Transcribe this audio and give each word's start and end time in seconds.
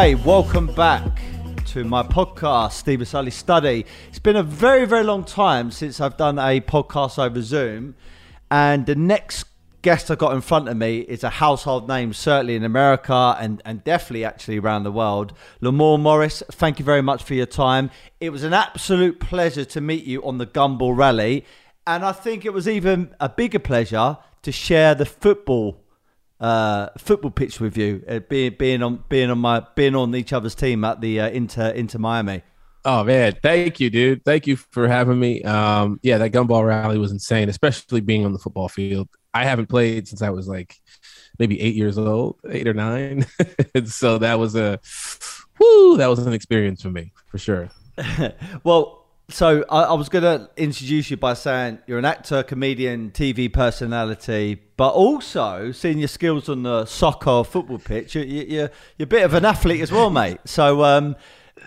Okay, 0.00 0.14
welcome 0.14 0.66
back 0.68 1.20
to 1.66 1.84
my 1.84 2.02
podcast, 2.02 2.72
Steve 2.72 3.06
Sulley 3.06 3.30
Study. 3.30 3.84
It's 4.08 4.18
been 4.18 4.34
a 4.34 4.42
very, 4.42 4.86
very 4.86 5.04
long 5.04 5.24
time 5.24 5.70
since 5.70 6.00
I've 6.00 6.16
done 6.16 6.38
a 6.38 6.62
podcast 6.62 7.22
over 7.22 7.42
Zoom, 7.42 7.94
and 8.50 8.86
the 8.86 8.94
next 8.94 9.44
guest 9.82 10.10
I've 10.10 10.16
got 10.16 10.32
in 10.32 10.40
front 10.40 10.70
of 10.70 10.78
me 10.78 11.00
is 11.00 11.22
a 11.22 11.28
household 11.28 11.86
name, 11.86 12.14
certainly 12.14 12.54
in 12.54 12.64
America 12.64 13.36
and, 13.38 13.60
and 13.66 13.84
definitely 13.84 14.24
actually 14.24 14.58
around 14.58 14.84
the 14.84 14.90
world. 14.90 15.34
Lamorne 15.60 16.00
Morris, 16.00 16.42
thank 16.50 16.78
you 16.78 16.84
very 16.86 17.02
much 17.02 17.22
for 17.22 17.34
your 17.34 17.44
time. 17.44 17.90
It 18.20 18.30
was 18.30 18.42
an 18.42 18.54
absolute 18.54 19.20
pleasure 19.20 19.66
to 19.66 19.82
meet 19.82 20.04
you 20.04 20.24
on 20.24 20.38
the 20.38 20.46
Gumball 20.46 20.96
Rally, 20.96 21.44
and 21.86 22.06
I 22.06 22.12
think 22.12 22.46
it 22.46 22.54
was 22.54 22.66
even 22.66 23.14
a 23.20 23.28
bigger 23.28 23.58
pleasure 23.58 24.16
to 24.44 24.50
share 24.50 24.94
the 24.94 25.04
football 25.04 25.78
uh, 26.40 26.88
football 26.98 27.30
pitch 27.30 27.60
with 27.60 27.76
you, 27.76 28.02
uh, 28.08 28.20
being 28.20 28.54
being 28.58 28.82
on 28.82 29.04
being 29.08 29.30
on 29.30 29.38
my 29.38 29.64
being 29.74 29.94
on 29.94 30.14
each 30.14 30.32
other's 30.32 30.54
team 30.54 30.84
at 30.84 31.00
the 31.00 31.20
uh, 31.20 31.28
Inter 31.28 31.70
Inter 31.70 31.98
Miami. 31.98 32.42
Oh 32.84 33.04
man, 33.04 33.36
thank 33.42 33.78
you, 33.78 33.90
dude. 33.90 34.24
Thank 34.24 34.46
you 34.46 34.56
for 34.56 34.88
having 34.88 35.20
me. 35.20 35.42
Um, 35.42 36.00
yeah, 36.02 36.16
that 36.18 36.32
gumball 36.32 36.66
rally 36.66 36.98
was 36.98 37.12
insane, 37.12 37.50
especially 37.50 38.00
being 38.00 38.24
on 38.24 38.32
the 38.32 38.38
football 38.38 38.68
field. 38.68 39.08
I 39.34 39.44
haven't 39.44 39.68
played 39.68 40.08
since 40.08 40.22
I 40.22 40.30
was 40.30 40.48
like 40.48 40.76
maybe 41.38 41.60
eight 41.60 41.74
years 41.74 41.98
old, 41.98 42.38
eight 42.48 42.66
or 42.66 42.74
nine. 42.74 43.26
and 43.74 43.88
so 43.88 44.18
that 44.18 44.38
was 44.38 44.56
a 44.56 44.80
whoo, 45.58 45.98
that 45.98 46.06
was 46.06 46.20
an 46.20 46.32
experience 46.32 46.80
for 46.82 46.90
me 46.90 47.12
for 47.26 47.38
sure. 47.38 47.68
well, 48.64 48.99
so 49.30 49.64
I, 49.70 49.82
I 49.82 49.92
was 49.94 50.08
going 50.08 50.24
to 50.24 50.50
introduce 50.56 51.10
you 51.10 51.16
by 51.16 51.34
saying 51.34 51.78
you're 51.86 51.98
an 51.98 52.04
actor, 52.04 52.42
comedian, 52.42 53.10
TV 53.10 53.52
personality, 53.52 54.60
but 54.76 54.90
also 54.90 55.72
seeing 55.72 55.98
your 55.98 56.08
skills 56.08 56.48
on 56.48 56.62
the 56.62 56.84
soccer 56.84 57.44
football 57.44 57.78
pitch, 57.78 58.14
you, 58.14 58.22
you, 58.22 58.44
you're 58.48 58.70
you're 58.98 59.04
a 59.04 59.06
bit 59.06 59.24
of 59.24 59.34
an 59.34 59.44
athlete 59.44 59.80
as 59.80 59.92
well, 59.92 60.10
mate. 60.10 60.38
So. 60.44 60.84
Um, 60.84 61.16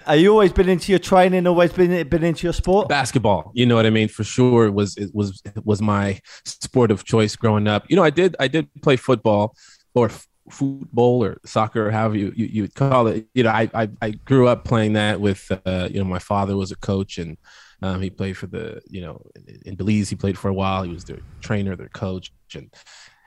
are 0.07 0.15
you 0.15 0.31
always 0.31 0.51
been 0.51 0.67
into 0.67 0.91
your 0.91 0.99
training? 0.99 1.47
Always 1.47 1.71
been 1.71 2.07
been 2.09 2.23
into 2.23 2.45
your 2.45 2.51
sport? 2.51 2.89
Basketball, 2.89 3.51
you 3.53 3.65
know 3.65 3.75
what 3.75 3.85
I 3.85 3.89
mean. 3.89 4.07
For 4.07 4.23
sure, 4.23 4.65
it 4.65 4.71
was 4.71 4.97
it 4.97 5.11
was 5.13 5.41
it 5.45 5.65
was 5.65 5.81
my 5.81 6.19
sport 6.45 6.91
of 6.91 7.05
choice 7.05 7.35
growing 7.35 7.67
up. 7.67 7.85
You 7.89 7.95
know, 7.95 8.03
I 8.03 8.09
did 8.09 8.35
I 8.39 8.47
did 8.47 8.67
play 8.81 8.97
football 8.97 9.55
or 9.93 10.09
football 10.49 11.23
or 11.23 11.39
soccer, 11.45 11.87
or 11.87 11.91
however 11.91 12.17
you, 12.17 12.33
you, 12.35 12.45
you 12.45 12.61
would 12.63 12.75
call 12.75 13.07
it. 13.07 13.27
You 13.33 13.43
know, 13.43 13.51
I, 13.51 13.69
I, 13.73 13.89
I 14.01 14.11
grew 14.11 14.47
up 14.47 14.65
playing 14.65 14.93
that 14.93 15.19
with, 15.19 15.51
uh, 15.65 15.87
you 15.91 15.99
know, 15.99 16.05
my 16.05 16.19
father 16.19 16.55
was 16.55 16.71
a 16.71 16.75
coach 16.77 17.17
and 17.17 17.37
um, 17.81 18.01
he 18.01 18.09
played 18.09 18.37
for 18.37 18.47
the, 18.47 18.81
you 18.89 19.01
know, 19.01 19.21
in 19.65 19.75
Belize, 19.75 20.09
he 20.09 20.15
played 20.15 20.37
for 20.37 20.49
a 20.49 20.53
while. 20.53 20.83
He 20.83 20.93
was 20.93 21.03
their 21.03 21.19
trainer, 21.41 21.75
their 21.75 21.89
coach. 21.89 22.31
And, 22.55 22.73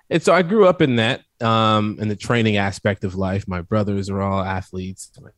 and 0.08 0.22
so 0.22 0.32
I 0.32 0.42
grew 0.42 0.66
up 0.66 0.80
in 0.82 0.96
that, 0.96 1.22
um, 1.40 1.98
in 2.00 2.08
the 2.08 2.16
training 2.16 2.56
aspect 2.56 3.04
of 3.04 3.14
life. 3.14 3.46
My 3.46 3.60
brothers 3.60 4.08
are 4.08 4.22
all 4.22 4.42
athletes. 4.42 5.10
My 5.20 5.30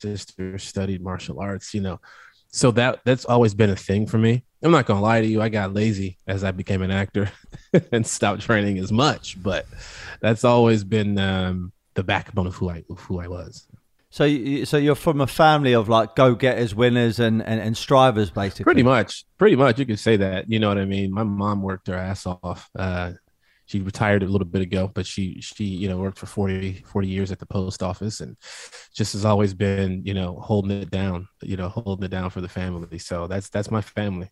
sister 0.00 0.58
studied 0.58 1.02
martial 1.02 1.40
arts, 1.40 1.74
you 1.74 1.80
know, 1.80 2.00
so 2.52 2.70
that 2.72 3.00
that's 3.04 3.24
always 3.24 3.54
been 3.54 3.70
a 3.70 3.76
thing 3.76 4.06
for 4.06 4.18
me. 4.18 4.44
I'm 4.62 4.70
not 4.70 4.86
gonna 4.86 5.00
lie 5.00 5.20
to 5.20 5.26
you, 5.26 5.42
I 5.42 5.48
got 5.48 5.74
lazy 5.74 6.18
as 6.26 6.44
I 6.44 6.52
became 6.52 6.82
an 6.82 6.90
actor 6.90 7.30
and 7.92 8.06
stopped 8.06 8.42
training 8.42 8.78
as 8.78 8.92
much, 8.92 9.42
but 9.42 9.66
that's 10.20 10.44
always 10.44 10.84
been 10.84 11.18
um, 11.18 11.72
the 11.94 12.04
backbone 12.04 12.46
of 12.46 12.54
who 12.54 12.70
I 12.70 12.84
of 12.88 13.00
who 13.00 13.20
I 13.20 13.26
was. 13.26 13.66
So, 14.10 14.24
you, 14.24 14.66
so 14.66 14.76
you're 14.76 14.94
from 14.94 15.22
a 15.22 15.26
family 15.26 15.72
of 15.72 15.88
like 15.88 16.14
go-getters, 16.14 16.74
winners, 16.74 17.18
and, 17.18 17.42
and 17.42 17.58
and 17.58 17.74
strivers, 17.74 18.28
basically. 18.28 18.64
Pretty 18.64 18.82
much, 18.82 19.24
pretty 19.38 19.56
much, 19.56 19.78
you 19.78 19.86
could 19.86 19.98
say 19.98 20.18
that. 20.18 20.50
You 20.50 20.58
know 20.58 20.68
what 20.68 20.76
I 20.76 20.84
mean? 20.84 21.12
My 21.12 21.22
mom 21.22 21.62
worked 21.62 21.86
her 21.88 21.94
ass 21.94 22.26
off. 22.26 22.68
Uh, 22.78 23.12
she 23.66 23.80
retired 23.80 24.22
a 24.22 24.26
little 24.26 24.46
bit 24.46 24.62
ago, 24.62 24.90
but 24.92 25.06
she 25.06 25.40
she 25.40 25.64
you 25.64 25.88
know 25.88 25.98
worked 25.98 26.18
for 26.18 26.26
40, 26.26 26.84
40 26.86 27.08
years 27.08 27.32
at 27.32 27.38
the 27.38 27.46
post 27.46 27.82
office 27.82 28.20
and 28.20 28.36
just 28.94 29.12
has 29.12 29.24
always 29.24 29.54
been 29.54 30.02
you 30.04 30.14
know 30.14 30.38
holding 30.40 30.82
it 30.82 30.90
down, 30.90 31.28
you 31.42 31.56
know 31.56 31.68
holding 31.68 32.04
it 32.04 32.10
down 32.10 32.30
for 32.30 32.40
the 32.40 32.48
family. 32.48 32.98
So 32.98 33.26
that's 33.26 33.48
that's 33.48 33.70
my 33.70 33.80
family. 33.80 34.30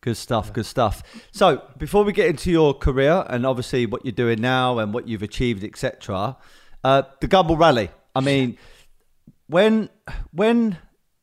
Good 0.00 0.16
stuff, 0.16 0.52
good 0.52 0.66
stuff. 0.66 1.02
So 1.32 1.62
before 1.76 2.04
we 2.04 2.12
get 2.12 2.28
into 2.28 2.50
your 2.50 2.72
career 2.72 3.24
and 3.28 3.44
obviously 3.44 3.84
what 3.84 4.04
you're 4.04 4.12
doing 4.12 4.40
now 4.40 4.78
and 4.78 4.94
what 4.94 5.08
you've 5.08 5.24
achieved, 5.24 5.64
etc., 5.64 6.36
uh, 6.84 7.02
the 7.20 7.26
Gumball 7.26 7.58
Rally. 7.58 7.90
I 8.14 8.20
mean, 8.20 8.58
when 9.48 9.88
when 10.30 10.78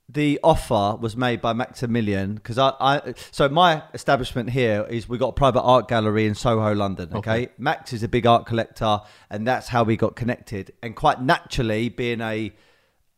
the 0.08 0.40
offer 0.44 0.98
was 1.00 1.18
made 1.18 1.42
by 1.42 1.54
Maximilian 1.54 2.36
because 2.36 2.60
I, 2.60 2.74
I 2.80 3.14
so 3.32 3.50
my 3.50 3.84
establishment 3.94 4.52
here 4.52 4.86
is 4.88 5.10
we 5.10 5.18
got 5.18 5.30
a 5.30 5.34
private 5.34 5.62
art 5.62 5.88
gallery 5.88 6.28
in 6.28 6.36
Soho, 6.36 6.74
London. 6.76 7.10
Okay? 7.14 7.18
okay, 7.18 7.52
Max 7.58 7.92
is 7.92 8.04
a 8.04 8.08
big 8.08 8.28
art 8.28 8.46
collector, 8.46 9.02
and 9.30 9.48
that's 9.48 9.68
how 9.68 9.84
we 9.84 9.98
got 9.98 10.16
connected. 10.16 10.74
And 10.84 10.96
quite 10.96 11.22
naturally, 11.22 11.90
being 11.90 12.22
a 12.22 12.54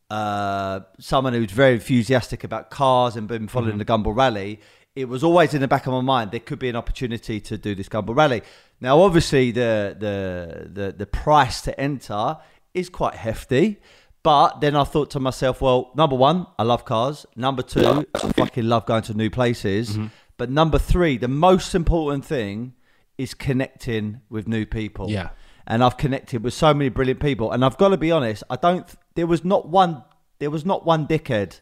uh, 0.09 0.80
someone 1.00 1.34
who's 1.34 1.52
very 1.52 1.74
enthusiastic 1.74 2.46
about 2.46 2.70
cars 2.70 3.18
and 3.18 3.28
been 3.28 3.50
following 3.50 3.78
mm-hmm. 3.78 3.80
the 3.80 3.86
Gumball 3.86 4.16
Rally, 4.16 4.62
it 4.96 5.09
was 5.09 5.24
always 5.24 5.54
in 5.54 5.59
the 5.59 5.68
back 5.68 5.88
of 5.88 5.94
my 5.94 6.02
mind 6.02 6.31
there 6.31 6.40
could 6.40 6.59
be 6.59 6.69
an 6.69 6.78
opportunity 6.78 7.42
to 7.42 7.58
do 7.58 7.75
this 7.75 7.90
Gumball 7.90 8.16
Rally. 8.16 8.44
Now, 8.80 9.02
obviously, 9.02 9.52
the 9.52 9.96
the 10.00 10.69
the, 10.69 10.92
the 10.94 11.06
price 11.06 11.59
to 11.62 11.78
enter 11.78 12.38
is 12.74 12.88
quite 12.88 13.16
hefty. 13.16 13.80
But 14.28 14.60
then 14.60 14.76
I 14.76 14.84
thought 14.84 15.10
to 15.12 15.22
myself, 15.22 15.62
well, 15.62 15.94
number 15.96 16.18
one, 16.18 16.48
I 16.60 16.64
love 16.64 16.84
cars. 16.84 17.26
Number 17.38 17.62
two, 17.62 18.06
I 18.14 18.20
fucking 18.34 18.66
love 18.66 18.86
going 18.86 19.04
to 19.04 19.14
new 19.14 19.30
places. 19.30 19.92
Mm-hmm. 19.92 20.08
But 20.36 20.50
number 20.50 20.78
three, 20.78 21.18
the 21.18 21.30
most 21.30 21.74
important 21.74 22.26
thing 22.26 22.74
is 23.18 23.34
connecting 23.34 24.20
with 24.30 24.46
new 24.46 24.66
people. 24.66 25.10
Yeah. 25.10 25.30
And 25.66 25.82
I've 25.82 25.96
connected 25.96 26.44
with 26.44 26.54
so 26.54 26.74
many 26.74 26.90
brilliant 26.90 27.22
people. 27.22 27.54
And 27.54 27.64
I've 27.64 27.78
got 27.78 27.90
to 27.90 27.98
be 27.98 28.12
honest, 28.12 28.44
I 28.50 28.58
don't. 28.58 28.86
There 29.16 29.28
was 29.28 29.46
not 29.46 29.70
one. 29.70 30.04
There 30.40 30.52
was 30.52 30.66
not 30.66 30.86
one 30.86 31.08
dickhead 31.08 31.62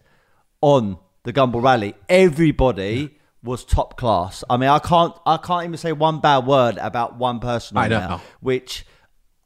on 0.61 0.97
the 1.21 1.33
Gumball 1.33 1.61
Rally. 1.61 1.93
Everybody 2.09 3.19
was 3.43 3.63
top 3.63 3.95
class. 3.95 4.43
I 4.49 4.57
mean, 4.57 4.69
I 4.69 4.79
can't. 4.79 5.13
I 5.27 5.37
can't 5.37 5.65
even 5.65 5.77
say 5.77 5.91
one 5.91 6.19
bad 6.19 6.47
word 6.47 6.79
about 6.79 7.19
one 7.19 7.39
person. 7.39 7.77
I 7.77 7.89
know. 7.89 7.99
There, 7.99 8.21
which 8.39 8.87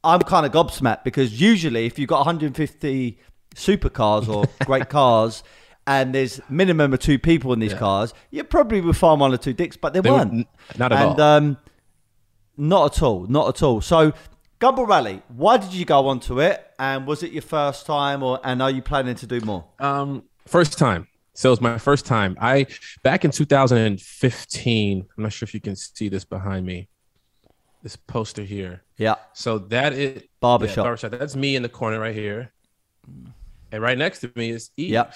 I'm 0.02 0.20
kind 0.20 0.46
of 0.46 0.52
gobsmacked 0.52 1.04
because 1.04 1.40
usually 1.40 1.86
if 1.86 1.98
you've 1.98 2.08
got 2.08 2.18
150 2.18 3.18
supercars 3.54 4.28
or 4.28 4.46
great 4.64 4.88
cars 4.88 5.42
and 5.86 6.14
there's 6.14 6.40
minimum 6.48 6.92
of 6.92 7.00
two 7.00 7.18
people 7.18 7.52
in 7.52 7.58
these 7.58 7.72
yeah. 7.72 7.78
cars, 7.78 8.14
you 8.30 8.44
probably 8.44 8.80
would 8.80 8.96
find 8.96 9.20
one 9.20 9.32
or 9.32 9.36
two 9.36 9.52
dicks, 9.52 9.76
but 9.76 9.92
there 9.92 10.02
they 10.02 10.10
weren't. 10.10 10.46
Not 10.78 10.92
at 10.92 11.02
and, 11.02 11.20
all. 11.20 11.20
Um, 11.20 11.58
not 12.56 12.96
at 12.96 13.02
all. 13.02 13.26
Not 13.26 13.48
at 13.48 13.62
all. 13.62 13.80
So, 13.80 14.12
Gumball 14.60 14.86
Rally, 14.86 15.22
why 15.28 15.56
did 15.56 15.72
you 15.72 15.84
go 15.84 16.06
onto 16.08 16.40
it? 16.40 16.66
And 16.78 17.06
was 17.06 17.22
it 17.22 17.32
your 17.32 17.42
first 17.42 17.86
time, 17.86 18.22
or 18.22 18.40
and 18.44 18.62
are 18.62 18.70
you 18.70 18.82
planning 18.82 19.14
to 19.16 19.26
do 19.26 19.40
more? 19.40 19.64
Um, 19.78 20.24
first 20.46 20.78
time. 20.78 21.06
So 21.34 21.48
it 21.48 21.52
was 21.52 21.60
my 21.60 21.78
first 21.78 22.04
time. 22.04 22.36
I 22.40 22.66
back 23.02 23.24
in 23.24 23.30
2015. 23.30 24.98
I'm 25.16 25.22
not 25.22 25.32
sure 25.32 25.46
if 25.46 25.54
you 25.54 25.60
can 25.60 25.76
see 25.76 26.08
this 26.08 26.24
behind 26.24 26.66
me 26.66 26.88
this 27.82 27.96
poster 27.96 28.42
here. 28.42 28.82
Yeah. 28.96 29.16
So 29.32 29.58
that 29.58 29.92
is 29.92 30.22
barbershop. 30.40 30.76
Yeah, 30.76 30.82
barbershop. 30.82 31.10
That's 31.12 31.36
me 31.36 31.56
in 31.56 31.62
the 31.62 31.68
corner 31.68 31.98
right 31.98 32.14
here. 32.14 32.52
And 33.72 33.82
right 33.82 33.96
next 33.96 34.20
to 34.20 34.30
me 34.34 34.50
is 34.50 34.70
Eve. 34.76 34.90
Yep. 34.90 35.14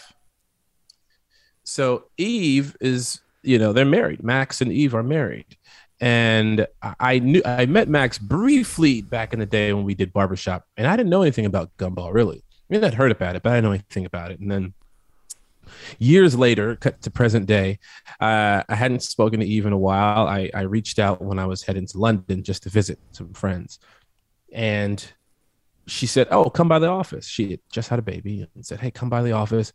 So 1.65 2.05
Eve 2.17 2.77
is, 2.81 3.21
you 3.43 3.59
know, 3.59 3.73
they're 3.73 3.85
married. 3.85 4.23
Max 4.23 4.61
and 4.61 4.73
Eve 4.73 4.95
are 4.95 5.03
married. 5.03 5.57
And 6.01 6.67
I 6.83 7.21
knew 7.21 7.41
I 7.45 7.67
met 7.67 7.89
Max 7.89 8.19
briefly 8.19 9.01
back 9.01 9.33
in 9.33 9.39
the 9.39 9.47
day 9.47 9.73
when 9.73 9.85
we 9.85 9.95
did 9.95 10.13
barbershop, 10.13 10.67
and 10.77 10.87
I 10.87 10.97
didn't 10.97 11.09
know 11.09 11.23
anything 11.23 11.47
about 11.47 11.75
gumball 11.79 12.13
really. 12.13 12.39
I 12.39 12.75
mean, 12.75 12.85
I'd 12.85 12.95
heard 12.95 13.13
about 13.13 13.37
it, 13.37 13.43
but 13.43 13.53
I 13.53 13.57
didn't 13.57 13.65
know 13.65 13.73
anything 13.73 14.05
about 14.05 14.31
it. 14.31 14.41
And 14.41 14.51
then 14.51 14.75
years 15.99 16.37
later, 16.37 16.77
cut 16.77 17.01
to 17.03 17.11
present 17.11 17.47
day, 17.47 17.79
uh, 18.21 18.63
I 18.69 18.75
hadn't 18.75 19.03
spoken 19.03 19.41
to 19.41 19.47
Eve 19.47 19.67
in 19.67 19.73
a 19.73 19.79
while. 19.79 20.27
I, 20.27 20.51
I 20.55 20.63
reached 20.63 20.99
out 20.99 21.23
when 21.23 21.39
I 21.39 21.47
was 21.47 21.63
heading 21.63 21.87
to 21.87 21.99
London 21.99 22.43
just 22.43 22.63
to 22.65 22.71
visit 22.71 22.99
some 23.13 23.33
friends. 23.33 23.79
And 24.53 25.05
she 25.87 26.07
said, 26.07 26.29
Oh, 26.31 26.51
come 26.51 26.69
by 26.69 26.79
the 26.79 26.89
office. 26.89 27.27
She 27.27 27.53
had 27.53 27.61
just 27.71 27.89
had 27.89 27.99
a 27.99 28.03
baby 28.03 28.47
and 28.55 28.65
said, 28.65 28.81
Hey, 28.81 28.91
come 28.91 29.11
by 29.11 29.23
the 29.23 29.33
office. 29.33 29.73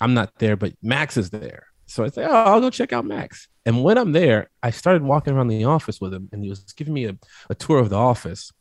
I'm 0.00 0.14
not 0.14 0.38
there, 0.38 0.56
but 0.56 0.74
Max 0.82 1.16
is 1.16 1.30
there. 1.30 1.66
So 1.86 2.04
I 2.04 2.08
said, 2.08 2.28
Oh, 2.28 2.34
I'll 2.34 2.60
go 2.60 2.70
check 2.70 2.92
out 2.92 3.04
Max. 3.04 3.48
And 3.64 3.82
when 3.82 3.98
I'm 3.98 4.12
there, 4.12 4.50
I 4.62 4.70
started 4.70 5.02
walking 5.02 5.34
around 5.34 5.48
the 5.48 5.64
office 5.64 6.00
with 6.00 6.14
him, 6.14 6.28
and 6.32 6.42
he 6.42 6.48
was 6.48 6.60
giving 6.76 6.94
me 6.94 7.06
a, 7.06 7.16
a 7.50 7.54
tour 7.54 7.78
of 7.78 7.90
the 7.90 7.96
office. 7.96 8.52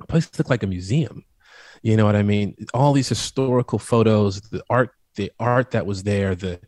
The 0.00 0.06
place 0.06 0.30
looked 0.38 0.50
like 0.50 0.62
a 0.62 0.66
museum. 0.66 1.24
You 1.82 1.96
know 1.96 2.04
what 2.04 2.16
I 2.16 2.22
mean? 2.22 2.56
All 2.74 2.92
these 2.92 3.08
historical 3.08 3.78
photos, 3.78 4.40
the 4.40 4.62
art 4.68 4.90
the 5.18 5.30
art 5.38 5.72
that 5.72 5.84
was 5.84 6.04
there, 6.04 6.34
the 6.34 6.58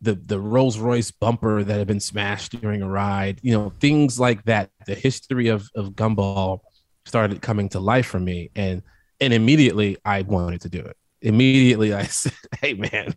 the 0.00 0.14
the 0.14 0.38
Rolls 0.38 0.78
Royce 0.78 1.10
bumper 1.10 1.64
that 1.64 1.78
had 1.78 1.88
been 1.88 1.98
smashed 1.98 2.60
during 2.60 2.82
a 2.82 2.88
ride, 2.88 3.40
you 3.42 3.52
know, 3.52 3.72
things 3.80 4.20
like 4.20 4.44
that. 4.44 4.70
The 4.86 4.94
history 4.94 5.48
of 5.48 5.68
of 5.74 5.94
Gumball 5.94 6.60
started 7.06 7.42
coming 7.42 7.68
to 7.70 7.80
life 7.80 8.06
for 8.06 8.20
me, 8.20 8.50
and 8.54 8.82
and 9.20 9.32
immediately 9.32 9.96
I 10.04 10.22
wanted 10.22 10.60
to 10.60 10.68
do 10.68 10.80
it. 10.80 10.96
Immediately 11.22 11.94
I 11.94 12.02
said, 12.20 12.34
"Hey 12.60 12.74
man, 12.74 13.14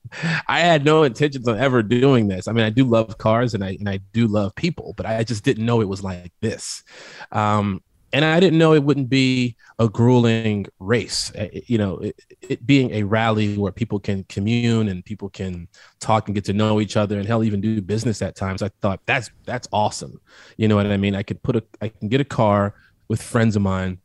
I 0.48 0.62
had 0.62 0.86
no 0.86 1.04
intentions 1.04 1.48
of 1.48 1.58
ever 1.58 1.84
doing 1.84 2.30
this. 2.30 2.48
I 2.48 2.54
mean, 2.54 2.66
I 2.66 2.70
do 2.70 2.86
love 2.86 3.18
cars 3.18 3.54
and 3.54 3.64
I 3.64 3.78
and 3.80 3.90
I 3.90 4.00
do 4.14 4.28
love 4.28 4.56
people, 4.56 4.94
but 4.96 5.06
I 5.06 5.24
just 5.24 5.44
didn't 5.44 5.66
know 5.66 5.82
it 5.82 5.90
was 5.90 6.04
like 6.04 6.32
this." 6.42 6.84
Um, 7.32 7.82
and 8.14 8.24
I 8.24 8.40
didn't 8.40 8.58
know 8.58 8.74
it 8.74 8.84
wouldn't 8.84 9.10
be 9.10 9.56
a 9.80 9.90
grueling 9.90 10.66
race. 10.80 11.32
Uh, 11.36 11.48
you 11.52 11.78
know, 11.78 11.98
it, 11.98 12.20
it, 12.42 12.66
being 12.66 12.92
a 12.92 13.04
rally 13.04 13.58
where 13.58 13.72
people 13.72 14.00
can 14.00 14.24
commune 14.30 14.88
and 14.88 15.04
people 15.04 15.30
can 15.30 15.68
talk 16.00 16.28
and 16.28 16.36
get 16.36 16.46
to 16.46 16.54
know 16.54 16.80
each 16.80 16.96
other, 16.96 17.20
and 17.20 17.28
hell, 17.28 17.44
even 17.44 17.62
do 17.62 17.82
business 17.82 18.22
at 18.22 18.36
times. 18.36 18.62
I 18.62 18.70
thought 18.82 19.02
that's 19.06 19.30
that's 19.46 19.68
awesome. 19.74 20.20
You 20.58 20.68
know 20.68 20.76
what 20.76 20.88
I 20.88 20.98
mean? 20.98 21.16
I 21.16 21.24
could 21.24 21.42
put 21.44 21.58
a, 21.58 21.64
I 21.82 21.90
can 21.90 22.08
get 22.08 22.22
a 22.22 22.26
car 22.26 22.76
with 23.08 23.22
friends 23.22 23.56
of 23.56 23.62
mine. 23.62 24.00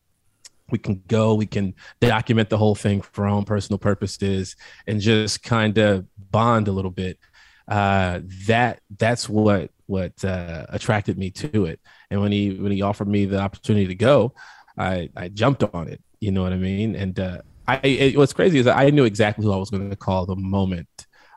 We 0.70 0.78
can 0.78 1.02
go, 1.06 1.34
we 1.34 1.46
can 1.46 1.74
document 2.00 2.48
the 2.48 2.56
whole 2.56 2.74
thing 2.74 3.02
for 3.02 3.26
our 3.26 3.30
own 3.30 3.44
personal 3.44 3.78
purposes, 3.78 4.56
and 4.86 5.00
just 5.00 5.42
kind 5.42 5.78
of 5.78 6.06
bond 6.30 6.68
a 6.68 6.72
little 6.72 6.90
bit. 6.90 7.18
Uh, 7.68 8.20
that 8.46 8.80
that's 8.98 9.28
what 9.28 9.70
what 9.92 10.24
uh, 10.24 10.64
attracted 10.70 11.16
me 11.18 11.30
to 11.30 11.66
it. 11.66 11.78
And 12.10 12.20
when 12.22 12.32
he 12.32 12.42
when 12.62 12.72
he 12.72 12.82
offered 12.82 13.08
me 13.08 13.26
the 13.26 13.40
opportunity 13.46 13.86
to 13.86 13.94
go, 13.94 14.34
I 14.78 15.10
I 15.16 15.28
jumped 15.28 15.62
on 15.62 15.88
it. 15.88 16.00
You 16.20 16.32
know 16.32 16.42
what 16.42 16.52
I 16.52 16.60
mean? 16.70 16.96
And 17.02 17.14
uh, 17.20 17.38
I 17.68 17.76
it, 18.04 18.16
what's 18.16 18.32
crazy 18.32 18.58
is 18.58 18.66
I 18.66 18.90
knew 18.90 19.04
exactly 19.04 19.44
who 19.44 19.52
I 19.52 19.60
was 19.64 19.70
going 19.70 19.90
to 19.90 19.96
call 19.96 20.26
the 20.26 20.36
moment 20.36 20.88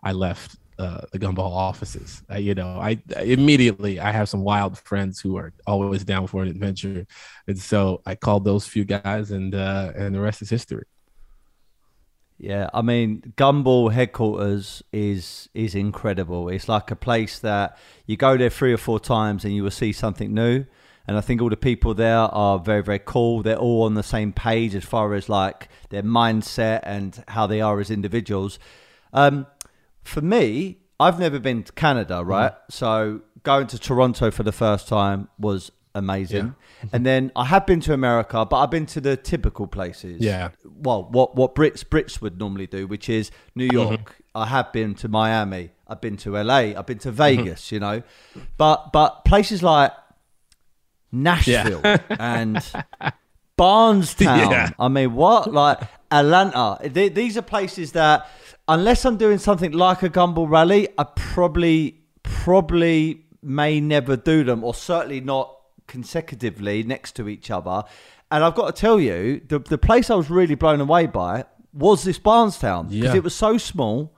I 0.03 0.13
left 0.13 0.57
uh, 0.77 1.01
the 1.11 1.19
gumball 1.19 1.51
offices. 1.69 2.23
Uh, 2.31 2.37
you 2.37 2.53
know, 2.53 2.71
I, 2.89 2.91
I, 3.15 3.21
immediately 3.21 3.99
I 3.99 4.11
have 4.11 4.27
some 4.29 4.43
wild 4.51 4.77
friends 4.77 5.19
who 5.19 5.37
are 5.37 5.53
always 5.65 6.03
down 6.03 6.27
for 6.27 6.43
an 6.43 6.49
adventure, 6.49 7.05
and 7.47 7.57
so 7.59 8.01
I 8.05 8.15
called 8.15 8.45
those 8.45 8.67
few 8.67 8.85
guys, 8.85 9.31
and 9.31 9.53
uh, 9.55 9.91
and 9.95 10.15
the 10.15 10.19
rest 10.19 10.41
is 10.41 10.49
history. 10.49 10.85
Yeah, 12.37 12.69
I 12.73 12.81
mean, 12.81 13.33
Gumball 13.37 13.93
headquarters 13.93 14.83
is 14.91 15.49
is 15.53 15.73
incredible. 15.73 16.49
It's 16.49 16.67
like 16.67 16.91
a 16.91 16.95
place 16.95 17.39
that 17.39 17.77
you 18.05 18.17
go 18.17 18.35
there 18.35 18.49
three 18.49 18.73
or 18.73 18.77
four 18.77 18.99
times 18.99 19.45
and 19.45 19.53
you 19.53 19.63
will 19.63 19.71
see 19.71 19.93
something 19.93 20.33
new. 20.33 20.65
And 21.07 21.17
I 21.17 21.21
think 21.21 21.41
all 21.41 21.49
the 21.49 21.57
people 21.57 21.93
there 21.93 22.17
are 22.17 22.57
very, 22.57 22.81
very 22.81 22.99
cool. 22.99 23.43
They're 23.43 23.57
all 23.57 23.83
on 23.83 23.93
the 23.93 24.03
same 24.03 24.33
page 24.33 24.73
as 24.73 24.83
far 24.83 25.13
as 25.13 25.29
like 25.29 25.69
their 25.89 26.03
mindset 26.03 26.79
and 26.83 27.23
how 27.27 27.45
they 27.47 27.61
are 27.61 27.79
as 27.79 27.91
individuals. 27.91 28.57
Um, 29.13 29.45
for 30.03 30.21
me, 30.21 30.79
I've 30.99 31.19
never 31.19 31.39
been 31.39 31.63
to 31.63 31.71
Canada, 31.73 32.23
right? 32.23 32.51
Mm. 32.51 32.57
So 32.69 33.21
going 33.43 33.67
to 33.67 33.79
Toronto 33.79 34.31
for 34.31 34.43
the 34.43 34.51
first 34.51 34.87
time 34.87 35.29
was 35.37 35.71
amazing. 35.93 36.47
Yeah. 36.47 36.51
And 36.91 37.05
then 37.05 37.31
I 37.35 37.45
have 37.45 37.65
been 37.65 37.79
to 37.81 37.93
America, 37.93 38.45
but 38.45 38.57
I've 38.57 38.71
been 38.71 38.85
to 38.87 39.01
the 39.01 39.17
typical 39.17 39.67
places. 39.67 40.21
Yeah. 40.21 40.49
Well, 40.63 41.07
what 41.09 41.35
what 41.35 41.55
Brits 41.55 41.83
Brits 41.83 42.21
would 42.21 42.39
normally 42.39 42.67
do, 42.67 42.87
which 42.87 43.09
is 43.09 43.31
New 43.55 43.67
mm-hmm. 43.67 43.77
York. 43.77 43.99
Mm-hmm. 44.01 44.37
I 44.37 44.45
have 44.47 44.73
been 44.73 44.95
to 44.95 45.07
Miami. 45.07 45.71
I've 45.87 46.01
been 46.01 46.17
to 46.17 46.31
LA. 46.31 46.73
I've 46.77 46.85
been 46.85 46.99
to. 46.99 47.11
Vegas. 47.11 47.65
Mm-hmm. 47.65 47.75
You 47.75 47.79
know, 47.79 48.03
but 48.57 48.91
but 48.91 49.25
places 49.25 49.63
like 49.63 49.91
Nashville 51.11 51.81
yeah. 51.83 51.97
and 52.19 52.63
Bardstown. 53.57 54.51
Yeah. 54.51 54.69
I 54.77 54.87
mean, 54.87 55.15
what 55.15 55.51
like 55.51 55.79
Atlanta? 56.11 56.79
these 56.89 57.37
are 57.37 57.41
places 57.41 57.93
that, 57.93 58.29
unless 58.67 59.05
I'm 59.05 59.17
doing 59.17 59.37
something 59.37 59.71
like 59.71 60.03
a 60.03 60.09
Gumball 60.09 60.49
Rally, 60.49 60.89
I 60.97 61.05
probably 61.15 62.01
probably 62.23 63.25
may 63.41 63.79
never 63.79 64.17
do 64.17 64.43
them, 64.43 64.63
or 64.63 64.73
certainly 64.73 65.21
not 65.21 65.54
consecutively 65.87 66.83
next 66.83 67.15
to 67.17 67.27
each 67.27 67.51
other. 67.51 67.83
And 68.31 68.43
I've 68.43 68.55
got 68.55 68.75
to 68.75 68.79
tell 68.79 68.99
you, 68.99 69.41
the 69.47 69.59
the 69.59 69.77
place 69.77 70.09
I 70.09 70.15
was 70.15 70.29
really 70.29 70.55
blown 70.55 70.81
away 70.81 71.05
by 71.05 71.45
was 71.73 72.03
this 72.03 72.17
Bardstown 72.17 72.87
because 72.87 73.03
yeah. 73.03 73.15
it 73.15 73.23
was 73.23 73.35
so 73.35 73.57
small. 73.57 74.15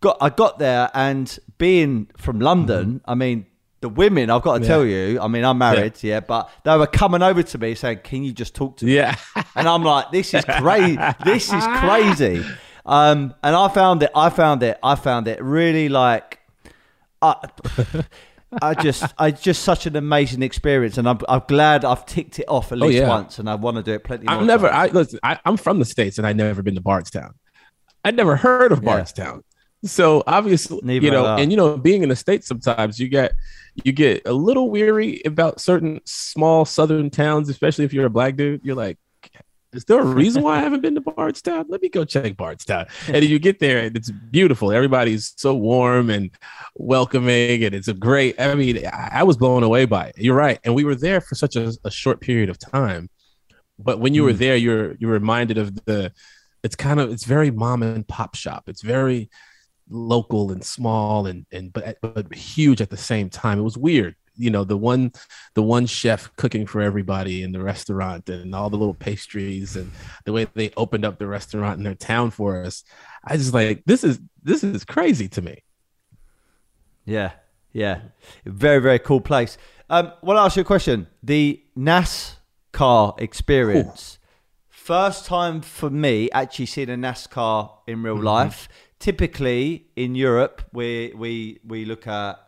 Got 0.00 0.18
I 0.20 0.30
got 0.30 0.58
there 0.58 0.90
and 0.94 1.38
being 1.58 2.10
from 2.16 2.40
London, 2.40 2.86
mm-hmm. 2.86 3.10
I 3.10 3.14
mean 3.14 3.46
the 3.84 3.90
women, 3.90 4.30
I've 4.30 4.40
got 4.40 4.56
to 4.56 4.62
yeah. 4.62 4.66
tell 4.66 4.84
you, 4.86 5.20
I 5.20 5.28
mean, 5.28 5.44
I'm 5.44 5.58
married, 5.58 6.02
yeah. 6.02 6.14
yeah. 6.14 6.20
but 6.20 6.50
they 6.64 6.74
were 6.74 6.86
coming 6.86 7.22
over 7.22 7.42
to 7.42 7.58
me 7.58 7.74
saying, 7.74 7.98
"Can 8.02 8.24
you 8.24 8.32
just 8.32 8.54
talk 8.54 8.78
to 8.78 8.86
me?" 8.86 8.94
Yeah, 8.94 9.14
and 9.54 9.68
I'm 9.68 9.82
like, 9.82 10.10
"This 10.10 10.32
is 10.32 10.42
crazy. 10.46 10.98
this 11.24 11.52
is 11.52 11.64
crazy." 11.66 12.42
Um, 12.86 13.34
and 13.42 13.54
I 13.54 13.68
found 13.68 14.02
it. 14.02 14.10
I 14.14 14.30
found 14.30 14.62
it. 14.62 14.78
I 14.82 14.94
found 14.94 15.28
it 15.28 15.42
really 15.42 15.90
like. 15.90 16.40
Uh, 17.20 17.34
I 18.62 18.74
just, 18.74 19.14
I 19.18 19.30
just 19.30 19.62
such 19.62 19.86
an 19.86 19.96
amazing 19.96 20.42
experience, 20.42 20.98
and 20.98 21.08
I'm, 21.08 21.18
I'm 21.28 21.42
glad 21.46 21.84
I've 21.84 22.06
ticked 22.06 22.38
it 22.38 22.46
off 22.48 22.72
at 22.72 22.80
oh, 22.80 22.86
least 22.86 22.98
oh, 22.98 23.02
yeah. 23.02 23.08
once, 23.08 23.38
and 23.38 23.48
I 23.48 23.54
want 23.54 23.76
to 23.76 23.82
do 23.82 23.92
it 23.92 24.04
plenty. 24.04 24.26
I've 24.28 24.44
never, 24.44 24.68
I 24.68 24.86
listen, 24.86 25.18
I, 25.22 25.38
am 25.44 25.56
from 25.56 25.78
the 25.78 25.84
states, 25.84 26.18
and 26.18 26.26
I've 26.26 26.36
never 26.36 26.62
been 26.62 26.74
to 26.74 26.80
Bardstown. 26.80 27.34
I'd 28.04 28.16
never 28.16 28.36
heard 28.36 28.72
of 28.72 28.82
Bardstown, 28.82 29.42
yeah. 29.82 29.88
so 29.88 30.22
obviously, 30.26 30.80
Neither 30.82 31.06
you 31.06 31.10
know, 31.10 31.36
and 31.36 31.50
you 31.50 31.56
know, 31.56 31.76
being 31.76 32.02
in 32.02 32.08
the 32.08 32.16
states, 32.16 32.46
sometimes 32.46 32.98
you 32.98 33.08
get, 33.08 33.32
you 33.82 33.92
get 33.92 34.22
a 34.26 34.32
little 34.32 34.70
weary 34.70 35.22
about 35.24 35.60
certain 35.60 36.00
small 36.04 36.64
southern 36.64 37.10
towns, 37.10 37.48
especially 37.48 37.84
if 37.84 37.92
you're 37.92 38.06
a 38.06 38.10
black 38.10 38.36
dude. 38.36 38.60
You're 38.64 38.76
like, 38.76 38.98
is 39.74 39.84
there 39.84 40.00
a 40.00 40.04
reason 40.04 40.42
why 40.42 40.56
I 40.56 40.60
haven't 40.60 40.80
been 40.80 40.94
to 40.94 41.00
Bardstown? 41.00 41.66
Let 41.68 41.82
me 41.82 41.88
go 41.88 42.04
check 42.04 42.36
Bardstown. 42.36 42.86
And 43.08 43.24
you 43.24 43.38
get 43.38 43.58
there 43.58 43.78
and 43.78 43.96
it's 43.96 44.10
beautiful. 44.10 44.72
Everybody's 44.72 45.34
so 45.36 45.54
warm 45.54 46.10
and 46.10 46.30
welcoming, 46.76 47.64
and 47.64 47.74
it's 47.74 47.88
a 47.88 47.94
great. 47.94 48.40
I 48.40 48.54
mean, 48.54 48.86
I 48.86 49.22
was 49.24 49.36
blown 49.36 49.62
away 49.62 49.84
by 49.84 50.06
it. 50.06 50.18
You're 50.18 50.36
right, 50.36 50.58
and 50.64 50.74
we 50.74 50.84
were 50.84 50.94
there 50.94 51.20
for 51.20 51.34
such 51.34 51.56
a, 51.56 51.72
a 51.84 51.90
short 51.90 52.20
period 52.20 52.48
of 52.48 52.58
time. 52.58 53.10
But 53.78 53.98
when 53.98 54.14
you 54.14 54.22
mm. 54.22 54.26
were 54.26 54.32
there, 54.32 54.56
you're 54.56 54.94
you're 54.94 55.12
reminded 55.12 55.58
of 55.58 55.74
the. 55.84 56.12
It's 56.62 56.76
kind 56.76 56.98
of 56.98 57.10
it's 57.10 57.24
very 57.24 57.50
mom 57.50 57.82
and 57.82 58.08
pop 58.08 58.34
shop. 58.34 58.64
It's 58.68 58.82
very 58.82 59.28
local 59.90 60.50
and 60.50 60.64
small 60.64 61.26
and 61.26 61.44
and 61.52 61.70
but 61.72 61.98
but 62.00 62.32
huge 62.34 62.80
at 62.80 62.90
the 62.90 62.96
same 62.96 63.28
time. 63.28 63.58
It 63.58 63.62
was 63.62 63.76
weird 63.76 64.14
you 64.36 64.50
know 64.50 64.64
the 64.64 64.76
one 64.76 65.12
the 65.54 65.62
one 65.62 65.86
chef 65.86 66.34
cooking 66.36 66.66
for 66.66 66.80
everybody 66.80 67.42
in 67.42 67.52
the 67.52 67.62
restaurant 67.62 68.28
and 68.28 68.54
all 68.54 68.70
the 68.70 68.76
little 68.76 68.94
pastries 68.94 69.76
and 69.76 69.90
the 70.24 70.32
way 70.32 70.46
they 70.54 70.70
opened 70.76 71.04
up 71.04 71.18
the 71.18 71.26
restaurant 71.26 71.78
in 71.78 71.84
their 71.84 71.94
town 71.94 72.30
for 72.30 72.64
us 72.64 72.84
i 73.24 73.36
just 73.36 73.54
like 73.54 73.82
this 73.86 74.04
is 74.04 74.20
this 74.42 74.62
is 74.62 74.84
crazy 74.84 75.26
to 75.28 75.42
me. 75.42 75.62
Yeah 77.04 77.32
yeah. 77.72 78.00
Very 78.46 78.80
very 78.80 78.98
cool 78.98 79.20
place. 79.20 79.58
Um 79.90 80.12
I'll 80.22 80.38
ask 80.38 80.56
you 80.56 80.62
a 80.62 80.64
question? 80.64 81.08
The 81.22 81.62
nascar 81.76 83.20
experience. 83.20 84.18
Ooh. 84.18 84.24
first 84.70 85.24
time 85.24 85.62
for 85.62 85.88
me 85.88 86.30
actually 86.30 86.66
seeing 86.66 86.90
a 86.90 86.96
nascar 86.96 87.70
in 87.86 88.02
real 88.02 88.16
mm-hmm. 88.16 88.24
life. 88.24 88.68
Typically 88.98 89.86
in 89.96 90.14
europe 90.14 90.62
we 90.72 91.12
we 91.16 91.60
we 91.66 91.84
look 91.84 92.06
at 92.06 92.38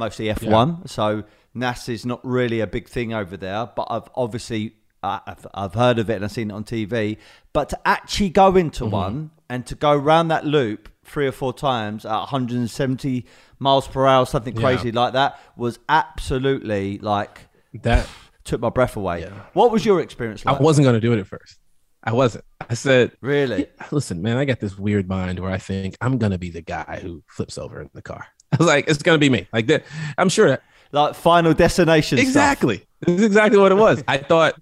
mostly 0.00 0.26
F1. 0.26 0.80
Yeah. 0.80 0.86
So 0.86 1.24
NAS 1.54 1.88
is 1.88 2.04
not 2.04 2.20
really 2.24 2.60
a 2.60 2.66
big 2.66 2.88
thing 2.88 3.14
over 3.14 3.36
there, 3.36 3.70
but 3.76 3.86
I've 3.88 4.08
obviously 4.16 4.74
uh, 5.02 5.20
I've, 5.26 5.46
I've 5.54 5.74
heard 5.74 5.98
of 5.98 6.10
it 6.10 6.16
and 6.16 6.24
I've 6.24 6.32
seen 6.32 6.50
it 6.50 6.54
on 6.54 6.64
TV. 6.64 7.18
But 7.52 7.68
to 7.70 7.88
actually 7.88 8.30
go 8.30 8.56
into 8.56 8.84
mm-hmm. 8.84 8.92
one 8.92 9.30
and 9.48 9.66
to 9.66 9.74
go 9.74 9.92
around 9.92 10.28
that 10.28 10.44
loop 10.44 10.88
three 11.04 11.26
or 11.26 11.32
four 11.32 11.52
times 11.52 12.04
at 12.04 12.16
170 12.18 13.26
miles 13.58 13.88
per 13.88 14.06
hour, 14.06 14.26
something 14.26 14.54
crazy 14.54 14.90
yeah. 14.90 15.00
like 15.00 15.12
that, 15.14 15.40
was 15.56 15.78
absolutely 15.88 16.98
like 16.98 17.46
that 17.82 18.08
took 18.44 18.60
my 18.60 18.70
breath 18.70 18.96
away. 18.96 19.22
Yeah. 19.22 19.30
What 19.52 19.70
was 19.70 19.84
your 19.84 20.00
experience 20.00 20.44
like? 20.44 20.58
I 20.58 20.62
wasn't 20.62 20.84
going 20.84 20.94
to 20.94 21.00
do 21.00 21.12
it 21.12 21.18
at 21.18 21.26
first. 21.26 21.58
I 22.02 22.12
wasn't. 22.12 22.44
I 22.68 22.74
said, 22.74 23.12
Really? 23.20 23.66
Listen, 23.90 24.22
man, 24.22 24.38
I 24.38 24.46
got 24.46 24.60
this 24.60 24.78
weird 24.78 25.08
mind 25.08 25.38
where 25.38 25.50
I 25.50 25.58
think 25.58 25.96
I'm 26.00 26.16
going 26.18 26.32
to 26.32 26.38
be 26.38 26.50
the 26.50 26.62
guy 26.62 26.98
who 27.02 27.22
flips 27.26 27.58
over 27.58 27.82
in 27.82 27.90
the 27.92 28.02
car. 28.02 28.26
I 28.52 28.56
was 28.58 28.66
like, 28.66 28.88
it's 28.88 29.02
gonna 29.02 29.18
be 29.18 29.30
me. 29.30 29.46
Like 29.52 29.66
that. 29.68 29.84
I'm 30.18 30.28
sure 30.28 30.48
that 30.48 30.62
like 30.92 31.14
Final 31.14 31.54
Destination. 31.54 32.18
Exactly. 32.18 32.76
Stuff. 32.76 32.86
This 33.00 33.18
is 33.20 33.24
exactly 33.24 33.58
what 33.58 33.72
it 33.72 33.76
was. 33.76 34.02
I 34.08 34.18
thought 34.18 34.60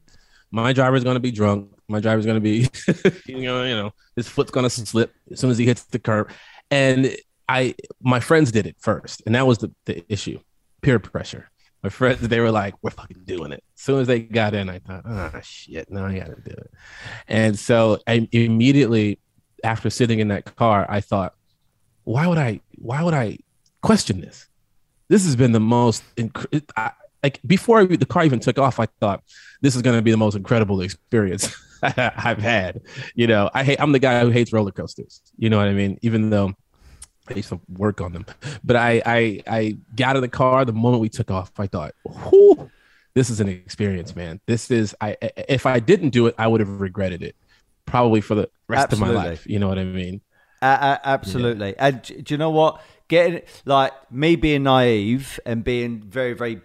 my 0.50 0.72
driver's 0.72 1.04
gonna 1.04 1.20
be 1.20 1.30
drunk. 1.30 1.70
My 1.88 2.00
driver's 2.00 2.26
gonna 2.26 2.40
be, 2.40 2.68
you 3.26 3.42
know, 3.42 3.64
you 3.64 3.74
know, 3.74 3.92
his 4.16 4.28
foot's 4.28 4.50
gonna 4.50 4.70
slip 4.70 5.14
as 5.30 5.40
soon 5.40 5.50
as 5.50 5.58
he 5.58 5.64
hits 5.64 5.84
the 5.84 5.98
curb. 5.98 6.30
And 6.70 7.16
I, 7.48 7.74
my 8.02 8.20
friends 8.20 8.52
did 8.52 8.66
it 8.66 8.76
first, 8.78 9.22
and 9.24 9.34
that 9.34 9.46
was 9.46 9.58
the, 9.58 9.72
the 9.86 10.04
issue, 10.08 10.38
peer 10.82 10.98
pressure. 10.98 11.50
My 11.82 11.88
friends, 11.88 12.20
they 12.28 12.40
were 12.40 12.50
like, 12.50 12.74
"We're 12.82 12.90
fucking 12.90 13.22
doing 13.24 13.52
it." 13.52 13.64
As 13.76 13.82
soon 13.82 14.00
as 14.00 14.06
they 14.06 14.20
got 14.20 14.52
in, 14.54 14.68
I 14.68 14.80
thought, 14.80 15.02
"Ah, 15.06 15.30
oh, 15.32 15.40
shit, 15.42 15.90
now 15.90 16.04
I 16.04 16.18
gotta 16.18 16.36
do 16.40 16.50
it." 16.50 16.70
And 17.26 17.58
so, 17.58 18.00
I 18.06 18.28
immediately 18.32 19.18
after 19.64 19.88
sitting 19.88 20.18
in 20.18 20.28
that 20.28 20.56
car, 20.56 20.84
I 20.88 21.00
thought, 21.00 21.34
"Why 22.04 22.26
would 22.26 22.36
I? 22.36 22.60
Why 22.76 23.02
would 23.02 23.14
I 23.14 23.38
question 23.82 24.20
this. 24.20 24.46
This 25.08 25.24
has 25.24 25.36
been 25.36 25.52
the 25.52 25.60
most 25.60 26.02
inc- 26.16 26.62
I, 26.76 26.92
like 27.22 27.40
before 27.46 27.84
the 27.84 28.06
car 28.06 28.24
even 28.24 28.40
took 28.40 28.58
off. 28.58 28.78
I 28.78 28.86
thought 29.00 29.22
this 29.60 29.74
is 29.74 29.82
going 29.82 29.96
to 29.96 30.02
be 30.02 30.10
the 30.10 30.16
most 30.16 30.36
incredible 30.36 30.80
experience 30.80 31.54
I've 31.82 32.38
had. 32.38 32.82
You 33.14 33.26
know, 33.26 33.50
I 33.54 33.64
hate. 33.64 33.80
I'm 33.80 33.92
the 33.92 33.98
guy 33.98 34.20
who 34.20 34.30
hates 34.30 34.52
roller 34.52 34.70
coasters. 34.70 35.22
You 35.36 35.50
know 35.50 35.56
what 35.56 35.68
I 35.68 35.72
mean? 35.72 35.98
Even 36.02 36.30
though 36.30 36.52
I 37.28 37.34
used 37.34 37.48
to 37.50 37.60
work 37.68 38.00
on 38.00 38.12
them, 38.12 38.26
but 38.64 38.76
I 38.76 39.02
I 39.04 39.42
I 39.46 39.78
got 39.96 40.16
in 40.16 40.22
the 40.22 40.28
car 40.28 40.64
the 40.64 40.72
moment 40.72 41.00
we 41.00 41.08
took 41.08 41.30
off. 41.30 41.50
I 41.58 41.66
thought, 41.66 41.94
Whoo, 42.04 42.70
this 43.14 43.30
is 43.30 43.40
an 43.40 43.48
experience, 43.48 44.14
man. 44.14 44.40
This 44.46 44.70
is 44.70 44.94
I. 45.00 45.16
If 45.48 45.66
I 45.66 45.80
didn't 45.80 46.10
do 46.10 46.26
it, 46.26 46.34
I 46.38 46.46
would 46.46 46.60
have 46.60 46.80
regretted 46.80 47.22
it, 47.22 47.34
probably 47.86 48.20
for 48.20 48.34
the 48.34 48.50
rest 48.68 48.92
Absolutely. 48.92 49.16
of 49.16 49.22
my 49.22 49.28
life. 49.28 49.46
You 49.46 49.58
know 49.58 49.68
what 49.68 49.78
I 49.78 49.84
mean? 49.84 50.20
Uh, 50.60 50.98
absolutely. 51.04 51.70
Yeah. 51.70 51.86
And 51.86 52.02
do 52.02 52.34
you 52.34 52.38
know 52.38 52.50
what? 52.50 52.82
Getting 53.08 53.42
like 53.64 53.92
me 54.12 54.36
being 54.36 54.62
naive 54.64 55.40
and 55.46 55.64
being 55.64 56.02
very 56.02 56.34
very 56.34 56.60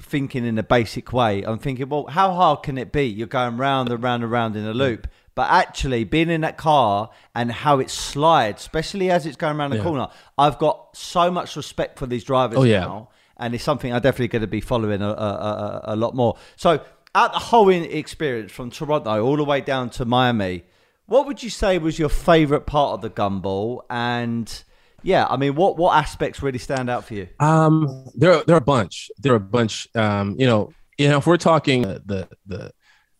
thinking 0.00 0.44
in 0.44 0.58
a 0.58 0.62
basic 0.62 1.12
way. 1.12 1.42
I'm 1.42 1.58
thinking, 1.58 1.88
well, 1.88 2.06
how 2.06 2.32
hard 2.32 2.62
can 2.62 2.78
it 2.78 2.92
be? 2.92 3.04
You're 3.06 3.26
going 3.26 3.56
round 3.56 3.90
and 3.90 4.02
round 4.02 4.22
and 4.22 4.32
round 4.32 4.56
in 4.56 4.64
a 4.64 4.72
loop. 4.74 5.06
But 5.34 5.50
actually, 5.50 6.04
being 6.04 6.28
in 6.28 6.42
that 6.42 6.56
car 6.58 7.10
and 7.34 7.50
how 7.50 7.78
it 7.78 7.88
slides, 7.90 8.62
especially 8.62 9.10
as 9.10 9.24
it's 9.26 9.36
going 9.36 9.56
around 9.58 9.70
the 9.70 9.76
Yeah. 9.78 9.82
corner, 9.82 10.08
I've 10.36 10.58
got 10.58 10.94
so 10.96 11.30
much 11.30 11.56
respect 11.56 11.98
for 11.98 12.06
these 12.06 12.24
drivers 12.24 12.58
Oh, 12.58 12.64
yeah. 12.64 12.80
now, 12.80 13.08
and 13.38 13.54
it's 13.54 13.64
something 13.64 13.92
I'm 13.92 14.02
definitely 14.02 14.28
going 14.28 14.42
to 14.42 14.46
be 14.48 14.60
following 14.60 15.00
a, 15.00 15.08
a, 15.08 15.10
a, 15.12 15.80
a 15.88 15.96
lot 15.96 16.14
more. 16.14 16.36
So, 16.56 16.80
at 17.14 17.32
the 17.32 17.38
whole 17.38 17.68
in- 17.70 17.84
experience 17.84 18.52
from 18.52 18.70
Toronto 18.70 19.24
all 19.24 19.36
the 19.36 19.44
way 19.44 19.62
down 19.62 19.88
to 19.90 20.04
Miami, 20.04 20.64
what 21.06 21.26
would 21.26 21.42
you 21.42 21.50
say 21.50 21.78
was 21.78 21.98
your 21.98 22.08
favourite 22.10 22.66
part 22.66 22.92
of 22.94 23.00
the 23.00 23.10
gumball? 23.10 23.82
And 23.88 24.62
yeah, 25.02 25.26
I 25.28 25.36
mean, 25.36 25.54
what 25.54 25.76
what 25.76 25.96
aspects 25.96 26.42
really 26.42 26.58
stand 26.58 26.88
out 26.88 27.04
for 27.04 27.14
you? 27.14 27.28
Um, 27.40 28.06
there, 28.14 28.42
there 28.44 28.56
are 28.56 28.58
a 28.58 28.60
bunch. 28.60 29.10
There 29.18 29.32
are 29.32 29.36
a 29.36 29.40
bunch. 29.40 29.88
Um, 29.94 30.36
you 30.38 30.46
know, 30.46 30.72
you 30.98 31.08
know, 31.08 31.18
if 31.18 31.26
we're 31.26 31.36
talking 31.36 31.82
the 31.82 32.28
the 32.46 32.72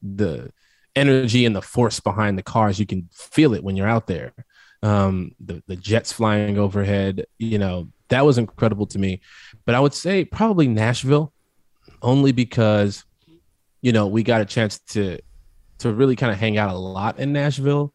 the 0.02 0.52
energy 0.94 1.46
and 1.46 1.56
the 1.56 1.62
force 1.62 2.00
behind 2.00 2.38
the 2.38 2.42
cars, 2.42 2.78
you 2.78 2.86
can 2.86 3.08
feel 3.12 3.54
it 3.54 3.64
when 3.64 3.76
you're 3.76 3.88
out 3.88 4.06
there. 4.06 4.32
Um, 4.82 5.34
the 5.40 5.62
the 5.66 5.76
jets 5.76 6.12
flying 6.12 6.58
overhead, 6.58 7.26
you 7.38 7.58
know, 7.58 7.88
that 8.08 8.24
was 8.24 8.38
incredible 8.38 8.86
to 8.86 8.98
me. 8.98 9.20
But 9.64 9.74
I 9.74 9.80
would 9.80 9.94
say 9.94 10.24
probably 10.24 10.68
Nashville, 10.68 11.32
only 12.02 12.32
because, 12.32 13.04
you 13.80 13.92
know, 13.92 14.06
we 14.06 14.22
got 14.22 14.40
a 14.40 14.44
chance 14.44 14.78
to 14.90 15.18
to 15.78 15.92
really 15.92 16.16
kind 16.16 16.32
of 16.32 16.38
hang 16.38 16.58
out 16.58 16.70
a 16.70 16.78
lot 16.78 17.18
in 17.18 17.32
Nashville. 17.32 17.92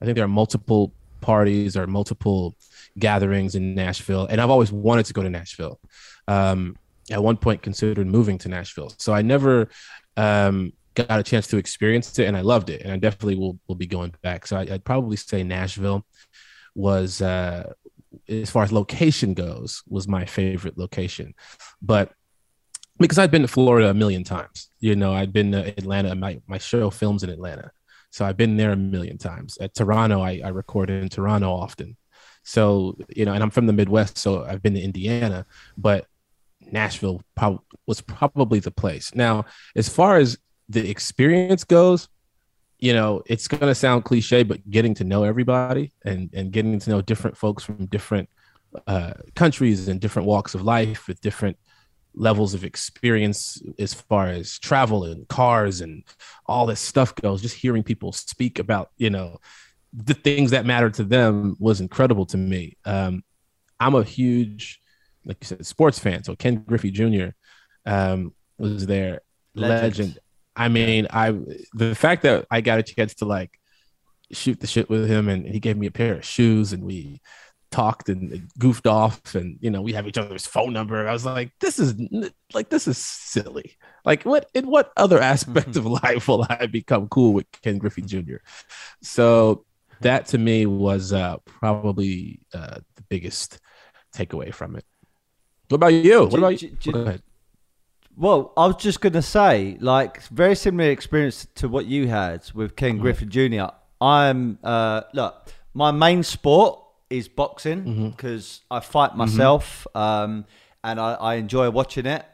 I 0.00 0.04
think 0.04 0.16
there 0.16 0.24
are 0.24 0.28
multiple 0.28 0.92
parties 1.20 1.76
or 1.76 1.86
multiple 1.86 2.56
gatherings 2.98 3.54
in 3.54 3.74
Nashville, 3.74 4.26
and 4.26 4.40
I've 4.40 4.50
always 4.50 4.72
wanted 4.72 5.06
to 5.06 5.12
go 5.12 5.22
to 5.22 5.30
Nashville. 5.30 5.80
Um, 6.26 6.76
at 7.10 7.22
one 7.22 7.36
point, 7.36 7.62
considered 7.62 8.06
moving 8.06 8.38
to 8.38 8.48
Nashville, 8.48 8.92
so 8.98 9.12
I 9.12 9.22
never 9.22 9.68
um, 10.16 10.72
got 10.94 11.20
a 11.20 11.22
chance 11.22 11.46
to 11.48 11.56
experience 11.56 12.18
it, 12.18 12.26
and 12.26 12.36
I 12.36 12.42
loved 12.42 12.70
it, 12.70 12.82
and 12.82 12.92
I 12.92 12.96
definitely 12.96 13.36
will 13.36 13.58
will 13.66 13.76
be 13.76 13.86
going 13.86 14.14
back. 14.22 14.46
So 14.46 14.56
I, 14.56 14.62
I'd 14.62 14.84
probably 14.84 15.16
say 15.16 15.42
Nashville 15.42 16.04
was, 16.74 17.22
uh, 17.22 17.72
as 18.28 18.50
far 18.50 18.62
as 18.62 18.72
location 18.72 19.34
goes, 19.34 19.82
was 19.88 20.06
my 20.06 20.24
favorite 20.24 20.76
location, 20.76 21.34
but 21.80 22.12
because 22.98 23.18
I've 23.18 23.30
been 23.30 23.42
to 23.42 23.48
Florida 23.48 23.90
a 23.90 23.94
million 23.94 24.24
times. 24.24 24.70
You 24.80 24.96
know, 24.96 25.12
I've 25.12 25.32
been 25.32 25.52
to 25.52 25.68
Atlanta. 25.68 26.14
My 26.14 26.40
my 26.46 26.58
show 26.58 26.90
films 26.90 27.22
in 27.22 27.30
Atlanta, 27.30 27.70
so 28.10 28.24
I've 28.24 28.36
been 28.36 28.56
there 28.56 28.72
a 28.72 28.76
million 28.76 29.18
times. 29.18 29.58
At 29.58 29.74
Toronto, 29.74 30.20
I, 30.20 30.40
I 30.44 30.48
record 30.48 30.90
in 30.90 31.08
Toronto 31.08 31.50
often. 31.52 31.96
So 32.48 32.96
you 33.14 33.26
know, 33.26 33.34
and 33.34 33.42
I'm 33.42 33.50
from 33.50 33.66
the 33.66 33.74
Midwest, 33.74 34.16
so 34.16 34.42
I've 34.42 34.62
been 34.62 34.72
to 34.72 34.80
Indiana, 34.80 35.44
but 35.76 36.06
Nashville 36.72 37.20
prob- 37.36 37.60
was 37.86 38.00
probably 38.00 38.58
the 38.58 38.70
place. 38.70 39.14
Now, 39.14 39.44
as 39.76 39.90
far 39.90 40.16
as 40.16 40.38
the 40.66 40.88
experience 40.88 41.64
goes, 41.64 42.08
you 42.78 42.94
know, 42.94 43.22
it's 43.26 43.48
gonna 43.48 43.74
sound 43.74 44.04
cliche, 44.04 44.44
but 44.44 44.70
getting 44.70 44.94
to 44.94 45.04
know 45.04 45.24
everybody 45.24 45.92
and 46.06 46.30
and 46.32 46.50
getting 46.50 46.78
to 46.78 46.88
know 46.88 47.02
different 47.02 47.36
folks 47.36 47.64
from 47.64 47.84
different 47.84 48.30
uh, 48.86 49.12
countries 49.34 49.86
and 49.86 50.00
different 50.00 50.26
walks 50.26 50.54
of 50.54 50.62
life 50.62 51.06
with 51.06 51.20
different 51.20 51.58
levels 52.14 52.54
of 52.54 52.64
experience 52.64 53.60
as 53.78 53.92
far 53.92 54.28
as 54.28 54.58
travel 54.58 55.04
and 55.04 55.28
cars 55.28 55.82
and 55.82 56.02
all 56.46 56.64
this 56.64 56.80
stuff 56.80 57.14
goes 57.14 57.42
just 57.42 57.54
hearing 57.54 57.82
people 57.82 58.10
speak 58.12 58.58
about 58.58 58.90
you 58.96 59.10
know 59.10 59.38
the 59.92 60.14
things 60.14 60.50
that 60.50 60.66
matter 60.66 60.90
to 60.90 61.04
them 61.04 61.56
was 61.58 61.80
incredible 61.80 62.26
to 62.26 62.36
me. 62.36 62.76
Um, 62.84 63.22
i'm 63.80 63.94
a 63.94 64.02
huge 64.02 64.80
like 65.24 65.36
you 65.40 65.46
said 65.46 65.64
sports 65.66 65.98
fan. 65.98 66.24
So 66.24 66.36
ken 66.36 66.64
griffey 66.66 66.90
jr 66.90 67.28
um, 67.86 68.34
was 68.58 68.86
there. 68.86 69.20
Legend. 69.54 69.98
legend. 69.98 70.18
i 70.54 70.68
mean 70.68 71.06
i 71.10 71.34
the 71.74 71.94
fact 71.94 72.22
that 72.22 72.46
i 72.50 72.60
got 72.60 72.78
a 72.78 72.82
chance 72.82 73.14
to 73.14 73.24
like 73.24 73.58
shoot 74.30 74.60
the 74.60 74.66
shit 74.66 74.88
with 74.88 75.08
him 75.08 75.28
and 75.28 75.46
he 75.46 75.58
gave 75.58 75.76
me 75.76 75.86
a 75.86 75.90
pair 75.90 76.16
of 76.16 76.24
shoes 76.24 76.72
and 76.72 76.84
we 76.84 77.20
talked 77.70 78.08
and 78.08 78.48
goofed 78.58 78.86
off 78.86 79.34
and 79.34 79.58
you 79.60 79.70
know 79.70 79.82
we 79.82 79.92
have 79.92 80.06
each 80.06 80.18
other's 80.18 80.46
phone 80.46 80.72
number. 80.72 81.06
I 81.06 81.12
was 81.12 81.24
like 81.24 81.50
this 81.60 81.78
is 81.78 81.94
like 82.54 82.68
this 82.68 82.88
is 82.88 82.98
silly. 82.98 83.76
Like 84.04 84.22
what 84.22 84.48
in 84.54 84.66
what 84.66 84.92
other 84.96 85.18
aspect 85.32 85.76
of 85.76 85.86
life 85.86 86.28
will 86.28 86.46
i 86.48 86.66
become 86.66 87.08
cool 87.08 87.32
with 87.32 87.46
ken 87.62 87.78
griffey 87.78 88.02
jr 88.02 88.36
so 89.02 89.64
that 90.00 90.26
to 90.26 90.38
me 90.38 90.66
was 90.66 91.12
uh 91.12 91.36
probably 91.44 92.40
uh 92.54 92.78
the 92.96 93.02
biggest 93.08 93.58
takeaway 94.14 94.52
from 94.52 94.76
it 94.76 94.84
what 95.68 95.76
about 95.76 95.92
you 95.92 96.24
what 96.26 96.38
about 96.38 96.62
you 96.62 96.76
Go 96.92 97.00
ahead. 97.00 97.22
Well, 98.16 98.52
I 98.56 98.66
was 98.66 98.76
just 98.76 99.00
going 99.00 99.12
to 99.12 99.22
say, 99.22 99.76
like, 99.78 100.20
very 100.24 100.56
similar 100.56 100.90
experience 100.90 101.46
to 101.54 101.68
what 101.68 101.86
you 101.86 102.08
had 102.08 102.50
with 102.52 102.74
Ken 102.74 102.98
Griffey 102.98 103.26
Jr. 103.26 103.66
I'm, 104.00 104.58
uh, 104.64 105.02
look, 105.14 105.52
my 105.72 105.92
main 105.92 106.24
sport 106.24 106.80
is 107.10 107.28
boxing 107.28 108.10
because 108.10 108.62
I 108.72 108.80
fight 108.80 109.14
myself 109.16 109.86
um, 109.94 110.46
and 110.82 110.98
I, 110.98 111.14
I 111.14 111.34
enjoy 111.36 111.70
watching 111.70 112.06
it. 112.06 112.24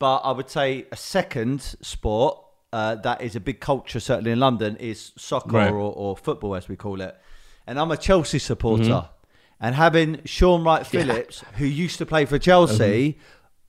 But 0.00 0.18
I 0.18 0.32
would 0.32 0.50
say 0.50 0.86
a 0.90 0.96
second 0.96 1.60
sport 1.82 2.44
uh, 2.72 2.96
that 2.96 3.20
is 3.22 3.34
a 3.36 3.40
big 3.40 3.60
culture, 3.60 4.00
certainly 4.00 4.30
in 4.32 4.40
London, 4.40 4.76
is 4.76 5.12
soccer 5.16 5.56
Right. 5.56 5.70
or, 5.70 5.92
or 5.94 6.16
football, 6.16 6.54
as 6.54 6.68
we 6.68 6.76
call 6.76 7.00
it. 7.00 7.16
And 7.66 7.78
I'm 7.78 7.90
a 7.90 7.96
Chelsea 7.96 8.38
supporter. 8.38 9.08
And 9.60 9.74
having 9.74 10.20
Shaun 10.24 10.62
Wright-Phillips, 10.64 11.42
who 11.56 11.64
used 11.66 11.98
to 11.98 12.06
play 12.06 12.24
for 12.26 12.38
Chelsea, 12.38 13.18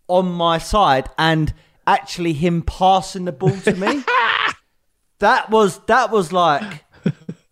on 0.07 0.31
my 0.31 0.57
side, 0.57 1.09
and 1.17 1.53
actually 1.87 2.33
him 2.33 2.61
passing 2.61 3.25
the 3.25 3.31
ball 3.31 3.57
to 3.61 3.73
me, 3.75 4.03
that 5.19 5.49
was 5.49 5.79
that 5.85 6.11
was 6.11 6.31
like 6.31 6.85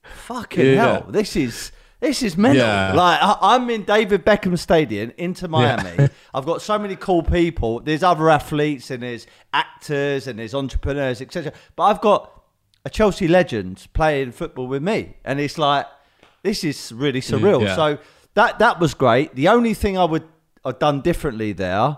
fucking 0.03 0.65
Yeah. 0.65 0.75
hell. 0.99 1.05
This 1.09 1.35
is 1.35 1.71
this 1.99 2.21
is 2.21 2.37
mental. 2.37 2.61
Yeah. 2.61 2.93
Like 2.93 3.19
I, 3.21 3.37
I'm 3.41 3.69
in 3.69 3.83
David 3.83 4.25
Beckham 4.25 4.57
Stadium 4.57 5.11
Inter 5.17 5.47
Miami. 5.47 6.09
I've 6.33 6.45
got 6.45 6.61
so 6.61 6.77
many 6.77 6.95
cool 6.95 7.23
people. 7.23 7.79
There's 7.79 8.03
other 8.03 8.29
athletes 8.29 8.91
and 8.91 9.03
there's 9.03 9.27
actors 9.53 10.27
and 10.27 10.39
there's 10.39 10.53
entrepreneurs, 10.53 11.21
etc. 11.21 11.53
But 11.75 11.83
I've 11.83 12.01
got 12.01 12.43
a 12.85 12.89
Chelsea 12.89 13.27
legend 13.27 13.87
playing 13.93 14.31
football 14.31 14.67
with 14.67 14.83
me, 14.83 15.17
and 15.25 15.39
it's 15.39 15.57
like 15.57 15.85
this 16.43 16.63
is 16.63 16.91
really 16.91 17.21
surreal. 17.21 17.63
Yeah. 17.63 17.75
So 17.75 17.97
that 18.35 18.59
that 18.59 18.79
was 18.79 18.93
great. 18.93 19.35
The 19.35 19.47
only 19.47 19.73
thing 19.73 19.97
I 19.97 20.05
would 20.05 20.23
have 20.63 20.79
done 20.79 21.01
differently 21.01 21.53
there 21.53 21.97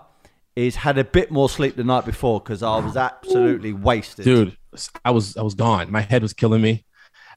is 0.56 0.76
had 0.76 0.98
a 0.98 1.04
bit 1.04 1.30
more 1.30 1.48
sleep 1.48 1.76
the 1.76 1.84
night 1.84 2.04
before 2.04 2.40
because 2.40 2.62
I 2.62 2.78
was 2.78 2.96
absolutely 2.96 3.72
wasted. 3.72 4.24
dude 4.24 4.56
i 5.04 5.10
was 5.10 5.36
i 5.36 5.42
was 5.42 5.54
gone 5.54 5.90
my 5.90 6.00
head 6.00 6.22
was 6.22 6.32
killing 6.32 6.62
me 6.62 6.84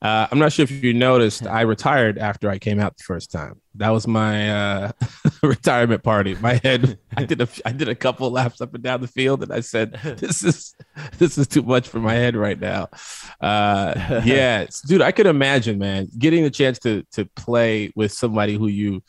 uh, 0.03 0.27
i'm 0.31 0.37
not 0.39 0.51
sure 0.51 0.63
if 0.63 0.71
you 0.83 0.93
noticed 0.93 1.47
i 1.47 1.61
retired 1.61 2.17
after 2.17 2.49
i 2.49 2.59
came 2.59 2.79
out 2.79 2.97
the 2.97 3.03
first 3.03 3.31
time. 3.31 3.59
That 3.75 3.89
was 3.89 4.05
my 4.07 4.51
uh, 4.51 4.91
retirement 5.41 6.03
party. 6.03 6.35
My 6.35 6.59
head 6.63 6.99
i 7.17 7.23
did 7.23 7.41
a 7.41 7.47
i 7.65 7.71
did 7.71 7.89
a 7.89 7.95
couple 7.95 8.29
laps 8.29 8.61
up 8.61 8.73
and 8.75 8.83
down 8.83 9.01
the 9.01 9.07
field 9.07 9.41
and 9.43 9.51
i 9.51 9.61
said 9.61 9.93
this 10.19 10.43
is 10.43 10.75
this 11.17 11.37
is 11.39 11.47
too 11.47 11.63
much 11.63 11.87
for 11.87 11.99
my 11.99 12.13
head 12.13 12.35
right 12.35 12.59
now. 12.59 12.89
Uh 13.41 14.21
yeah 14.25 14.65
dude 14.87 15.01
i 15.01 15.11
could 15.11 15.25
imagine 15.25 15.79
man 15.79 16.07
getting 16.17 16.43
the 16.43 16.51
chance 16.51 16.77
to 16.79 17.03
to 17.13 17.25
play 17.35 17.91
with 17.95 18.11
somebody 18.11 18.55
who 18.55 18.67
you 18.67 19.01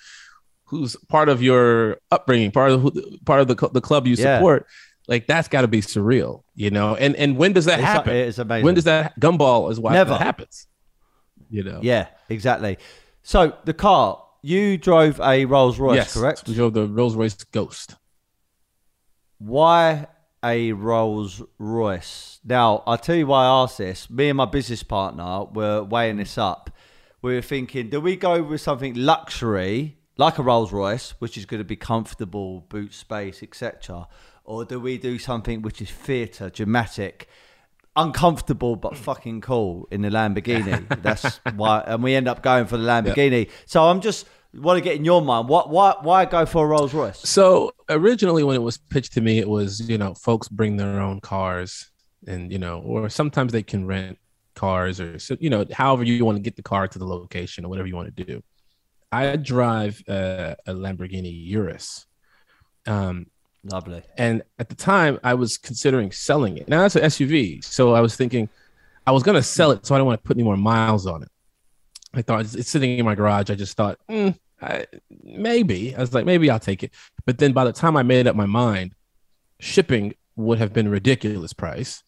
who's 0.65 0.97
part 1.09 1.29
of 1.29 1.43
your 1.43 1.99
upbringing 2.11 2.51
part 2.51 2.71
of 2.71 2.81
who, 2.81 2.91
part 3.27 3.41
of 3.41 3.49
the, 3.49 3.69
the 3.73 3.81
club 3.83 4.07
you 4.07 4.15
Yeah. 4.15 4.39
support 4.39 4.67
like 5.07 5.27
that's 5.27 5.49
got 5.49 5.61
to 5.63 5.69
be 5.69 5.83
surreal 5.83 6.43
you 6.55 6.71
know? 6.71 6.95
And 6.95 7.15
and 7.17 7.37
when 7.37 7.53
does 7.53 7.65
that 7.67 7.81
It's- 7.81 7.93
happen? 7.95 8.15
It's 8.17 8.39
amazing. 8.39 8.65
when 8.65 8.75
does 8.75 8.85
that 8.85 9.19
gumball 9.21 9.71
is 9.73 9.79
why 9.79 9.93
Never. 9.93 10.11
that 10.11 10.21
happens 10.23 10.67
you 11.55 11.63
know 11.63 11.81
Yeah, 11.83 12.09
exactly. 12.29 12.79
So 13.23 13.57
the 13.65 13.75
car 13.75 14.23
you 14.43 14.77
drove 14.77 15.21
a 15.21 15.45
Rolls 15.45 15.79
Royce, 15.79 15.97
yes 15.97 16.15
correct? 16.15 16.49
we 16.49 16.55
drove 16.55 16.75
the 16.75 16.87
rolls 16.87 17.15
royce 17.15 17.37
ghost 17.45 17.97
Why 19.39 20.07
a 20.45 20.73
Rolls 20.73 21.43
Royce? 21.59 22.41
Now 22.45 22.83
I'll 22.87 22.99
tell 22.99 23.17
you 23.17 23.27
why 23.27 23.45
I 23.45 23.63
asked 23.63 23.79
this. 23.79 24.11
Me 24.11 24.29
and 24.29 24.37
my 24.37 24.45
business 24.45 24.83
partner 24.83 25.45
were 25.45 25.83
weighing 25.83 26.19
this 26.19 26.37
up. 26.37 26.71
We 27.23 27.35
were 27.35 27.43
thinking, 27.43 27.89
do 27.89 28.01
we 28.01 28.17
go 28.17 28.43
with 28.43 28.61
something 28.61 28.95
luxury 28.95 29.97
like 30.19 30.39
a 30.39 30.43
Rolls 30.43 30.73
Royce, 30.73 31.15
which 31.21 31.39
is 31.39 31.47
going 31.47 31.61
to 31.61 31.65
be 31.65 31.77
comfortable, 31.77 32.61
boot 32.69 32.93
space, 32.93 33.43
etc., 33.43 34.07
or 34.45 34.67
do 34.67 34.79
we 34.79 34.99
do 34.99 35.19
something 35.19 35.63
which 35.63 35.81
is 35.81 35.91
theatre, 35.91 36.51
dramatic? 36.51 37.29
Uncomfortable 37.97 38.77
but 38.77 38.97
fucking 38.97 39.41
cool 39.41 39.89
in 39.91 40.03
the 40.03 40.09
Lamborghini. 40.09 40.87
That's 41.03 41.41
why, 41.55 41.85
and 41.87 42.03
we 42.03 42.15
end 42.15 42.29
up 42.29 42.43
going 42.43 42.67
for 42.67 42.77
the 42.77 42.85
Lamborghini. 42.85 43.51
So 43.67 43.85
I'm 43.85 44.01
just 44.01 44.27
want 44.55 44.77
to 44.77 44.81
get 44.81 44.97
in 44.97 45.05
your 45.05 45.23
mind. 45.23 45.49
What, 45.49 45.71
why, 45.71 45.95
why 46.03 46.25
go 46.25 46.47
for 46.47 46.65
a 46.65 46.69
Rolls 46.69 46.95
Royce? 46.95 47.19
so 47.19 47.73
originally 47.89 48.45
when 48.45 48.57
it 48.57 48.63
was 48.63 48.77
pitched 48.79 49.13
to 49.13 49.21
me 49.21 49.39
it 49.39 49.49
was 49.49 49.89
you 49.89 49.99
know 49.99 50.15
folks 50.15 50.49
bring 50.49 50.77
their 50.77 51.01
own 51.01 51.21
cars 51.21 51.91
and 52.27 52.53
you 52.53 52.59
know 52.59 52.81
or 52.81 53.09
sometimes 53.09 53.53
they 53.53 53.63
can 53.63 53.87
rent 53.87 54.19
cars 54.55 55.01
or 55.01 55.19
so 55.19 55.37
you 55.41 55.51
know 55.51 55.65
however 55.73 56.05
you 56.05 56.25
want 56.25 56.37
to 56.37 56.43
get 56.43 56.55
the 56.57 56.63
car 56.63 56.87
to 56.87 56.99
the 56.99 57.07
location 57.07 57.65
or 57.65 57.69
whatever 57.69 57.89
you 57.89 57.97
want 57.97 58.15
to 58.17 58.25
do. 58.25 58.43
I, 59.13 59.33
I 59.33 59.37
drive 59.37 60.03
uh, 60.09 60.55
a 60.67 60.73
Lamborghini 60.73 61.33
Urus. 61.49 62.07
Um, 62.87 63.27
Lovely. 63.65 64.03
And 64.19 64.43
at 64.59 64.69
the 64.69 64.75
time, 64.75 65.19
I 65.25 65.35
was 65.35 65.57
considering 65.57 66.13
selling 66.13 66.59
it. 66.59 66.69
Now 66.69 66.83
that's 66.83 66.97
an 66.97 67.03
SUV, 67.03 67.65
so 67.65 67.95
I 67.95 68.01
was 68.01 68.15
thinking 68.15 68.49
I 69.07 69.13
was 69.13 69.23
gonna 69.23 69.43
sell 69.43 69.71
it, 69.71 69.87
so 69.87 69.95
I 69.95 69.99
don't 69.99 70.07
want 70.07 70.23
to 70.23 70.27
put 70.27 70.37
any 70.37 70.45
more 70.45 70.57
miles 70.57 71.07
on 71.07 71.23
it. 71.23 71.29
I 72.13 72.23
thought 72.23 72.43
it's, 72.55 72.71
sitting 72.71 72.99
in 72.99 73.05
my 73.05 73.15
garage. 73.15 73.51
I 73.51 73.55
just 73.55 73.77
thought, 73.77 73.99
mm, 74.09 74.39
I, 74.61 74.87
maybe. 75.23 75.97
I 75.97 76.01
was 76.01 76.15
like, 76.15 76.27
maybe 76.27 76.51
I'll 76.51 76.61
take 76.61 76.83
it. 76.83 76.93
But 77.27 77.39
then 77.39 77.53
by 77.53 77.65
the 77.65 77.73
time 77.73 77.97
I 77.97 78.03
made 78.03 78.27
up 78.27 78.37
my 78.37 78.47
mind, 78.47 78.95
shipping 79.61 80.15
would 80.37 80.59
have 80.59 80.73
been 80.73 80.89
ridiculous 80.89 81.53
price, 81.53 82.03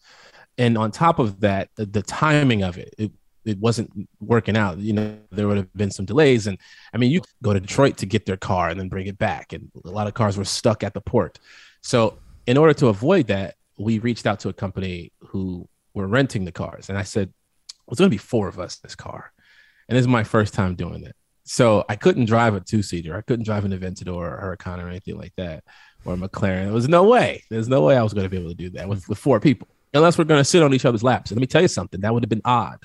and 0.57 0.77
on 0.77 0.91
top 0.91 1.19
of 1.19 1.39
that, 1.41 1.69
the, 1.75 1.85
the 1.85 2.03
timing 2.03 2.63
of 2.63 2.77
it, 2.77 2.93
it 2.97 3.11
it 3.47 3.59
wasn't 3.59 3.91
working 4.19 4.57
out. 4.57 4.77
You 4.77 4.93
know, 4.93 5.17
there 5.31 5.47
would 5.47 5.57
have 5.57 5.73
been 5.73 5.91
some 5.91 6.05
delays. 6.05 6.47
And 6.47 6.57
I 6.93 6.97
mean, 6.97 7.11
you 7.11 7.21
go 7.41 7.53
to 7.53 7.59
Detroit 7.59 7.97
to 7.97 8.05
get 8.05 8.25
their 8.25 8.37
car 8.37 8.69
and 8.69 8.79
then 8.79 8.89
bring 8.89 9.07
it 9.07 9.17
back. 9.17 9.53
And 9.53 9.71
a 9.85 9.89
lot 9.89 10.07
of 10.07 10.13
cars 10.13 10.37
were 10.37 10.45
stuck 10.45 10.83
at 10.83 10.93
the 10.93 11.01
port. 11.01 11.39
So, 11.81 12.19
in 12.45 12.57
order 12.57 12.73
to 12.75 12.87
avoid 12.87 13.27
that, 13.27 13.55
we 13.77 13.99
reached 13.99 14.25
out 14.25 14.39
to 14.41 14.49
a 14.49 14.53
company 14.53 15.11
who 15.19 15.67
were 15.93 16.07
renting 16.07 16.45
the 16.45 16.51
cars. 16.51 16.89
And 16.89 16.97
I 16.97 17.03
said, 17.03 17.33
"It's 17.89 17.99
going 17.99 18.09
to 18.09 18.13
be 18.13 18.17
four 18.17 18.47
of 18.47 18.59
us 18.59 18.75
in 18.75 18.81
this 18.83 18.95
car. 18.95 19.31
And 19.87 19.95
this 19.95 20.03
is 20.03 20.07
my 20.07 20.23
first 20.23 20.53
time 20.53 20.75
doing 20.75 21.03
it. 21.03 21.15
So 21.43 21.85
I 21.87 21.95
couldn't 21.95 22.25
drive 22.25 22.55
a 22.55 22.59
two 22.59 22.83
seater. 22.83 23.15
I 23.15 23.21
couldn't 23.21 23.45
drive 23.45 23.63
an 23.63 23.71
Aventador 23.71 24.15
or 24.15 24.57
Huracan 24.57 24.83
or 24.83 24.89
anything 24.89 25.17
like 25.17 25.33
that 25.37 25.63
or 26.03 26.13
a 26.13 26.17
McLaren. 26.17 26.65
There 26.65 26.73
was 26.73 26.89
no 26.89 27.05
way. 27.05 27.43
There's 27.49 27.69
no 27.69 27.81
way 27.81 27.95
I 27.95 28.03
was 28.03 28.13
going 28.13 28.25
to 28.25 28.29
be 28.29 28.37
able 28.37 28.49
to 28.49 28.55
do 28.55 28.69
that 28.71 28.89
with, 28.89 29.07
with 29.07 29.17
four 29.17 29.39
people 29.39 29.69
unless 29.93 30.17
we're 30.17 30.25
going 30.25 30.39
to 30.39 30.45
sit 30.45 30.63
on 30.63 30.73
each 30.73 30.85
other's 30.85 31.03
laps. 31.03 31.31
And 31.31 31.37
let 31.37 31.41
me 31.41 31.47
tell 31.47 31.61
you 31.61 31.67
something, 31.67 32.01
that 32.01 32.13
would 32.13 32.23
have 32.23 32.29
been 32.29 32.41
odd. 32.45 32.79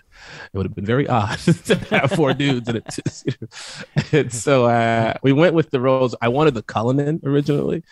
It 0.52 0.56
would 0.56 0.66
have 0.66 0.74
been 0.74 0.86
very 0.86 1.08
odd 1.08 1.38
to 1.64 1.76
have 1.90 2.12
four 2.12 2.32
dudes 2.34 2.68
in 2.68 2.76
it. 2.76 2.98
and 4.12 4.32
so 4.32 4.66
uh, 4.66 5.14
we 5.22 5.32
went 5.32 5.54
with 5.54 5.70
the 5.70 5.80
Rolls. 5.80 6.14
I 6.20 6.28
wanted 6.28 6.54
the 6.54 6.62
Cullinan 6.62 7.20
originally 7.24 7.82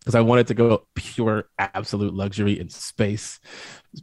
because 0.00 0.14
I 0.14 0.20
wanted 0.20 0.46
to 0.48 0.54
go 0.54 0.86
pure 0.94 1.48
absolute 1.58 2.14
luxury 2.14 2.58
in 2.58 2.68
space. 2.68 3.40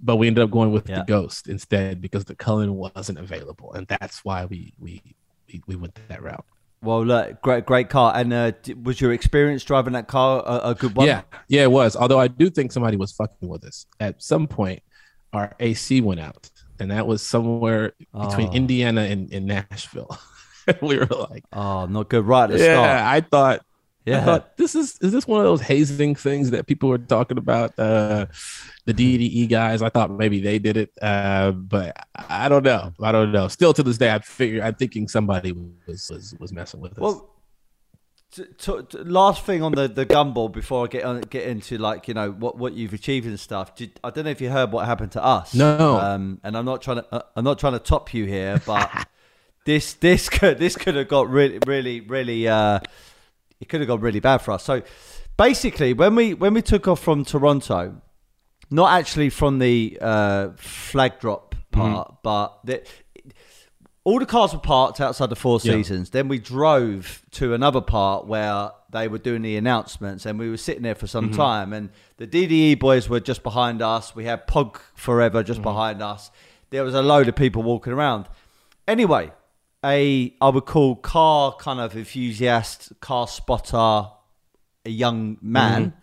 But 0.01 0.17
we 0.17 0.27
ended 0.27 0.43
up 0.43 0.51
going 0.51 0.71
with 0.71 0.89
yeah. 0.89 0.99
the 0.99 1.05
Ghost 1.05 1.47
instead 1.47 2.01
because 2.01 2.25
the 2.25 2.35
Cullinan 2.35 2.75
wasn't 2.75 3.19
available. 3.19 3.73
And 3.73 3.87
that's 3.87 4.23
why 4.25 4.45
we, 4.45 4.73
we, 4.79 5.01
we, 5.47 5.63
we 5.67 5.75
went 5.75 5.97
that 6.09 6.21
route. 6.21 6.45
Well, 6.83 7.05
look, 7.05 7.41
great, 7.41 7.65
great 7.65 7.89
car. 7.89 8.13
And 8.15 8.33
uh, 8.33 8.51
was 8.83 8.99
your 8.99 9.13
experience 9.13 9.63
driving 9.63 9.93
that 9.93 10.07
car 10.07 10.43
a, 10.45 10.71
a, 10.71 10.75
good 10.75 10.95
one? 10.95 11.07
Yeah, 11.07 11.21
yeah, 11.47 11.63
it 11.63 11.71
was. 11.71 11.95
Although 11.95 12.19
I 12.19 12.27
do 12.27 12.49
think 12.49 12.71
somebody 12.71 12.97
was 12.97 13.13
fucking 13.13 13.47
with 13.47 13.63
us. 13.63 13.85
At 13.99 14.21
some 14.21 14.47
point, 14.47 14.83
our 15.31 15.55
AC 15.59 16.01
went 16.01 16.19
out, 16.19 16.49
and 16.79 16.91
that 16.91 17.07
was 17.07 17.25
somewhere 17.25 17.93
oh. 18.13 18.27
between 18.27 18.53
Indiana 18.53 19.01
and, 19.01 19.31
and 19.33 19.45
Nashville. 19.45 20.17
we 20.81 20.97
were 20.97 21.05
like, 21.05 21.45
"Oh, 21.53 21.85
not 21.85 22.09
good." 22.09 22.25
Right 22.25 22.49
yeah, 22.51 22.57
start. 22.57 22.89
I 23.01 23.21
thought 23.21 23.65
yeah. 24.05 24.21
I 24.21 24.25
thought 24.25 24.57
this 24.57 24.75
is 24.75 24.97
is 25.01 25.11
this 25.11 25.27
one 25.27 25.39
of 25.39 25.45
those 25.45 25.61
hazing 25.61 26.15
things 26.15 26.51
that 26.51 26.67
people 26.67 26.89
were 26.89 26.97
talking 26.97 27.37
about? 27.37 27.77
Uh, 27.77 28.25
the 28.85 28.93
DDE 28.93 29.49
guys. 29.49 29.81
I 29.81 29.89
thought 29.89 30.11
maybe 30.11 30.39
they 30.41 30.59
did 30.59 30.77
it, 30.77 30.91
uh, 31.01 31.51
but 31.51 31.95
I 32.15 32.49
don't 32.49 32.63
know. 32.63 32.93
I 33.01 33.11
don't 33.11 33.31
know. 33.31 33.47
Still 33.47 33.73
to 33.73 33.83
this 33.83 33.97
day, 33.97 34.11
I 34.11 34.19
figure 34.19 34.61
I'm 34.61 34.75
thinking 34.75 35.07
somebody 35.07 35.51
was 35.51 36.09
was, 36.09 36.35
was 36.39 36.51
messing 36.51 36.81
with 36.81 36.93
us. 36.93 36.99
Well, 36.99 37.29
to, 38.31 38.45
to, 38.45 38.83
to, 38.83 39.03
last 39.03 39.45
thing 39.45 39.63
on 39.63 39.73
the 39.73 39.87
the 39.87 40.05
gumball 40.05 40.51
before 40.51 40.85
I 40.85 40.87
get 40.87 41.03
on, 41.05 41.21
get 41.21 41.47
into 41.47 41.77
like 41.77 42.07
you 42.07 42.13
know 42.13 42.31
what 42.31 42.57
what 42.57 42.73
you've 42.73 42.93
achieved 42.93 43.25
and 43.27 43.39
stuff. 43.39 43.75
Did, 43.75 43.99
I 44.03 44.09
don't 44.09 44.25
know 44.25 44.31
if 44.31 44.41
you 44.41 44.49
heard 44.49 44.71
what 44.71 44.85
happened 44.85 45.13
to 45.13 45.23
us. 45.23 45.53
No. 45.53 45.97
Um, 45.97 46.41
and 46.43 46.57
I'm 46.57 46.65
not 46.65 46.81
trying 46.81 46.97
to 46.97 47.05
uh, 47.13 47.21
I'm 47.35 47.45
not 47.45 47.59
trying 47.59 47.73
to 47.73 47.79
top 47.79 48.13
you 48.13 48.25
here, 48.25 48.61
but 48.65 49.07
this 49.65 49.93
this 49.93 50.27
could 50.29 50.57
this 50.57 50.75
could 50.75 50.95
have 50.95 51.07
got 51.07 51.29
really 51.29 51.59
really 51.65 52.01
really. 52.01 52.47
Uh, 52.47 52.79
it 53.63 53.69
could 53.69 53.79
have 53.79 53.87
gone 53.87 54.01
really 54.01 54.19
bad 54.19 54.39
for 54.39 54.51
us. 54.51 54.63
So 54.63 54.81
basically, 55.37 55.93
when 55.93 56.15
we 56.15 56.33
when 56.33 56.53
we 56.53 56.61
took 56.61 56.85
off 56.85 56.99
from 56.99 57.23
Toronto, 57.23 58.01
not 58.69 58.91
actually 58.99 59.29
from 59.29 59.59
the 59.59 59.97
uh, 60.01 60.49
flag 60.57 61.19
drop 61.19 61.55
part, 61.71 62.09
mm. 62.09 62.17
but 62.23 62.59
the, 62.65 62.85
all 64.03 64.19
the 64.19 64.25
cars 64.25 64.51
were 64.51 64.59
parked 64.59 64.99
outside 64.99 65.29
the 65.29 65.37
Four 65.37 65.61
Seasons. 65.61 66.09
Yeah. 66.09 66.11
Then 66.11 66.27
we 66.27 66.39
drove 66.39 67.23
to 67.31 67.53
another 67.53 67.79
part 67.79 68.27
where 68.27 68.71
they 68.91 69.07
were 69.07 69.17
doing 69.17 69.43
the 69.43 69.55
announcements, 69.55 70.25
and 70.25 70.37
we 70.37 70.49
were 70.49 70.57
sitting 70.57 70.83
there 70.83 70.95
for 70.95 71.07
some 71.07 71.27
mm-hmm. 71.27 71.37
time. 71.37 71.71
And 71.71 71.89
the 72.17 72.27
DDE 72.27 72.79
boys 72.79 73.07
were 73.07 73.21
just 73.21 73.43
behind 73.43 73.81
us. 73.81 74.13
We 74.13 74.25
had 74.25 74.45
Pog 74.45 74.75
Forever 74.93 75.41
just 75.41 75.59
mm-hmm. 75.59 75.69
behind 75.69 76.01
us. 76.01 76.31
There 76.69 76.83
was 76.83 76.95
a 76.95 77.01
load 77.01 77.29
of 77.29 77.37
people 77.37 77.63
walking 77.63 77.93
around. 77.93 78.27
Anyway, 78.89 79.31
a 79.83 80.33
I 80.39 80.49
would 80.49 80.65
call 80.65 80.95
car 80.95 81.53
kind 81.55 81.79
of 81.79 81.95
enthusiast, 81.95 82.93
car 83.01 83.27
spotter, 83.27 84.09
a 84.85 84.89
young 84.89 85.37
man, 85.41 85.85
mm-hmm. 85.85 85.97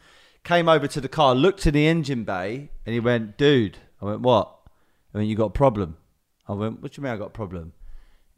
came 0.44 0.68
over 0.68 0.86
to 0.86 1.00
the 1.00 1.08
car, 1.08 1.34
looked 1.34 1.66
in 1.66 1.74
the 1.74 1.86
engine 1.86 2.24
bay, 2.24 2.70
and 2.84 2.92
he 2.92 3.00
went, 3.00 3.36
"Dude," 3.36 3.78
I 4.00 4.04
went, 4.04 4.20
"What?" 4.20 4.56
I 5.14 5.18
went, 5.18 5.28
"You 5.28 5.36
got 5.36 5.46
a 5.46 5.50
problem." 5.50 5.96
I 6.46 6.52
went, 6.52 6.82
"What 6.82 6.92
do 6.92 7.00
you 7.00 7.04
mean 7.04 7.12
I 7.12 7.16
got 7.16 7.26
a 7.26 7.30
problem?" 7.30 7.72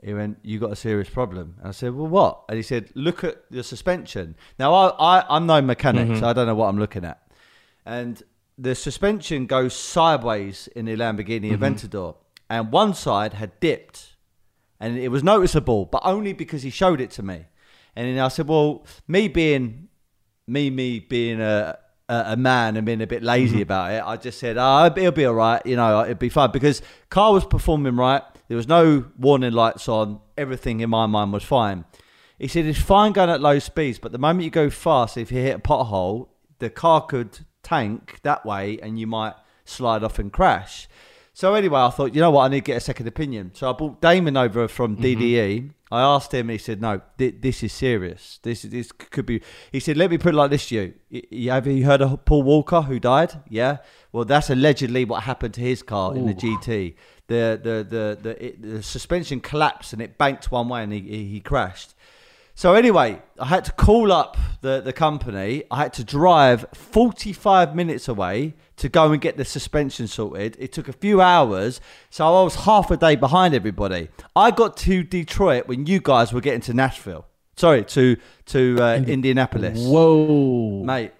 He 0.02 0.14
went, 0.14 0.38
"You 0.42 0.58
got 0.58 0.72
a 0.72 0.76
serious 0.76 1.08
problem." 1.08 1.56
And 1.58 1.68
I 1.68 1.72
said, 1.72 1.94
"Well, 1.94 2.08
what?" 2.08 2.44
And 2.48 2.56
he 2.56 2.62
said, 2.62 2.90
"Look 2.94 3.24
at 3.24 3.50
the 3.50 3.62
suspension." 3.62 4.36
Now 4.58 4.74
I, 4.74 4.88
I 5.18 5.36
I'm 5.36 5.46
no 5.46 5.60
mechanic, 5.60 6.08
mm-hmm. 6.08 6.20
so 6.20 6.28
I 6.28 6.32
don't 6.32 6.46
know 6.46 6.54
what 6.54 6.68
I'm 6.68 6.78
looking 6.78 7.04
at, 7.04 7.20
and 7.84 8.22
the 8.58 8.74
suspension 8.74 9.46
goes 9.46 9.74
sideways 9.74 10.68
in 10.68 10.84
the 10.84 10.96
Lamborghini 10.96 11.50
mm-hmm. 11.50 11.64
Aventador, 11.64 12.16
and 12.48 12.70
one 12.70 12.94
side 12.94 13.34
had 13.34 13.58
dipped 13.58 14.11
and 14.82 14.98
it 14.98 15.08
was 15.08 15.22
noticeable, 15.22 15.86
but 15.86 16.02
only 16.04 16.32
because 16.32 16.62
he 16.62 16.70
showed 16.70 17.00
it 17.00 17.10
to 17.12 17.22
me. 17.22 17.46
And 17.94 18.08
then 18.08 18.18
I 18.18 18.28
said, 18.28 18.48
well, 18.48 18.84
me 19.06 19.28
being 19.28 19.88
me, 20.46 20.70
me 20.70 20.98
being 20.98 21.40
a 21.40 21.78
a, 22.08 22.36
man 22.36 22.76
and 22.76 22.84
being 22.84 23.00
a 23.00 23.06
bit 23.06 23.22
lazy 23.22 23.54
mm-hmm. 23.54 23.62
about 23.62 23.92
it, 23.92 24.02
I 24.04 24.16
just 24.16 24.38
said, 24.38 24.56
oh, 24.58 24.86
it'll 24.86 25.12
be 25.12 25.24
all 25.24 25.34
right. 25.34 25.64
You 25.64 25.76
know, 25.76 26.02
it'll 26.02 26.16
be 26.16 26.28
fine 26.28 26.50
because 26.50 26.82
car 27.08 27.32
was 27.32 27.44
performing 27.44 27.96
right. 27.96 28.22
There 28.48 28.56
was 28.56 28.68
no 28.68 29.06
warning 29.18 29.52
lights 29.52 29.88
on. 29.88 30.20
Everything 30.36 30.80
in 30.80 30.90
my 30.90 31.06
mind 31.06 31.32
was 31.32 31.44
fine. 31.44 31.84
He 32.38 32.48
said 32.48 32.66
it's 32.66 32.80
fine 32.80 33.12
going 33.12 33.30
at 33.30 33.40
low 33.40 33.60
speeds, 33.60 33.98
but 33.98 34.12
the 34.12 34.18
moment 34.18 34.44
you 34.44 34.50
go 34.50 34.68
fast, 34.68 35.16
if 35.16 35.30
you 35.30 35.38
hit 35.38 35.56
a 35.56 35.60
pothole, 35.60 36.28
the 36.58 36.70
car 36.70 37.00
could 37.06 37.38
tank 37.62 38.18
that 38.24 38.44
way, 38.44 38.78
and 38.82 38.98
you 38.98 39.06
might 39.06 39.34
slide 39.64 40.02
off 40.02 40.18
and 40.18 40.32
crash. 40.32 40.88
So 41.34 41.54
anyway, 41.54 41.80
I 41.80 41.90
thought, 41.90 42.14
you 42.14 42.20
know 42.20 42.30
what, 42.30 42.44
I 42.44 42.48
need 42.48 42.60
to 42.60 42.72
get 42.72 42.76
a 42.76 42.80
second 42.80 43.08
opinion. 43.08 43.52
So 43.54 43.70
I 43.70 43.72
brought 43.72 44.00
Damon 44.00 44.36
over 44.36 44.68
from 44.68 44.96
DDE. 44.96 45.58
Mm-hmm. 45.58 45.68
I 45.92 46.00
asked 46.00 46.32
him. 46.32 46.48
He 46.48 46.56
said, 46.56 46.80
"No, 46.80 47.02
th- 47.18 47.34
this 47.40 47.62
is 47.62 47.70
serious. 47.70 48.40
This 48.42 48.62
this 48.62 48.92
could 48.92 49.26
be." 49.26 49.42
He 49.70 49.78
said, 49.78 49.98
"Let 49.98 50.10
me 50.10 50.16
put 50.16 50.32
it 50.32 50.36
like 50.38 50.50
this 50.50 50.68
to 50.68 50.94
you. 51.10 51.50
Have 51.50 51.66
you 51.66 51.84
heard 51.84 52.00
of 52.00 52.24
Paul 52.24 52.44
Walker 52.44 52.80
who 52.80 52.98
died? 52.98 53.34
Yeah. 53.50 53.78
Well, 54.10 54.24
that's 54.24 54.48
allegedly 54.48 55.04
what 55.04 55.24
happened 55.24 55.52
to 55.54 55.60
his 55.60 55.82
car 55.82 56.12
Ooh. 56.12 56.16
in 56.16 56.26
the 56.26 56.34
GT. 56.34 56.94
The 57.26 57.60
the 57.62 57.86
the 57.88 58.18
the, 58.22 58.46
it, 58.46 58.62
the 58.62 58.82
suspension 58.82 59.40
collapsed 59.40 59.92
and 59.92 60.00
it 60.00 60.16
banked 60.16 60.50
one 60.50 60.70
way 60.70 60.82
and 60.82 60.94
he 60.94 61.00
he 61.00 61.40
crashed. 61.40 61.94
So 62.54 62.74
anyway, 62.74 63.22
I 63.38 63.46
had 63.46 63.64
to 63.64 63.72
call 63.72 64.12
up 64.12 64.36
the, 64.60 64.80
the 64.80 64.92
company. 64.92 65.64
I 65.70 65.78
had 65.78 65.92
to 65.94 66.04
drive 66.04 66.66
45 66.74 67.74
minutes 67.74 68.08
away 68.08 68.54
to 68.76 68.88
go 68.88 69.12
and 69.12 69.20
get 69.20 69.36
the 69.36 69.44
suspension 69.44 70.06
sorted. 70.06 70.56
It 70.58 70.72
took 70.72 70.88
a 70.88 70.92
few 70.92 71.20
hours, 71.20 71.80
so 72.10 72.26
I 72.26 72.42
was 72.42 72.54
half 72.56 72.90
a 72.90 72.96
day 72.96 73.16
behind 73.16 73.54
everybody. 73.54 74.08
I 74.36 74.50
got 74.50 74.76
to 74.78 75.02
Detroit 75.02 75.66
when 75.66 75.86
you 75.86 76.00
guys 76.00 76.32
were 76.32 76.40
getting 76.40 76.60
to 76.62 76.74
Nashville. 76.74 77.26
Sorry, 77.56 77.84
to 77.84 78.16
to 78.46 78.78
uh, 78.80 78.96
Indianapolis. 79.06 79.78
Whoa, 79.80 80.82
mate! 80.84 81.12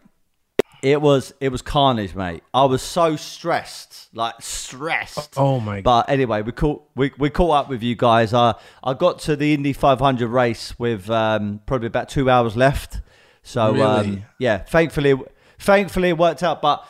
It 0.82 1.00
was 1.00 1.32
it 1.40 1.50
was 1.50 1.62
carnage, 1.62 2.14
mate. 2.16 2.42
I 2.52 2.64
was 2.64 2.82
so 2.82 3.14
stressed, 3.14 4.08
like 4.14 4.34
stressed. 4.40 5.34
Oh 5.36 5.60
my! 5.60 5.76
God. 5.76 5.84
But 5.84 6.10
anyway, 6.12 6.42
we 6.42 6.50
caught 6.50 6.84
we, 6.96 7.12
we 7.18 7.30
caught 7.30 7.52
up 7.52 7.68
with 7.68 7.82
you 7.84 7.94
guys. 7.94 8.34
I 8.34 8.56
I 8.82 8.94
got 8.94 9.20
to 9.20 9.36
the 9.36 9.54
Indy 9.54 9.72
500 9.72 10.28
race 10.28 10.76
with 10.80 11.08
um, 11.08 11.60
probably 11.66 11.86
about 11.86 12.08
two 12.08 12.28
hours 12.28 12.56
left. 12.56 13.00
So 13.44 13.72
really? 13.72 13.82
um, 13.82 14.24
yeah, 14.38 14.58
thankfully 14.58 15.14
thankfully 15.58 16.10
it 16.10 16.18
worked 16.18 16.42
out. 16.42 16.60
But 16.60 16.84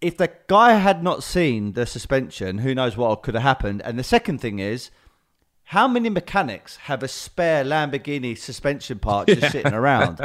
if 0.00 0.16
the 0.16 0.30
guy 0.46 0.74
had 0.74 1.02
not 1.02 1.22
seen 1.22 1.72
the 1.72 1.86
suspension, 1.86 2.58
who 2.58 2.74
knows 2.74 2.96
what 2.96 3.22
could 3.22 3.34
have 3.34 3.42
happened? 3.42 3.82
And 3.82 3.98
the 3.98 4.04
second 4.04 4.40
thing 4.40 4.58
is, 4.58 4.90
how 5.64 5.88
many 5.88 6.10
mechanics 6.10 6.76
have 6.76 7.02
a 7.02 7.08
spare 7.08 7.64
Lamborghini 7.64 8.36
suspension 8.36 8.98
part 8.98 9.28
just 9.28 9.50
sitting 9.52 9.72
around? 9.72 10.20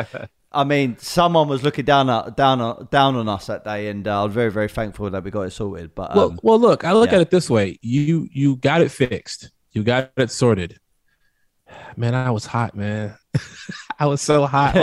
I 0.54 0.66
mean, 0.66 0.98
someone 0.98 1.48
was 1.48 1.64
looking 1.64 1.86
down 1.86 2.10
at, 2.10 2.36
down 2.36 2.88
down 2.92 3.16
on 3.16 3.30
us 3.30 3.48
that 3.48 3.64
day, 3.64 3.88
and 3.88 4.06
uh, 4.08 4.22
I 4.22 4.26
was 4.26 4.34
very 4.34 4.52
very 4.52 4.68
thankful 4.68 5.10
that 5.10 5.24
we 5.24 5.32
got 5.32 5.44
it 5.44 5.52
sorted. 5.52 5.96
But 5.96 6.12
um, 6.12 6.18
well, 6.18 6.36
well, 6.44 6.60
look, 6.60 6.84
I 6.84 6.92
look 6.92 7.12
yeah. 7.12 7.18
at 7.18 7.22
it 7.22 7.32
this 7.32 7.50
way: 7.50 7.80
you 7.82 8.28
you 8.32 8.58
got 8.58 8.82
it 8.82 8.90
fixed, 8.90 9.50
you 9.72 9.84
got 9.84 10.12
it 10.18 10.30
sorted. 10.30 10.78
Man, 11.96 12.14
I 12.14 12.32
was 12.32 12.46
hot, 12.46 12.76
man. 12.76 13.16
I 14.00 14.08
was 14.08 14.22
so 14.22 14.46
hot. 14.46 14.76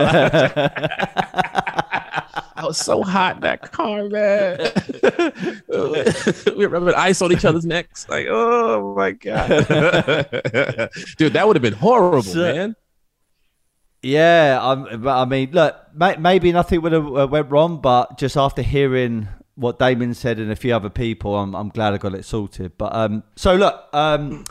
I 2.59 2.65
was 2.65 2.79
so 2.79 3.03
hot 3.03 3.37
in 3.37 3.43
that 3.43 3.71
car, 3.71 4.09
man. 4.09 4.59
we 6.57 6.67
were 6.67 6.71
rubbing 6.71 6.95
ice 6.95 7.21
on 7.21 7.31
each 7.31 7.45
other's 7.45 7.67
necks. 7.67 8.09
Like, 8.09 8.27
oh 8.29 8.95
my 8.97 9.13
god, 9.13 9.49
dude, 11.19 11.35
that 11.35 11.47
would 11.47 11.57
have 11.57 11.63
been 11.63 11.75
horrible, 11.75 12.23
so, 12.23 12.39
man. 12.39 12.75
Yeah, 14.03 14.61
um, 14.63 15.03
but 15.03 15.17
I 15.17 15.25
mean, 15.25 15.51
look, 15.53 15.77
may, 15.95 16.17
maybe 16.17 16.53
nothing 16.53 16.83
would 16.83 16.93
have 16.93 17.17
uh, 17.17 17.27
went 17.29 17.51
wrong, 17.51 17.81
but 17.81 18.17
just 18.17 18.37
after 18.37 18.63
hearing 18.63 19.29
what 19.57 19.79
Damon 19.81 20.15
said 20.15 20.39
and 20.39 20.53
a 20.53 20.57
few 20.57 20.75
other 20.75 20.91
people, 20.91 21.35
I'm, 21.37 21.55
I'm 21.55 21.69
glad 21.69 21.95
I 21.95 21.99
got 21.99 22.15
it 22.15 22.25
sorted. 22.25 22.79
But 22.79 22.95
um, 22.95 23.25
so 23.35 23.57
look, 23.57 23.89
um, 23.93 24.45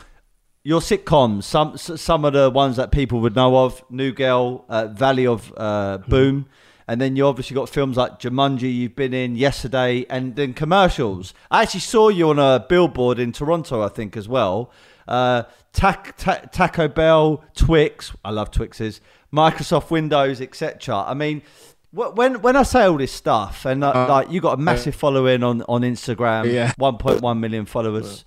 your 0.64 0.80
sitcoms, 0.80 1.44
some 1.44 1.78
some 1.78 2.26
of 2.26 2.34
the 2.34 2.50
ones 2.50 2.76
that 2.76 2.92
people 2.92 3.20
would 3.20 3.34
know 3.34 3.56
of, 3.64 3.82
New 3.88 4.12
Girl, 4.12 4.66
uh, 4.68 4.88
Valley 4.88 5.26
of 5.26 5.50
uh, 5.56 5.98
Boom, 6.08 6.46
and 6.86 7.00
then 7.00 7.16
you 7.16 7.26
obviously 7.26 7.54
got 7.54 7.70
films 7.70 7.96
like 7.96 8.20
Jumanji 8.20 8.74
you've 8.74 8.96
been 8.96 9.14
in 9.14 9.34
yesterday, 9.34 10.04
and 10.10 10.36
then 10.36 10.52
commercials. 10.52 11.32
I 11.50 11.62
actually 11.62 11.80
saw 11.80 12.10
you 12.10 12.28
on 12.28 12.38
a 12.38 12.66
billboard 12.68 13.18
in 13.18 13.32
Toronto, 13.32 13.80
I 13.80 13.88
think, 13.88 14.14
as 14.14 14.28
well. 14.28 14.70
Uh, 15.06 15.44
tac- 15.72 16.18
ta- 16.18 16.42
Taco 16.52 16.86
Bell, 16.86 17.42
Twix, 17.54 18.12
I 18.22 18.30
love 18.30 18.50
Twixes, 18.50 19.00
Microsoft 19.32 19.90
Windows, 19.90 20.40
etc. 20.40 21.04
I 21.06 21.14
mean. 21.14 21.42
When 21.90 22.42
when 22.42 22.54
I 22.54 22.64
say 22.64 22.84
all 22.84 22.98
this 22.98 23.10
stuff, 23.12 23.64
and 23.64 23.82
uh, 23.82 24.06
like 24.06 24.30
you 24.30 24.42
got 24.42 24.58
a 24.58 24.60
massive 24.60 24.94
following 24.94 25.42
on 25.42 25.62
on 25.70 25.80
Instagram, 25.80 26.52
Yeah. 26.52 26.72
1.1 26.78 27.38
million 27.38 27.64
followers. 27.64 28.26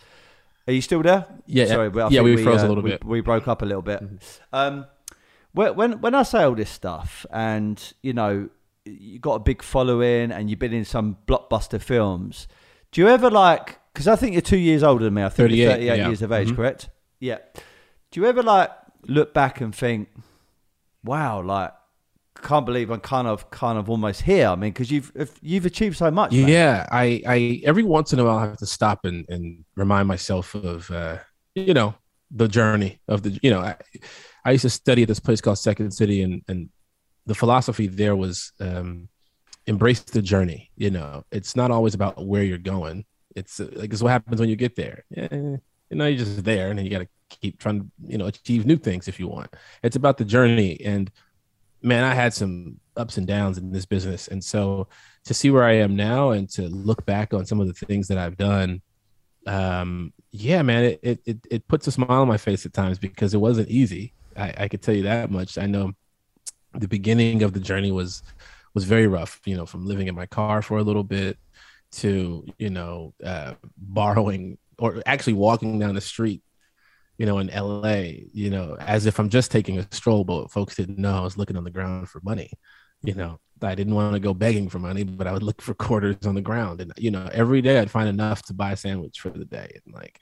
Are 0.67 0.73
you 0.73 0.81
still 0.81 1.03
there? 1.03 1.27
Yeah, 1.45 1.67
sorry, 1.67 1.91
but 1.91 1.99
I 1.99 2.09
yeah, 2.09 2.23
think 2.23 2.37
we 2.37 2.43
froze 2.43 2.63
a 2.63 2.65
uh, 2.65 2.69
little 2.69 2.83
we- 2.83 2.89
bit. 2.89 3.03
We 3.03 3.21
broke 3.21 3.47
up 3.47 3.61
a 3.61 3.65
little 3.65 3.83
bit. 3.83 4.01
Um, 4.51 4.87
when 5.53 6.01
when 6.01 6.15
I 6.15 6.23
say 6.23 6.41
all 6.41 6.55
this 6.55 6.71
stuff, 6.71 7.23
and 7.31 7.79
you 8.01 8.13
know, 8.13 8.49
you 8.83 9.19
got 9.19 9.35
a 9.35 9.39
big 9.39 9.61
following, 9.61 10.31
and 10.31 10.49
you've 10.49 10.57
been 10.57 10.73
in 10.73 10.83
some 10.85 11.17
blockbuster 11.27 11.79
films. 11.79 12.47
Do 12.91 13.01
you 13.01 13.09
ever 13.09 13.29
like? 13.29 13.77
Because 13.93 14.07
I 14.07 14.15
think 14.15 14.33
you're 14.33 14.41
two 14.41 14.57
years 14.57 14.81
older 14.81 15.03
than 15.03 15.13
me. 15.13 15.23
I 15.23 15.29
think 15.29 15.51
you're 15.51 15.69
38, 15.69 15.85
38 15.87 15.97
yeah. 15.99 16.07
years 16.07 16.21
of 16.23 16.31
age, 16.31 16.49
Mhm. 16.49 16.55
correct? 16.55 16.89
Yeah. 17.19 17.37
Do 18.09 18.21
you 18.21 18.25
ever 18.25 18.41
like 18.41 18.71
look 19.05 19.35
back 19.35 19.61
and 19.61 19.75
think, 19.75 20.09
"Wow, 21.03 21.41
like." 21.41 21.73
Can't 22.41 22.65
believe 22.65 22.89
I'm 22.89 23.01
kind 23.01 23.27
of, 23.27 23.51
kind 23.51 23.77
of 23.77 23.89
almost 23.89 24.21
here. 24.21 24.47
I 24.47 24.55
mean, 24.55 24.71
because 24.71 24.89
you've 24.89 25.11
you've 25.41 25.65
achieved 25.65 25.97
so 25.97 26.09
much. 26.09 26.31
man. 26.31 26.47
Yeah, 26.47 26.87
I, 26.89 27.21
I 27.27 27.61
every 27.65 27.83
once 27.83 28.13
in 28.13 28.19
a 28.19 28.23
while 28.23 28.37
I 28.37 28.45
have 28.45 28.57
to 28.59 28.65
stop 28.65 29.03
and, 29.03 29.25
and 29.29 29.63
remind 29.75 30.07
myself 30.07 30.55
of 30.55 30.89
uh, 30.89 31.17
you 31.55 31.73
know 31.73 31.93
the 32.31 32.47
journey 32.47 32.99
of 33.09 33.21
the 33.21 33.37
you 33.43 33.51
know 33.51 33.59
I, 33.59 33.75
I 34.45 34.51
used 34.51 34.61
to 34.61 34.69
study 34.69 35.01
at 35.03 35.09
this 35.09 35.19
place 35.19 35.41
called 35.41 35.59
Second 35.59 35.91
City 35.91 36.23
and 36.23 36.41
and 36.47 36.69
the 37.25 37.35
philosophy 37.35 37.87
there 37.87 38.15
was 38.15 38.53
um, 38.59 39.09
embrace 39.67 40.01
the 40.01 40.21
journey. 40.21 40.71
You 40.75 40.91
know, 40.91 41.23
it's 41.31 41.55
not 41.55 41.71
always 41.71 41.93
about 41.93 42.25
where 42.25 42.43
you're 42.43 42.57
going. 42.57 43.05
It's 43.35 43.59
like 43.59 43.93
it's 43.93 44.01
what 44.01 44.11
happens 44.11 44.39
when 44.39 44.49
you 44.49 44.55
get 44.55 44.75
there. 44.75 45.05
Yeah, 45.09 45.27
you 45.31 45.61
know, 45.91 46.07
you're 46.07 46.17
just 46.17 46.43
there, 46.43 46.69
and 46.69 46.77
then 46.77 46.85
you 46.85 46.91
got 46.91 46.99
to 46.99 47.07
keep 47.39 47.59
trying 47.59 47.79
to 47.79 47.87
you 48.07 48.17
know 48.17 48.27
achieve 48.27 48.65
new 48.65 48.77
things 48.77 49.07
if 49.07 49.19
you 49.19 49.27
want. 49.27 49.53
It's 49.83 49.95
about 49.95 50.17
the 50.17 50.25
journey 50.25 50.79
and 50.83 51.11
man, 51.81 52.03
I 52.03 52.13
had 52.13 52.33
some 52.33 52.79
ups 52.95 53.17
and 53.17 53.27
downs 53.27 53.57
in 53.57 53.71
this 53.71 53.85
business. 53.85 54.27
And 54.27 54.43
so 54.43 54.87
to 55.25 55.33
see 55.33 55.49
where 55.49 55.63
I 55.63 55.73
am 55.73 55.95
now 55.95 56.31
and 56.31 56.49
to 56.51 56.63
look 56.63 57.05
back 57.05 57.33
on 57.33 57.45
some 57.45 57.59
of 57.59 57.67
the 57.67 57.73
things 57.73 58.07
that 58.07 58.17
I've 58.17 58.37
done, 58.37 58.81
um, 59.47 60.13
yeah, 60.31 60.61
man, 60.61 60.97
it, 61.01 61.21
it, 61.25 61.47
it, 61.49 61.67
puts 61.67 61.87
a 61.87 61.91
smile 61.91 62.21
on 62.21 62.27
my 62.27 62.37
face 62.37 62.65
at 62.65 62.73
times 62.73 62.99
because 62.99 63.33
it 63.33 63.39
wasn't 63.39 63.69
easy. 63.69 64.13
I, 64.37 64.53
I 64.57 64.67
could 64.67 64.81
tell 64.81 64.95
you 64.95 65.03
that 65.03 65.31
much. 65.31 65.57
I 65.57 65.65
know 65.65 65.93
the 66.77 66.87
beginning 66.87 67.41
of 67.43 67.53
the 67.53 67.59
journey 67.59 67.91
was, 67.91 68.21
was 68.73 68.83
very 68.83 69.07
rough, 69.07 69.41
you 69.45 69.57
know, 69.57 69.65
from 69.65 69.85
living 69.85 70.07
in 70.07 70.15
my 70.15 70.27
car 70.27 70.61
for 70.61 70.77
a 70.77 70.83
little 70.83 71.03
bit 71.03 71.37
to, 71.93 72.45
you 72.59 72.69
know, 72.69 73.13
uh, 73.23 73.55
borrowing 73.77 74.57
or 74.77 75.01
actually 75.05 75.33
walking 75.33 75.79
down 75.79 75.95
the 75.95 76.01
street 76.01 76.41
you 77.21 77.27
know, 77.27 77.37
in 77.37 77.51
LA, 77.55 78.23
you 78.33 78.49
know, 78.49 78.75
as 78.79 79.05
if 79.05 79.19
I'm 79.19 79.29
just 79.29 79.51
taking 79.51 79.77
a 79.77 79.87
stroll, 79.91 80.23
but 80.23 80.49
folks 80.49 80.75
didn't 80.75 80.97
know 80.97 81.19
I 81.19 81.21
was 81.21 81.37
looking 81.37 81.55
on 81.55 81.63
the 81.63 81.69
ground 81.69 82.09
for 82.09 82.19
money. 82.23 82.49
You 83.03 83.13
know, 83.13 83.39
I 83.61 83.75
didn't 83.75 83.93
want 83.93 84.13
to 84.13 84.19
go 84.19 84.33
begging 84.33 84.69
for 84.69 84.79
money, 84.79 85.03
but 85.03 85.27
I 85.27 85.31
would 85.31 85.43
look 85.43 85.61
for 85.61 85.75
quarters 85.75 86.25
on 86.25 86.33
the 86.33 86.41
ground. 86.41 86.81
And, 86.81 86.91
you 86.97 87.11
know, 87.11 87.29
every 87.31 87.61
day 87.61 87.77
I'd 87.77 87.91
find 87.91 88.09
enough 88.09 88.41
to 88.47 88.55
buy 88.55 88.71
a 88.71 88.75
sandwich 88.75 89.19
for 89.19 89.29
the 89.29 89.45
day. 89.45 89.69
And 89.85 89.93
like 89.93 90.19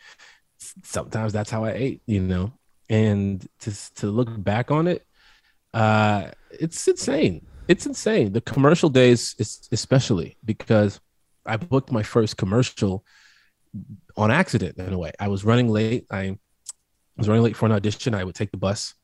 sometimes 0.84 1.32
that's 1.32 1.50
how 1.50 1.64
I 1.64 1.72
ate, 1.72 2.02
you 2.06 2.20
know. 2.20 2.52
And 2.90 3.48
to 3.62 3.96
to 3.96 4.08
look 4.08 4.28
back 4.44 4.70
on 4.70 4.88
it, 4.88 5.06
uh, 5.74 6.32
it's 6.52 6.86
insane. 6.86 7.46
It's 7.70 7.86
insane. 7.86 8.34
The 8.34 8.42
commercial 8.42 8.90
days, 8.90 9.38
especially 9.72 10.36
because 10.44 11.00
I 11.46 11.56
booked 11.56 11.94
my 11.94 12.04
first 12.04 12.36
commercial 12.36 13.06
on 14.18 14.32
accident 14.32 14.78
in 14.78 14.92
a 14.92 14.98
way. 14.98 15.14
I 15.18 15.30
was 15.30 15.46
running 15.46 15.70
late. 15.70 16.06
I 16.12 16.38
was 17.20 17.28
running 17.30 17.44
late 17.44 17.56
for 17.56 17.66
an 17.66 17.72
audition. 17.72 18.16
I 18.16 18.24
would 18.24 18.36
take 18.36 18.52
the 18.52 18.58
bus 18.58 18.96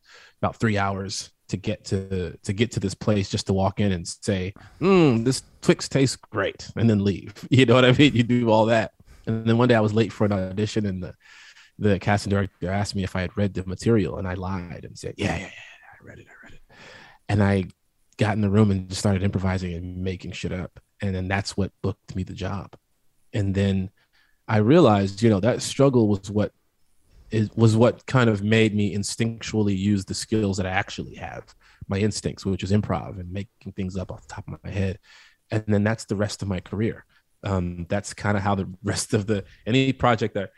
about 0.42 0.56
three 0.56 0.78
hours 0.78 1.32
to 1.50 1.58
get 1.58 1.86
to 1.86 2.36
to 2.44 2.54
get 2.54 2.72
to 2.72 2.80
this 2.80 2.96
place 2.96 3.30
just 3.30 3.48
to 3.48 3.54
walk 3.54 3.80
in 3.80 3.92
and 3.92 4.08
say, 4.08 4.54
mm, 4.82 5.24
"This 5.24 5.44
Twix 5.62 5.88
tastes 5.88 6.16
great," 6.16 6.70
and 6.76 6.90
then 6.90 7.04
leave. 7.04 7.34
You 7.52 7.66
know 7.66 7.76
what 7.76 7.86
I 7.86 7.92
mean? 7.92 8.16
You 8.16 8.24
do 8.24 8.50
all 8.50 8.66
that, 8.68 8.94
and 9.28 9.46
then 9.46 9.58
one 9.58 9.68
day 9.68 9.76
I 9.76 9.82
was 9.82 9.94
late 9.94 10.12
for 10.12 10.26
an 10.26 10.32
audition, 10.32 10.86
and 10.86 11.04
the 11.04 11.14
the 11.78 12.00
casting 12.00 12.32
director 12.32 12.72
asked 12.72 12.96
me 12.96 13.04
if 13.04 13.16
I 13.16 13.22
had 13.22 13.38
read 13.38 13.54
the 13.54 13.66
material, 13.66 14.18
and 14.18 14.28
I 14.28 14.34
lied 14.34 14.86
and 14.86 14.98
said, 14.98 15.16
"Yeah, 15.18 15.36
yeah, 15.36 15.42
yeah, 15.42 15.50
I 15.50 16.04
read 16.04 16.20
it, 16.20 16.28
I 16.30 16.46
read 16.46 16.54
it," 16.54 16.62
and 17.30 17.44
I 17.44 17.66
got 18.18 18.36
in 18.36 18.42
the 18.42 18.50
room 18.50 18.72
and 18.72 18.90
just 18.90 19.02
started 19.02 19.24
improvising 19.24 19.74
and 19.74 19.98
making 19.98 20.32
shit 20.32 20.54
up, 20.54 20.80
and 21.02 21.14
then 21.14 21.28
that's 21.28 21.56
what 21.56 21.72
booked 21.84 22.16
me 22.16 22.24
the 22.24 22.34
job, 22.34 22.76
and 23.34 23.54
then 23.54 23.92
I 24.48 24.58
realized, 24.58 25.22
you 25.22 25.30
know, 25.30 25.40
that 25.40 25.62
struggle 25.62 26.08
was 26.08 26.30
what 26.30 26.54
is 27.32 27.50
was 27.56 27.76
what 27.76 28.06
kind 28.06 28.30
of 28.30 28.44
made 28.44 28.76
me 28.76 28.96
instinctually 28.96 29.78
use 29.78 30.06
the 30.06 30.14
skills 30.14 30.58
that 30.58 30.66
I 30.66 30.72
actually 30.72 31.16
have, 31.16 31.54
my 31.88 31.98
instincts, 31.98 32.46
which 32.46 32.64
is 32.64 32.72
improv 32.72 33.20
and 33.20 33.32
making 33.32 33.74
things 33.74 33.98
up 33.98 34.12
off 34.12 34.28
the 34.28 34.34
top 34.34 34.48
of 34.48 34.60
my 34.64 34.70
head, 34.70 35.00
and 35.52 35.64
then 35.68 35.84
that's 35.84 36.06
the 36.06 36.16
rest 36.16 36.42
of 36.42 36.48
my 36.48 36.60
career. 36.60 37.06
Um, 37.44 37.86
that's 37.90 38.14
kind 38.14 38.38
of 38.38 38.44
how 38.44 38.56
the 38.56 38.72
rest 38.84 39.14
of 39.14 39.28
the 39.28 39.44
any 39.66 39.94
project 39.94 40.34
that, 40.36 40.52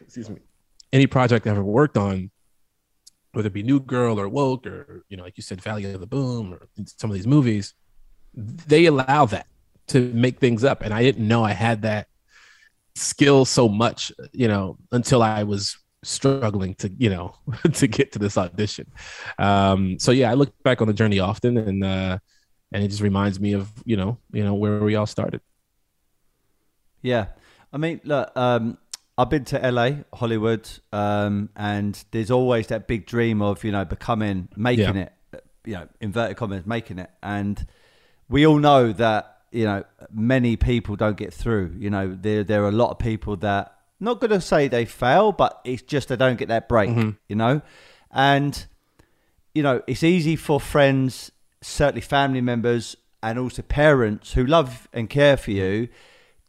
excuse 0.00 0.30
me, 0.30 0.40
any 0.92 1.06
project 1.06 1.46
I 1.46 1.50
ever 1.50 1.62
worked 1.62 1.96
on, 1.96 2.30
whether 3.32 3.48
it 3.48 3.52
be 3.52 3.62
New 3.62 3.80
Girl 3.80 4.18
or 4.18 4.28
Woke 4.28 4.66
or 4.66 5.04
you 5.08 5.16
know, 5.16 5.24
like 5.24 5.36
you 5.36 5.42
said, 5.42 5.60
Valley 5.60 5.84
of 5.92 6.00
the 6.00 6.06
Boom 6.06 6.54
or 6.54 6.68
some 6.86 7.10
of 7.10 7.14
these 7.14 7.26
movies, 7.26 7.74
they 8.34 8.86
allow 8.86 9.26
that 9.26 9.46
to 9.88 10.12
make 10.12 10.38
things 10.38 10.64
up, 10.64 10.82
and 10.82 10.92
I 10.92 11.02
didn't 11.02 11.26
know 11.26 11.44
I 11.44 11.52
had 11.52 11.82
that 11.82 12.08
skill 12.94 13.44
so 13.44 13.68
much, 13.68 14.12
you 14.32 14.48
know, 14.48 14.76
until 14.92 15.22
I 15.22 15.44
was 15.44 15.78
struggling 16.04 16.74
to, 16.76 16.90
you 16.98 17.10
know, 17.10 17.34
to 17.74 17.86
get 17.88 18.12
to 18.12 18.18
this 18.18 18.38
audition. 18.38 18.86
Um, 19.38 19.98
so 19.98 20.12
yeah, 20.12 20.30
I 20.30 20.34
look 20.34 20.52
back 20.64 20.80
on 20.80 20.88
the 20.88 20.94
journey 20.94 21.18
often 21.20 21.56
and 21.58 21.84
uh 21.84 22.18
and 22.72 22.84
it 22.84 22.88
just 22.88 23.02
reminds 23.02 23.40
me 23.40 23.54
of, 23.54 23.72
you 23.84 23.96
know, 23.96 24.18
you 24.32 24.44
know, 24.44 24.54
where 24.54 24.80
we 24.80 24.94
all 24.96 25.06
started. 25.06 25.40
Yeah, 27.02 27.26
I 27.72 27.78
mean, 27.78 28.00
look, 28.04 28.30
um, 28.36 28.78
I've 29.16 29.30
been 29.30 29.44
to 29.46 29.64
LA, 29.64 30.04
Hollywood, 30.12 30.68
um, 30.92 31.50
and 31.56 32.02
there's 32.10 32.30
always 32.30 32.68
that 32.68 32.86
big 32.88 33.06
dream 33.06 33.42
of 33.42 33.64
you 33.64 33.72
know 33.72 33.84
becoming, 33.84 34.48
making 34.56 34.96
Yeah. 34.96 34.96
it, 34.96 35.12
you 35.64 35.74
know, 35.74 35.88
inverted 36.00 36.36
commas, 36.36 36.66
making 36.66 36.98
it, 36.98 37.10
and 37.22 37.64
we 38.28 38.46
all 38.46 38.58
know 38.58 38.92
that 38.92 39.38
you 39.52 39.64
know 39.64 39.84
many 40.12 40.56
people 40.56 40.96
don't 40.96 41.16
get 41.16 41.34
through. 41.34 41.76
You 41.78 41.90
know, 41.90 42.16
there 42.20 42.44
there 42.44 42.64
are 42.64 42.68
a 42.68 42.72
lot 42.72 42.90
of 42.90 42.98
people 42.98 43.36
that 43.38 43.77
not 44.00 44.20
going 44.20 44.30
to 44.30 44.40
say 44.40 44.68
they 44.68 44.84
fail, 44.84 45.32
but 45.32 45.60
it's 45.64 45.82
just 45.82 46.08
they 46.08 46.16
don't 46.16 46.38
get 46.38 46.48
that 46.48 46.68
break. 46.68 46.90
You 47.28 47.36
know, 47.36 47.62
and 48.10 48.66
you 49.54 49.62
know, 49.62 49.82
it's 49.86 50.02
easy 50.02 50.36
for 50.36 50.60
friends, 50.60 51.32
certainly 51.60 52.00
family 52.00 52.40
members, 52.40 52.96
and 53.22 53.38
also 53.38 53.62
parents 53.62 54.32
who 54.34 54.46
love 54.46 54.88
and 54.92 55.10
care 55.10 55.36
for 55.36 55.50
you 55.50 55.88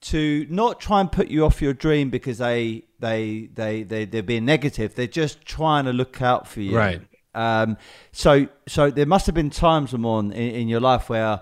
to 0.02 0.46
not 0.50 0.80
try 0.80 1.02
and 1.02 1.12
put 1.12 1.28
you 1.28 1.46
off 1.46 1.62
your 1.62 1.74
dream 1.74 2.10
because 2.10 2.38
they 2.38 2.84
they 3.00 3.50
they 3.54 3.84
they 3.84 4.06
they're 4.06 4.24
being 4.24 4.46
negative. 4.46 4.96
They're 4.96 5.08
just 5.08 5.46
trying 5.46 5.86
to 5.86 5.94
look 5.94 6.22
out 6.22 6.48
for 6.48 6.62
you. 6.62 6.78
Right. 6.78 7.02
Um. 7.34 7.78
So 8.12 8.48
so 8.68 8.92
there 8.92 9.06
must 9.06 9.26
have 9.26 9.36
been 9.36 9.50
times, 9.50 9.94
Ramon, 9.94 10.32
in, 10.32 10.56
in 10.56 10.68
your 10.68 10.80
life 10.80 11.10
where. 11.10 11.42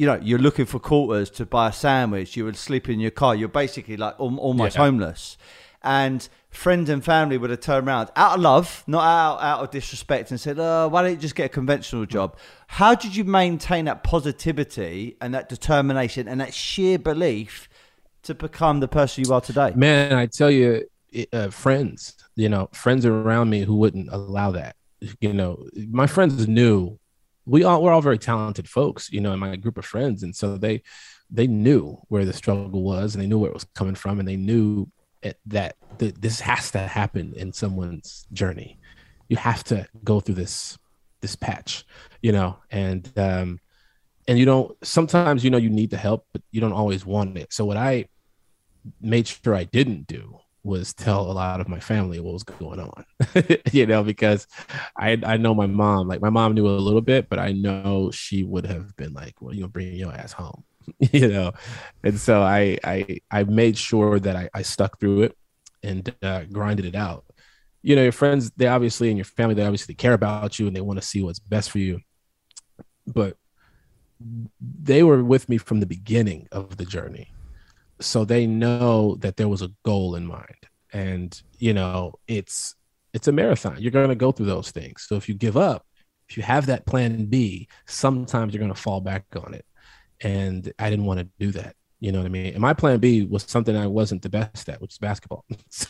You 0.00 0.06
know, 0.06 0.18
you're 0.22 0.38
looking 0.38 0.64
for 0.64 0.78
quarters 0.78 1.28
to 1.32 1.44
buy 1.44 1.68
a 1.68 1.72
sandwich. 1.74 2.34
You 2.34 2.46
would 2.46 2.56
sleep 2.56 2.88
in 2.88 3.00
your 3.00 3.10
car. 3.10 3.34
You're 3.34 3.50
basically 3.50 3.98
like 3.98 4.14
almost 4.18 4.76
Yeah. 4.76 4.84
homeless, 4.84 5.36
and 5.82 6.26
friends 6.48 6.88
and 6.88 7.04
family 7.04 7.36
would 7.36 7.50
have 7.50 7.60
turned 7.60 7.86
around 7.86 8.08
out 8.16 8.36
of 8.36 8.40
love, 8.40 8.82
not 8.86 9.04
out 9.04 9.42
out 9.42 9.62
of 9.62 9.70
disrespect, 9.70 10.30
and 10.30 10.40
said, 10.40 10.58
"Oh, 10.58 10.88
why 10.88 11.02
don't 11.02 11.10
you 11.10 11.18
just 11.18 11.34
get 11.34 11.44
a 11.44 11.48
conventional 11.50 12.06
job?" 12.06 12.34
How 12.68 12.94
did 12.94 13.14
you 13.14 13.24
maintain 13.24 13.84
that 13.84 14.02
positivity 14.02 15.18
and 15.20 15.34
that 15.34 15.50
determination 15.50 16.28
and 16.28 16.40
that 16.40 16.54
sheer 16.54 16.98
belief 16.98 17.68
to 18.22 18.34
become 18.34 18.80
the 18.80 18.88
person 18.88 19.22
you 19.26 19.34
are 19.34 19.42
today? 19.42 19.74
Man, 19.76 20.14
I 20.14 20.24
tell 20.24 20.50
you, 20.50 20.86
uh, 21.34 21.50
friends, 21.50 22.14
you 22.36 22.48
know, 22.48 22.70
friends 22.72 23.04
around 23.04 23.50
me 23.50 23.64
who 23.64 23.76
wouldn't 23.76 24.08
allow 24.10 24.50
that. 24.52 24.76
You 25.20 25.34
know, 25.34 25.66
my 25.90 26.06
friends 26.06 26.48
knew 26.48 26.98
we 27.46 27.64
all 27.64 27.82
we're 27.82 27.92
all 27.92 28.02
very 28.02 28.18
talented 28.18 28.68
folks, 28.68 29.10
you 29.10 29.20
know, 29.20 29.32
in 29.32 29.38
my 29.38 29.56
group 29.56 29.78
of 29.78 29.84
friends, 29.84 30.22
and 30.22 30.34
so 30.34 30.56
they 30.56 30.82
they 31.30 31.46
knew 31.46 31.96
where 32.08 32.24
the 32.24 32.32
struggle 32.32 32.82
was, 32.82 33.14
and 33.14 33.22
they 33.22 33.26
knew 33.26 33.38
where 33.38 33.50
it 33.50 33.54
was 33.54 33.66
coming 33.74 33.94
from, 33.94 34.18
and 34.18 34.28
they 34.28 34.36
knew 34.36 34.86
it, 35.22 35.38
that 35.46 35.76
th- 35.98 36.14
this 36.18 36.40
has 36.40 36.70
to 36.72 36.78
happen 36.78 37.32
in 37.36 37.52
someone's 37.52 38.26
journey. 38.32 38.78
You 39.28 39.36
have 39.36 39.64
to 39.64 39.86
go 40.04 40.20
through 40.20 40.36
this 40.36 40.78
this 41.20 41.36
patch, 41.36 41.84
you 42.22 42.32
know, 42.32 42.58
and 42.70 43.10
um, 43.16 43.60
and 44.26 44.38
you 44.38 44.44
don't 44.44 44.76
sometimes 44.84 45.44
you 45.44 45.50
know 45.50 45.58
you 45.58 45.70
need 45.70 45.90
the 45.90 45.96
help, 45.96 46.26
but 46.32 46.42
you 46.50 46.60
don't 46.60 46.72
always 46.72 47.06
want 47.06 47.38
it. 47.38 47.52
So 47.52 47.64
what 47.64 47.76
I 47.76 48.06
made 49.00 49.28
sure 49.28 49.54
I 49.54 49.64
didn't 49.64 50.06
do 50.06 50.39
was 50.62 50.92
tell 50.92 51.22
a 51.22 51.32
lot 51.32 51.60
of 51.60 51.68
my 51.68 51.80
family 51.80 52.20
what 52.20 52.34
was 52.34 52.42
going 52.42 52.80
on, 52.80 53.04
you 53.72 53.86
know, 53.86 54.02
because 54.02 54.46
I 54.96 55.18
I 55.24 55.36
know 55.36 55.54
my 55.54 55.66
mom, 55.66 56.08
like 56.08 56.20
my 56.20 56.30
mom 56.30 56.54
knew 56.54 56.66
a 56.66 56.70
little 56.70 57.00
bit, 57.00 57.28
but 57.28 57.38
I 57.38 57.52
know 57.52 58.10
she 58.10 58.42
would 58.42 58.66
have 58.66 58.94
been 58.96 59.12
like, 59.12 59.40
well, 59.40 59.54
you 59.54 59.62
know, 59.62 59.68
bring 59.68 59.94
your 59.94 60.12
ass 60.12 60.32
home, 60.32 60.64
you 61.12 61.28
know, 61.28 61.52
and 62.04 62.18
so 62.18 62.42
I 62.42 62.78
I 62.84 63.20
I 63.30 63.44
made 63.44 63.78
sure 63.78 64.20
that 64.20 64.36
I, 64.36 64.50
I 64.54 64.62
stuck 64.62 65.00
through 65.00 65.22
it 65.22 65.36
and 65.82 66.14
uh, 66.22 66.44
grinded 66.44 66.84
it 66.84 66.94
out. 66.94 67.24
You 67.82 67.96
know, 67.96 68.02
your 68.02 68.12
friends, 68.12 68.50
they 68.56 68.66
obviously 68.66 69.08
and 69.08 69.16
your 69.16 69.24
family, 69.24 69.54
they 69.54 69.64
obviously 69.64 69.94
care 69.94 70.12
about 70.12 70.58
you 70.58 70.66
and 70.66 70.76
they 70.76 70.82
want 70.82 71.00
to 71.00 71.06
see 71.06 71.22
what's 71.22 71.38
best 71.38 71.70
for 71.70 71.78
you, 71.78 72.00
but 73.06 73.38
they 74.60 75.02
were 75.02 75.24
with 75.24 75.48
me 75.48 75.56
from 75.56 75.80
the 75.80 75.86
beginning 75.86 76.46
of 76.52 76.76
the 76.76 76.84
journey 76.84 77.32
so 78.00 78.24
they 78.24 78.46
know 78.46 79.16
that 79.16 79.36
there 79.36 79.48
was 79.48 79.62
a 79.62 79.72
goal 79.84 80.14
in 80.14 80.26
mind. 80.26 80.56
And 80.92 81.40
you 81.58 81.72
know 81.72 82.14
it's 82.26 82.74
it's 83.12 83.28
a 83.28 83.32
marathon. 83.32 83.76
You're 83.78 83.92
going 83.92 84.08
to 84.08 84.14
go 84.14 84.32
through 84.32 84.46
those 84.46 84.70
things. 84.70 85.06
So 85.08 85.16
if 85.16 85.28
you 85.28 85.34
give 85.34 85.56
up 85.56 85.86
if 86.28 86.36
you 86.36 86.42
have 86.44 86.66
that 86.66 86.86
plan 86.86 87.24
b 87.26 87.68
sometimes 87.86 88.54
you're 88.54 88.60
going 88.60 88.72
to 88.72 88.80
fall 88.80 89.00
back 89.00 89.24
on 89.36 89.54
it. 89.54 89.64
And 90.20 90.72
i 90.78 90.90
didn't 90.90 91.04
want 91.04 91.20
to 91.20 91.28
do 91.38 91.52
that. 91.52 91.76
You 92.00 92.12
know 92.12 92.18
what 92.18 92.26
i 92.26 92.30
mean? 92.30 92.54
And 92.54 92.60
my 92.60 92.74
plan 92.74 92.98
b 92.98 93.24
was 93.24 93.44
something 93.44 93.76
i 93.76 93.86
wasn't 93.86 94.22
the 94.22 94.28
best 94.30 94.68
at 94.68 94.80
which 94.80 94.92
is 94.92 94.98
basketball. 94.98 95.44
So 95.70 95.88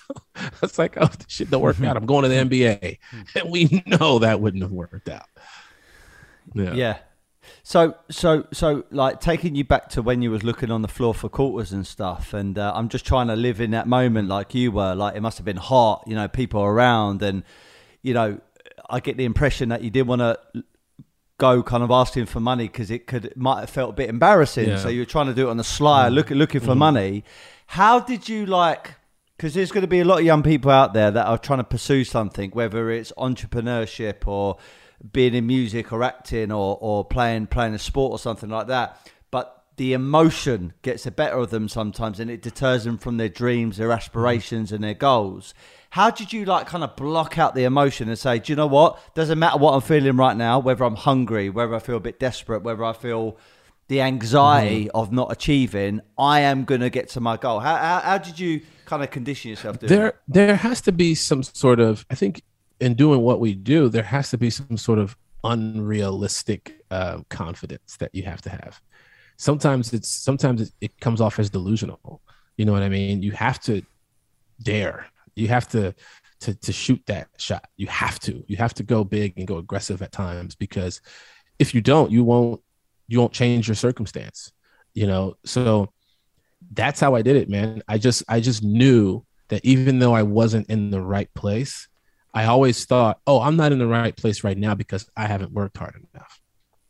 it's 0.62 0.78
like 0.78 0.96
oh 0.98 1.06
this 1.06 1.26
shit 1.28 1.50
don't 1.50 1.62
work 1.62 1.80
out. 1.82 1.96
I'm 1.96 2.06
going 2.06 2.22
to 2.22 2.28
the 2.28 2.36
nba 2.36 2.98
hmm. 3.10 3.20
and 3.34 3.50
we 3.50 3.82
know 3.86 4.18
that 4.18 4.40
wouldn't 4.40 4.62
have 4.62 4.72
worked 4.72 5.08
out. 5.08 5.26
Yeah. 6.54 6.74
Yeah 6.74 6.98
so, 7.62 7.94
so, 8.10 8.46
so, 8.52 8.84
like 8.90 9.20
taking 9.20 9.54
you 9.54 9.64
back 9.64 9.88
to 9.90 10.02
when 10.02 10.22
you 10.22 10.30
was 10.30 10.42
looking 10.42 10.70
on 10.70 10.82
the 10.82 10.88
floor 10.88 11.14
for 11.14 11.28
quarters 11.28 11.72
and 11.72 11.86
stuff, 11.86 12.34
and 12.34 12.58
uh, 12.58 12.72
I'm 12.74 12.88
just 12.88 13.06
trying 13.06 13.28
to 13.28 13.36
live 13.36 13.60
in 13.60 13.70
that 13.72 13.86
moment 13.86 14.28
like 14.28 14.54
you 14.54 14.72
were. 14.72 14.94
Like 14.94 15.16
it 15.16 15.20
must 15.20 15.38
have 15.38 15.44
been 15.44 15.56
hot, 15.56 16.04
you 16.06 16.14
know, 16.14 16.28
people 16.28 16.62
around, 16.62 17.22
and 17.22 17.42
you 18.02 18.14
know, 18.14 18.40
I 18.88 19.00
get 19.00 19.16
the 19.16 19.24
impression 19.24 19.70
that 19.70 19.82
you 19.82 19.90
didn't 19.90 20.08
want 20.08 20.20
to 20.20 20.64
go 21.38 21.62
kind 21.62 21.82
of 21.82 21.90
asking 21.90 22.26
for 22.26 22.38
money 22.38 22.68
because 22.68 22.90
it 22.90 23.06
could 23.06 23.24
it 23.24 23.36
might 23.36 23.60
have 23.60 23.70
felt 23.70 23.90
a 23.90 23.94
bit 23.94 24.08
embarrassing. 24.08 24.68
Yeah. 24.68 24.76
So 24.76 24.88
you're 24.88 25.06
trying 25.06 25.26
to 25.26 25.34
do 25.34 25.48
it 25.48 25.50
on 25.50 25.56
the 25.56 25.64
sly, 25.64 26.08
mm. 26.08 26.14
looking 26.14 26.36
looking 26.36 26.60
for 26.60 26.74
mm. 26.74 26.78
money. 26.78 27.24
How 27.66 27.98
did 27.98 28.28
you 28.28 28.46
like? 28.46 28.94
Because 29.36 29.54
there's 29.54 29.72
going 29.72 29.82
to 29.82 29.88
be 29.88 30.00
a 30.00 30.04
lot 30.04 30.18
of 30.18 30.24
young 30.26 30.42
people 30.42 30.70
out 30.70 30.92
there 30.92 31.10
that 31.10 31.26
are 31.26 31.38
trying 31.38 31.60
to 31.60 31.64
pursue 31.64 32.04
something, 32.04 32.50
whether 32.50 32.90
it's 32.90 33.10
entrepreneurship 33.16 34.26
or 34.26 34.58
being 35.12 35.34
in 35.34 35.46
music 35.46 35.92
or 35.92 36.02
acting 36.02 36.52
or, 36.52 36.78
or 36.80 37.04
playing 37.04 37.46
playing 37.46 37.74
a 37.74 37.78
sport 37.78 38.12
or 38.12 38.18
something 38.18 38.50
like 38.50 38.66
that. 38.66 38.98
But 39.30 39.64
the 39.76 39.92
emotion 39.92 40.74
gets 40.82 41.04
the 41.04 41.10
better 41.10 41.38
of 41.38 41.50
them 41.50 41.68
sometimes 41.68 42.20
and 42.20 42.30
it 42.30 42.42
deters 42.42 42.84
them 42.84 42.98
from 42.98 43.16
their 43.16 43.28
dreams, 43.28 43.78
their 43.78 43.92
aspirations 43.92 44.72
and 44.72 44.84
their 44.84 44.94
goals. 44.94 45.54
How 45.90 46.10
did 46.10 46.32
you 46.32 46.44
like 46.44 46.66
kind 46.66 46.84
of 46.84 46.94
block 46.96 47.38
out 47.38 47.54
the 47.54 47.64
emotion 47.64 48.08
and 48.08 48.18
say, 48.18 48.38
do 48.38 48.52
you 48.52 48.56
know 48.56 48.66
what? 48.66 49.00
Doesn't 49.14 49.38
matter 49.38 49.58
what 49.58 49.72
I'm 49.72 49.80
feeling 49.80 50.16
right 50.16 50.36
now, 50.36 50.58
whether 50.58 50.84
I'm 50.84 50.96
hungry, 50.96 51.50
whether 51.50 51.74
I 51.74 51.80
feel 51.80 51.96
a 51.96 52.00
bit 52.00 52.20
desperate, 52.20 52.62
whether 52.62 52.84
I 52.84 52.92
feel 52.92 53.38
the 53.88 54.02
anxiety 54.02 54.84
mm-hmm. 54.84 54.96
of 54.96 55.10
not 55.10 55.32
achieving, 55.32 56.00
I 56.16 56.40
am 56.40 56.64
going 56.64 56.80
to 56.82 56.90
get 56.90 57.08
to 57.10 57.20
my 57.20 57.36
goal. 57.36 57.58
How, 57.58 57.76
how, 57.76 57.98
how 58.00 58.18
did 58.18 58.38
you 58.38 58.60
kind 58.84 59.02
of 59.02 59.10
condition 59.10 59.50
yourself? 59.50 59.80
there, 59.80 60.20
there 60.28 60.54
has 60.54 60.80
to 60.82 60.92
be 60.92 61.16
some 61.16 61.42
sort 61.42 61.80
of, 61.80 62.06
I 62.08 62.14
think 62.14 62.42
in 62.80 62.94
doing 62.94 63.20
what 63.20 63.40
we 63.40 63.54
do, 63.54 63.88
there 63.88 64.02
has 64.02 64.30
to 64.30 64.38
be 64.38 64.50
some 64.50 64.76
sort 64.76 64.98
of 64.98 65.16
unrealistic 65.44 66.80
uh, 66.90 67.20
confidence 67.28 67.96
that 67.98 68.14
you 68.14 68.22
have 68.24 68.42
to 68.42 68.50
have. 68.50 68.80
Sometimes 69.36 69.92
it's 69.92 70.08
sometimes 70.08 70.60
it, 70.62 70.72
it 70.80 71.00
comes 71.00 71.20
off 71.20 71.38
as 71.38 71.50
delusional. 71.50 72.20
You 72.56 72.64
know 72.64 72.72
what 72.72 72.82
I 72.82 72.88
mean? 72.88 73.22
You 73.22 73.32
have 73.32 73.60
to 73.60 73.82
dare. 74.62 75.06
You 75.34 75.48
have 75.48 75.68
to 75.68 75.94
to 76.40 76.54
to 76.54 76.72
shoot 76.72 77.02
that 77.06 77.28
shot. 77.38 77.64
You 77.76 77.86
have 77.86 78.18
to. 78.20 78.44
You 78.48 78.56
have 78.56 78.74
to 78.74 78.82
go 78.82 79.04
big 79.04 79.34
and 79.38 79.46
go 79.46 79.58
aggressive 79.58 80.02
at 80.02 80.12
times 80.12 80.54
because 80.54 81.00
if 81.58 81.74
you 81.74 81.80
don't, 81.80 82.10
you 82.10 82.24
won't 82.24 82.60
you 83.08 83.18
won't 83.18 83.32
change 83.32 83.68
your 83.68 83.74
circumstance. 83.74 84.52
You 84.94 85.06
know, 85.06 85.36
so 85.44 85.92
that's 86.72 87.00
how 87.00 87.14
I 87.14 87.22
did 87.22 87.36
it, 87.36 87.48
man. 87.48 87.82
I 87.88 87.98
just 87.98 88.22
I 88.28 88.40
just 88.40 88.62
knew 88.62 89.24
that 89.48 89.64
even 89.64 89.98
though 89.98 90.14
I 90.14 90.22
wasn't 90.22 90.68
in 90.68 90.90
the 90.90 91.00
right 91.00 91.32
place, 91.34 91.88
I 92.32 92.46
always 92.46 92.84
thought, 92.84 93.20
oh, 93.26 93.40
I'm 93.40 93.56
not 93.56 93.72
in 93.72 93.78
the 93.78 93.86
right 93.86 94.16
place 94.16 94.44
right 94.44 94.56
now 94.56 94.74
because 94.74 95.08
I 95.16 95.26
haven't 95.26 95.52
worked 95.52 95.76
hard 95.76 95.96
enough. 96.14 96.40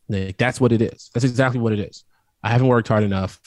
Like, 0.09 0.37
that's 0.37 0.61
what 0.61 0.73
it 0.73 0.83
is. 0.83 1.11
That's 1.15 1.25
exactly 1.25 1.61
what 1.61 1.73
it 1.73 1.79
is. 1.79 2.05
I 2.43 2.51
haven't 2.51 2.69
worked 2.69 2.89
hard 2.89 3.05
enough. 3.05 3.41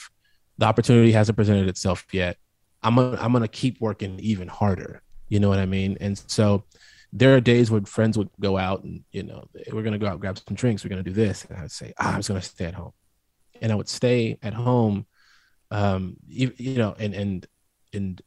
The 0.58 0.66
opportunity 0.66 1.12
hasn't 1.12 1.36
presented 1.36 1.68
itself 1.68 2.04
yet. 2.12 2.36
I'm 2.82 2.96
gonna, 2.96 3.18
I'm 3.20 3.32
gonna 3.32 3.48
keep 3.48 3.80
working 3.80 4.18
even 4.20 4.48
harder. 4.48 5.02
You 5.28 5.40
know 5.40 5.48
what 5.48 5.58
I 5.58 5.66
mean? 5.66 5.96
And 6.00 6.18
so 6.26 6.64
there 7.12 7.34
are 7.34 7.40
days 7.40 7.70
when 7.70 7.84
friends 7.84 8.18
would 8.18 8.28
go 8.40 8.58
out 8.58 8.82
and 8.82 9.04
you 9.12 9.22
know 9.22 9.44
we're 9.72 9.82
gonna 9.82 9.98
go 9.98 10.06
out 10.06 10.20
grab 10.20 10.38
some 10.38 10.56
drinks. 10.56 10.84
We're 10.84 10.90
gonna 10.90 11.02
do 11.02 11.12
this, 11.12 11.44
and 11.44 11.58
I'd 11.58 11.70
say 11.70 11.94
ah, 11.98 12.12
I'm 12.12 12.18
just 12.18 12.28
gonna 12.28 12.42
stay 12.42 12.66
at 12.66 12.74
home, 12.74 12.92
and 13.62 13.72
I 13.72 13.74
would 13.74 13.88
stay 13.88 14.38
at 14.42 14.52
home, 14.52 15.06
um, 15.70 16.16
you, 16.28 16.52
you 16.56 16.76
know, 16.76 16.94
and 16.98 17.14
and 17.14 17.46
and 17.92 18.20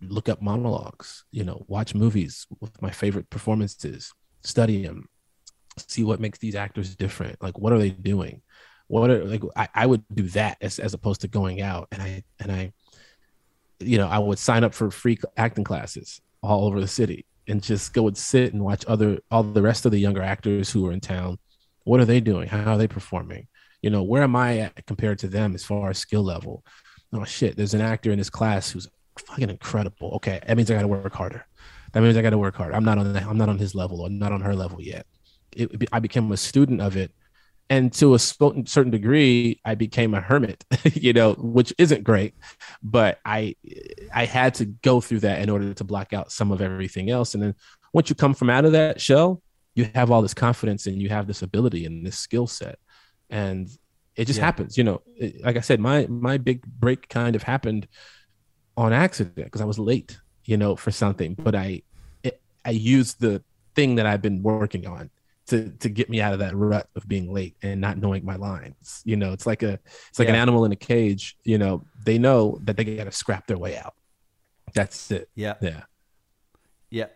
look 0.00 0.28
up 0.28 0.40
monologues, 0.40 1.24
you 1.30 1.44
know, 1.44 1.64
watch 1.68 1.94
movies 1.94 2.46
with 2.60 2.80
my 2.80 2.90
favorite 2.90 3.28
performances, 3.30 4.12
study 4.42 4.82
them, 4.82 5.08
see 5.76 6.04
what 6.04 6.20
makes 6.20 6.38
these 6.38 6.54
actors 6.54 6.94
different. 6.94 7.42
Like, 7.42 7.58
what 7.58 7.72
are 7.72 7.78
they 7.78 7.90
doing? 7.90 8.42
What 8.86 9.10
are 9.10 9.24
like, 9.24 9.42
I, 9.56 9.68
I 9.74 9.86
would 9.86 10.04
do 10.12 10.24
that 10.30 10.58
as, 10.60 10.78
as 10.78 10.94
opposed 10.94 11.20
to 11.22 11.28
going 11.28 11.60
out 11.60 11.88
and 11.92 12.02
I, 12.02 12.22
and 12.40 12.52
I, 12.52 12.72
you 13.80 13.98
know, 13.98 14.08
I 14.08 14.18
would 14.18 14.38
sign 14.38 14.64
up 14.64 14.74
for 14.74 14.90
free 14.90 15.18
acting 15.36 15.64
classes 15.64 16.20
all 16.42 16.66
over 16.66 16.80
the 16.80 16.88
city 16.88 17.26
and 17.46 17.62
just 17.62 17.92
go 17.92 18.06
and 18.06 18.16
sit 18.16 18.52
and 18.52 18.64
watch 18.64 18.84
other, 18.86 19.18
all 19.30 19.42
the 19.42 19.62
rest 19.62 19.84
of 19.84 19.92
the 19.92 19.98
younger 19.98 20.22
actors 20.22 20.70
who 20.70 20.86
are 20.86 20.92
in 20.92 21.00
town. 21.00 21.38
What 21.84 22.00
are 22.00 22.04
they 22.04 22.20
doing? 22.20 22.48
How 22.48 22.74
are 22.74 22.78
they 22.78 22.88
performing? 22.88 23.48
You 23.82 23.90
know, 23.90 24.02
where 24.02 24.22
am 24.22 24.36
I 24.36 24.58
at 24.58 24.86
compared 24.86 25.18
to 25.20 25.28
them 25.28 25.54
as 25.54 25.64
far 25.64 25.90
as 25.90 25.98
skill 25.98 26.22
level? 26.22 26.64
Oh 27.12 27.24
shit, 27.24 27.56
there's 27.56 27.74
an 27.74 27.80
actor 27.80 28.10
in 28.10 28.18
this 28.18 28.30
class 28.30 28.70
who's 28.70 28.88
fucking 29.18 29.50
incredible. 29.50 30.12
Okay, 30.16 30.40
that 30.46 30.56
means 30.56 30.70
I 30.70 30.74
got 30.74 30.82
to 30.82 30.88
work 30.88 31.12
harder. 31.12 31.46
That 31.92 32.02
means 32.02 32.16
I 32.16 32.22
got 32.22 32.30
to 32.30 32.38
work 32.38 32.56
harder. 32.56 32.74
I'm 32.74 32.84
not 32.84 32.98
on 32.98 33.12
the, 33.12 33.20
I'm 33.20 33.38
not 33.38 33.48
on 33.48 33.58
his 33.58 33.74
level 33.74 34.00
or 34.00 34.10
not 34.10 34.32
on 34.32 34.40
her 34.42 34.54
level 34.54 34.80
yet. 34.80 35.06
It, 35.52 35.88
I 35.92 36.00
became 36.00 36.30
a 36.32 36.36
student 36.36 36.80
of 36.80 36.96
it, 36.96 37.12
and 37.70 37.92
to 37.94 38.14
a 38.14 38.18
certain 38.18 38.90
degree, 38.90 39.60
I 39.64 39.74
became 39.74 40.14
a 40.14 40.20
hermit. 40.20 40.64
you 40.94 41.12
know, 41.12 41.34
which 41.34 41.72
isn't 41.78 42.04
great, 42.04 42.34
but 42.82 43.18
I 43.24 43.56
I 44.14 44.24
had 44.26 44.54
to 44.54 44.66
go 44.66 45.00
through 45.00 45.20
that 45.20 45.40
in 45.40 45.50
order 45.50 45.74
to 45.74 45.84
block 45.84 46.12
out 46.12 46.32
some 46.32 46.50
of 46.52 46.60
everything 46.60 47.10
else. 47.10 47.34
And 47.34 47.42
then 47.42 47.54
once 47.92 48.10
you 48.10 48.16
come 48.16 48.34
from 48.34 48.50
out 48.50 48.64
of 48.64 48.72
that 48.72 49.00
shell, 49.00 49.42
you 49.74 49.88
have 49.94 50.10
all 50.10 50.22
this 50.22 50.34
confidence 50.34 50.86
and 50.86 51.00
you 51.00 51.08
have 51.08 51.26
this 51.26 51.42
ability 51.42 51.86
and 51.86 52.06
this 52.06 52.18
skill 52.18 52.46
set, 52.46 52.78
and 53.30 53.68
it 54.16 54.26
just 54.26 54.38
yeah. 54.38 54.44
happens. 54.44 54.76
You 54.76 54.84
know, 54.84 55.02
like 55.42 55.56
I 55.56 55.60
said, 55.60 55.80
my 55.80 56.06
my 56.06 56.36
big 56.36 56.66
break 56.66 57.08
kind 57.08 57.36
of 57.36 57.42
happened 57.42 57.86
on 58.78 58.92
accident 58.92 59.34
because 59.34 59.60
I 59.60 59.64
was 59.64 59.78
late, 59.78 60.18
you 60.44 60.56
know, 60.56 60.76
for 60.76 60.90
something. 60.90 61.34
But 61.34 61.54
I 61.54 61.82
it, 62.22 62.40
I 62.64 62.70
used 62.70 63.20
the 63.20 63.42
thing 63.74 63.96
that 63.96 64.06
I've 64.06 64.22
been 64.22 64.42
working 64.42 64.86
on 64.86 65.10
to 65.48 65.70
to 65.80 65.88
get 65.88 66.08
me 66.08 66.20
out 66.20 66.32
of 66.32 66.38
that 66.38 66.54
rut 66.54 66.88
of 66.94 67.06
being 67.08 67.32
late 67.32 67.56
and 67.62 67.80
not 67.80 67.98
knowing 67.98 68.24
my 68.24 68.36
lines. 68.36 69.02
You 69.04 69.16
know, 69.16 69.32
it's 69.32 69.46
like 69.46 69.62
a 69.62 69.80
it's 70.08 70.18
like 70.18 70.28
yeah. 70.28 70.34
an 70.34 70.40
animal 70.40 70.64
in 70.64 70.72
a 70.72 70.76
cage. 70.76 71.36
You 71.44 71.58
know, 71.58 71.84
they 72.04 72.18
know 72.18 72.58
that 72.62 72.76
they 72.76 72.84
got 72.84 73.04
to 73.04 73.12
scrap 73.12 73.48
their 73.48 73.58
way 73.58 73.76
out. 73.76 73.94
That's 74.74 75.10
it. 75.10 75.28
Yeah. 75.34 75.54
Yeah. 75.60 75.82
Yeah. 76.90 77.06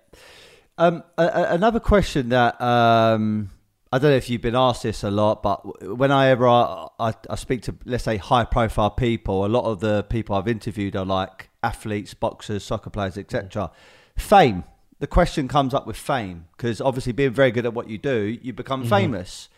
Um, 0.78 1.04
a, 1.16 1.24
a, 1.24 1.54
another 1.54 1.80
question 1.80 2.30
that 2.30 2.60
um, 2.60 3.50
I 3.92 3.98
don't 3.98 4.10
know 4.10 4.16
if 4.16 4.28
you've 4.28 4.42
been 4.42 4.56
asked 4.56 4.82
this 4.82 5.04
a 5.04 5.10
lot, 5.10 5.42
but 5.42 5.96
when 5.96 6.10
I 6.10 6.28
ever 6.28 6.48
I, 6.48 6.88
I, 6.98 7.34
speak 7.36 7.62
to 7.62 7.76
let's 7.84 8.04
say 8.04 8.16
high 8.16 8.44
profile 8.44 8.90
people, 8.90 9.44
a 9.44 9.48
lot 9.48 9.64
of 9.64 9.80
the 9.80 10.02
people 10.04 10.34
I've 10.34 10.48
interviewed 10.48 10.96
are 10.96 11.04
like 11.04 11.50
athletes, 11.62 12.14
boxers, 12.14 12.64
soccer 12.64 12.90
players, 12.90 13.16
etc. 13.16 13.70
Fame. 14.16 14.64
The 14.98 15.06
question 15.06 15.48
comes 15.48 15.74
up 15.74 15.86
with 15.86 15.96
fame 15.96 16.46
because 16.56 16.80
obviously 16.80 17.12
being 17.12 17.32
very 17.32 17.50
good 17.50 17.66
at 17.66 17.74
what 17.74 17.88
you 17.88 17.98
do, 17.98 18.38
you 18.40 18.52
become 18.52 18.82
mm-hmm. 18.82 18.90
famous. 18.90 19.48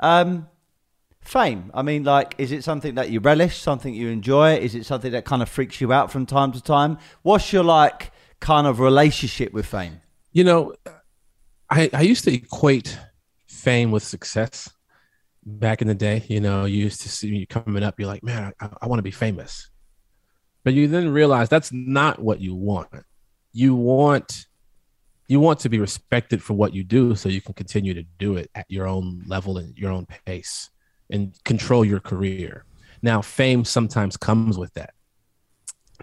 Um, 0.00 0.48
fame. 1.22 1.70
I 1.72 1.82
mean, 1.82 2.04
like, 2.04 2.34
is 2.38 2.52
it 2.52 2.62
something 2.64 2.96
that 2.96 3.10
you 3.10 3.20
relish, 3.20 3.58
something 3.58 3.94
you 3.94 4.08
enjoy? 4.08 4.56
Is 4.56 4.74
it 4.74 4.84
something 4.84 5.12
that 5.12 5.24
kind 5.24 5.40
of 5.40 5.48
freaks 5.48 5.80
you 5.80 5.92
out 5.92 6.10
from 6.10 6.26
time 6.26 6.52
to 6.52 6.62
time? 6.62 6.98
What's 7.22 7.52
your 7.52 7.64
like 7.64 8.12
kind 8.40 8.66
of 8.66 8.80
relationship 8.80 9.52
with 9.52 9.66
fame? 9.66 10.00
You 10.32 10.44
know, 10.44 10.74
I, 11.70 11.88
I 11.92 12.02
used 12.02 12.24
to 12.24 12.34
equate 12.34 12.98
fame 13.46 13.90
with 13.92 14.02
success 14.02 14.70
back 15.44 15.80
in 15.80 15.88
the 15.88 15.94
day. 15.94 16.24
You 16.28 16.40
know, 16.40 16.64
you 16.64 16.82
used 16.82 17.00
to 17.02 17.08
see 17.08 17.28
you 17.28 17.46
coming 17.46 17.82
up, 17.82 17.98
you're 17.98 18.08
like, 18.08 18.22
man, 18.22 18.52
I, 18.60 18.68
I 18.82 18.86
want 18.86 18.98
to 18.98 19.02
be 19.02 19.10
famous. 19.10 19.70
But 20.64 20.74
you 20.74 20.86
then 20.88 21.08
realize 21.10 21.48
that's 21.48 21.72
not 21.72 22.20
what 22.20 22.40
you 22.40 22.54
want. 22.54 22.88
You 23.52 23.74
want 23.74 24.46
you 25.28 25.40
want 25.40 25.60
to 25.60 25.68
be 25.68 25.78
respected 25.78 26.42
for 26.42 26.52
what 26.52 26.74
you 26.74 26.84
do 26.84 27.14
so 27.14 27.28
you 27.28 27.40
can 27.40 27.54
continue 27.54 27.94
to 27.94 28.02
do 28.18 28.36
it 28.36 28.50
at 28.54 28.66
your 28.68 28.86
own 28.86 29.22
level 29.26 29.56
and 29.56 29.76
your 29.78 29.90
own 29.90 30.06
pace 30.26 30.68
and 31.10 31.32
control 31.44 31.84
your 31.84 32.00
career. 32.00 32.64
Now, 33.00 33.22
fame 33.22 33.64
sometimes 33.64 34.16
comes 34.16 34.58
with 34.58 34.74
that. 34.74 34.92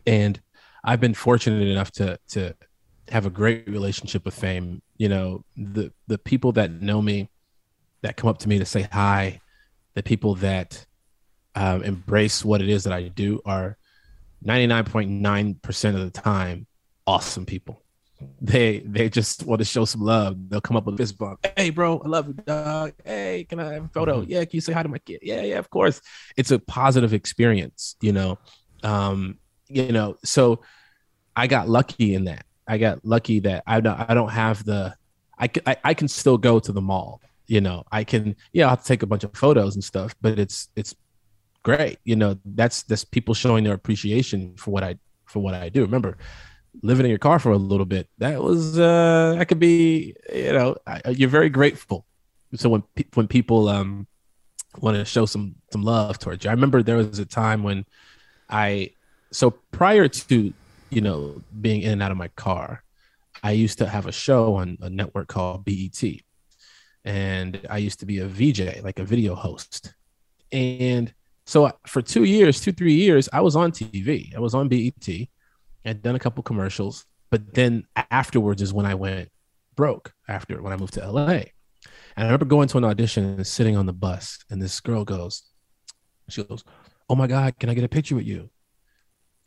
And 0.08 0.42
I've 0.84 1.00
been 1.00 1.14
fortunate 1.14 1.68
enough 1.68 1.92
to 1.94 2.18
to 2.30 2.56
have 3.10 3.26
a 3.26 3.30
great 3.30 3.68
relationship 3.68 4.26
with 4.26 4.34
fame. 4.34 4.82
You 4.98 5.10
know, 5.10 5.44
the 5.56 5.92
the 6.08 6.18
people 6.18 6.52
that 6.54 6.82
know 6.82 7.02
me, 7.02 7.30
that 8.02 8.18
come 8.18 8.30
up 8.30 8.40
to 8.40 8.50
me 8.50 8.60
to 8.60 8.66
say 8.66 8.88
hi, 8.92 9.42
the 9.94 10.04
people 10.04 10.36
that 10.36 10.86
um, 11.56 11.84
embrace 11.84 12.46
what 12.46 12.62
it 12.62 12.70
is 12.70 12.84
that 12.86 12.94
I 12.94 13.10
do 13.10 13.42
are 13.46 13.78
99.9% 14.46 15.96
of 15.96 16.14
the 16.14 16.22
time 16.22 16.68
awesome 17.10 17.46
people. 17.46 17.82
They 18.42 18.80
they 18.80 19.10
just 19.10 19.44
want 19.46 19.60
to 19.60 19.66
show 19.66 19.86
some 19.86 20.02
love. 20.02 20.38
They'll 20.50 20.62
come 20.62 20.76
up 20.76 20.86
with 20.86 20.96
a 20.96 20.98
fist 20.98 21.18
bump. 21.18 21.46
Hey, 21.58 21.70
bro, 21.70 22.02
I 22.04 22.08
love 22.08 22.28
you, 22.28 22.34
dog. 22.34 22.94
Hey, 23.06 23.46
can 23.48 23.60
I 23.62 23.74
have 23.74 23.86
a 23.86 23.88
photo? 23.88 24.22
Mm-hmm. 24.22 24.32
Yeah, 24.32 24.40
can 24.40 24.58
you 24.58 24.62
say 24.62 24.74
hi 24.74 24.84
to 24.84 24.90
my 24.90 25.00
kid? 25.00 25.20
Yeah, 25.22 25.42
yeah, 25.42 25.58
of 25.58 25.70
course. 25.70 26.02
It's 26.36 26.52
a 26.52 26.60
positive 26.60 27.14
experience, 27.14 27.96
you 28.02 28.12
know. 28.12 28.38
Um, 28.84 29.40
you 29.70 29.92
know, 29.94 30.18
so 30.24 30.62
I 31.36 31.48
got 31.48 31.70
lucky 31.70 32.14
in 32.14 32.26
that. 32.26 32.46
I 32.68 32.78
got 32.78 33.04
lucky 33.06 33.40
that 33.42 33.64
I 33.66 33.80
don't 33.80 33.98
I 34.10 34.14
don't 34.14 34.30
have 34.30 34.66
the 34.66 34.96
I, 35.40 35.50
I, 35.66 35.78
I 35.86 35.94
can 35.94 36.10
still 36.10 36.38
go 36.38 36.60
to 36.60 36.72
the 36.74 36.82
mall. 36.82 37.22
You 37.48 37.62
know, 37.62 37.84
I 37.92 38.04
can 38.04 38.36
yeah, 38.52 38.66
I'll 38.66 38.72
have 38.72 38.82
to 38.82 38.88
take 38.88 39.02
a 39.02 39.08
bunch 39.08 39.24
of 39.24 39.34
photos 39.34 39.76
and 39.76 39.84
stuff, 39.84 40.14
but 40.22 40.38
it's 40.38 40.68
it's 40.76 40.94
great. 41.70 42.00
You 42.04 42.16
know, 42.16 42.38
that's 42.46 42.84
that's 42.84 43.04
people 43.04 43.34
showing 43.34 43.64
their 43.64 43.74
appreciation 43.74 44.56
for 44.58 44.72
what 44.72 44.84
I 44.84 44.98
for 45.26 45.40
what 45.40 45.54
I 45.54 45.70
do. 45.70 45.82
Remember, 45.82 46.18
living 46.82 47.06
in 47.06 47.10
your 47.10 47.20
car 47.20 47.40
for 47.40 47.52
a 47.52 47.58
little 47.58 47.86
bit, 47.86 48.10
that 48.18 48.42
was 48.42 48.80
uh 48.80 49.36
that 49.38 49.48
could 49.48 49.60
be, 49.60 50.16
you 50.34 50.54
know, 50.54 50.76
I, 50.88 51.02
you're 51.10 51.30
very 51.30 51.50
grateful. 51.50 52.06
So 52.56 52.70
when 52.70 52.84
when 53.14 53.28
people 53.28 53.70
um 53.70 54.08
want 54.78 54.98
to 54.98 55.06
show 55.06 55.26
some 55.26 55.56
some 55.72 55.84
love 55.84 56.20
towards 56.20 56.44
you. 56.44 56.50
I 56.50 56.54
remember 56.54 56.82
there 56.82 56.98
was 56.98 57.20
a 57.20 57.26
time 57.26 57.64
when 57.64 57.86
I 58.50 58.92
so 59.32 59.52
prior 59.72 60.08
to, 60.08 60.54
you 60.90 61.02
know, 61.02 61.42
being 61.62 61.82
in 61.82 61.94
and 61.94 62.04
out 62.04 62.12
of 62.12 62.18
my 62.18 62.30
car, 62.30 62.84
I 63.44 63.52
used 63.52 63.78
to 63.78 63.88
have 63.88 64.08
a 64.08 64.12
show 64.12 64.56
on 64.56 64.78
a 64.82 64.90
network 64.90 65.28
called 65.28 65.66
BET. 65.66 66.04
And 67.06 67.66
I 67.70 67.78
used 67.78 68.00
to 68.02 68.06
be 68.06 68.20
a 68.20 68.28
VJ, 68.28 68.84
like 68.84 69.00
a 69.00 69.06
video 69.06 69.34
host. 69.36 69.94
And 70.52 71.14
so 71.50 71.72
for 71.88 72.04
two 72.04 72.26
years, 72.26 72.62
two, 72.62 72.72
three 72.72 72.94
years, 72.94 73.28
I 73.34 73.42
was 73.42 73.56
on 73.56 73.72
TV. 73.72 74.36
I 74.36 74.40
was 74.40 74.54
on 74.54 74.68
BET. 74.68 75.10
I'd 75.84 76.04
done 76.04 76.16
a 76.16 76.20
couple 76.20 76.44
commercials, 76.44 77.08
but 77.32 77.56
then 77.56 77.86
afterwards 78.12 78.62
is 78.62 78.72
when 78.72 78.86
I 78.86 78.94
went 78.94 79.30
broke 79.76 80.14
after 80.28 80.62
when 80.62 80.72
I 80.72 80.76
moved 80.76 80.94
to 80.94 81.12
LA. 81.12 81.24
And 81.26 81.48
I 82.18 82.24
remember 82.26 82.46
going 82.46 82.68
to 82.68 82.78
an 82.78 82.84
audition 82.84 83.24
and 83.26 83.48
sitting 83.48 83.76
on 83.76 83.88
the 83.88 83.94
bus, 83.94 84.38
and 84.52 84.62
this 84.62 84.80
girl 84.80 85.04
goes, 85.04 85.42
she 86.30 86.44
goes, 86.44 86.64
Oh 87.10 87.16
my 87.16 87.26
God, 87.26 87.58
can 87.58 87.72
I 87.72 87.74
get 87.74 87.84
a 87.84 87.90
picture 87.90 88.14
with 88.14 88.28
you? 88.28 88.52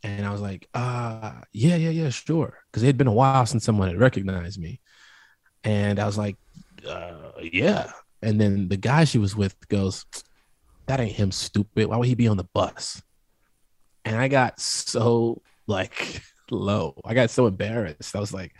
And 0.02 0.26
I 0.26 0.32
was 0.32 0.40
like, 0.40 0.68
uh, 0.74 1.34
yeah, 1.52 1.76
yeah, 1.76 1.90
yeah, 1.90 2.08
sure. 2.08 2.58
Because 2.66 2.82
it 2.82 2.86
had 2.86 2.98
been 2.98 3.06
a 3.06 3.12
while 3.12 3.46
since 3.46 3.64
someone 3.64 3.86
had 3.86 4.00
recognized 4.00 4.58
me. 4.58 4.80
And 5.62 6.00
I 6.00 6.06
was 6.06 6.18
like, 6.18 6.36
uh, 6.84 7.30
yeah. 7.40 7.92
And 8.20 8.40
then 8.40 8.68
the 8.68 8.76
guy 8.76 9.04
she 9.04 9.18
was 9.18 9.36
with 9.36 9.54
goes, 9.68 10.04
that 10.86 11.00
ain't 11.00 11.16
him 11.16 11.32
stupid. 11.32 11.86
Why 11.86 11.96
would 11.96 12.08
he 12.08 12.14
be 12.14 12.28
on 12.28 12.36
the 12.36 12.48
bus? 12.52 13.02
And 14.04 14.16
I 14.16 14.28
got 14.28 14.60
so 14.60 15.42
like 15.66 16.22
low. 16.50 17.00
I 17.04 17.14
got 17.14 17.30
so 17.30 17.46
embarrassed. 17.46 18.16
I 18.16 18.20
was 18.20 18.32
like, 18.32 18.52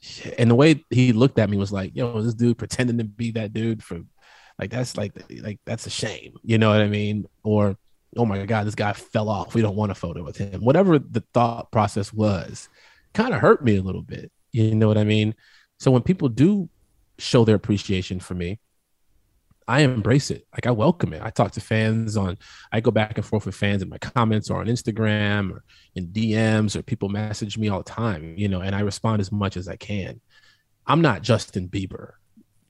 Shit. 0.00 0.34
and 0.38 0.50
the 0.50 0.54
way 0.54 0.84
he 0.90 1.12
looked 1.12 1.38
at 1.38 1.50
me 1.50 1.56
was 1.56 1.72
like, 1.72 1.94
yo, 1.94 2.20
this 2.22 2.34
dude 2.34 2.58
pretending 2.58 2.98
to 2.98 3.04
be 3.04 3.32
that 3.32 3.52
dude 3.52 3.82
for 3.82 4.00
like 4.58 4.70
that's 4.70 4.96
like 4.96 5.12
like 5.42 5.58
that's 5.64 5.86
a 5.86 5.90
shame. 5.90 6.34
You 6.42 6.58
know 6.58 6.70
what 6.70 6.82
I 6.82 6.88
mean? 6.88 7.26
Or 7.42 7.76
oh 8.16 8.26
my 8.26 8.44
god, 8.44 8.66
this 8.66 8.74
guy 8.74 8.92
fell 8.92 9.28
off. 9.28 9.54
We 9.54 9.62
don't 9.62 9.76
want 9.76 9.92
a 9.92 9.94
photo 9.94 10.22
with 10.22 10.36
him. 10.36 10.62
Whatever 10.62 10.98
the 10.98 11.24
thought 11.32 11.70
process 11.70 12.12
was, 12.12 12.68
kind 13.14 13.34
of 13.34 13.40
hurt 13.40 13.64
me 13.64 13.76
a 13.76 13.82
little 13.82 14.02
bit. 14.02 14.30
You 14.52 14.74
know 14.74 14.88
what 14.88 14.98
I 14.98 15.04
mean? 15.04 15.34
So 15.78 15.90
when 15.90 16.02
people 16.02 16.28
do 16.28 16.68
show 17.18 17.44
their 17.44 17.54
appreciation 17.54 18.20
for 18.20 18.34
me, 18.34 18.58
I 19.70 19.82
embrace 19.82 20.32
it. 20.32 20.48
Like 20.52 20.66
I 20.66 20.72
welcome 20.72 21.12
it. 21.12 21.22
I 21.22 21.30
talk 21.30 21.52
to 21.52 21.60
fans 21.60 22.16
on, 22.16 22.36
I 22.72 22.80
go 22.80 22.90
back 22.90 23.16
and 23.16 23.24
forth 23.24 23.46
with 23.46 23.54
fans 23.54 23.82
in 23.82 23.88
my 23.88 23.98
comments 23.98 24.50
or 24.50 24.58
on 24.58 24.66
Instagram 24.66 25.52
or 25.52 25.62
in 25.94 26.08
DMs 26.08 26.74
or 26.74 26.82
people 26.82 27.08
message 27.08 27.56
me 27.56 27.68
all 27.68 27.78
the 27.78 27.84
time, 27.84 28.34
you 28.36 28.48
know, 28.48 28.62
and 28.62 28.74
I 28.74 28.80
respond 28.80 29.20
as 29.20 29.30
much 29.30 29.56
as 29.56 29.68
I 29.68 29.76
can. 29.76 30.20
I'm 30.88 31.00
not 31.02 31.22
Justin 31.22 31.68
Bieber. 31.68 32.14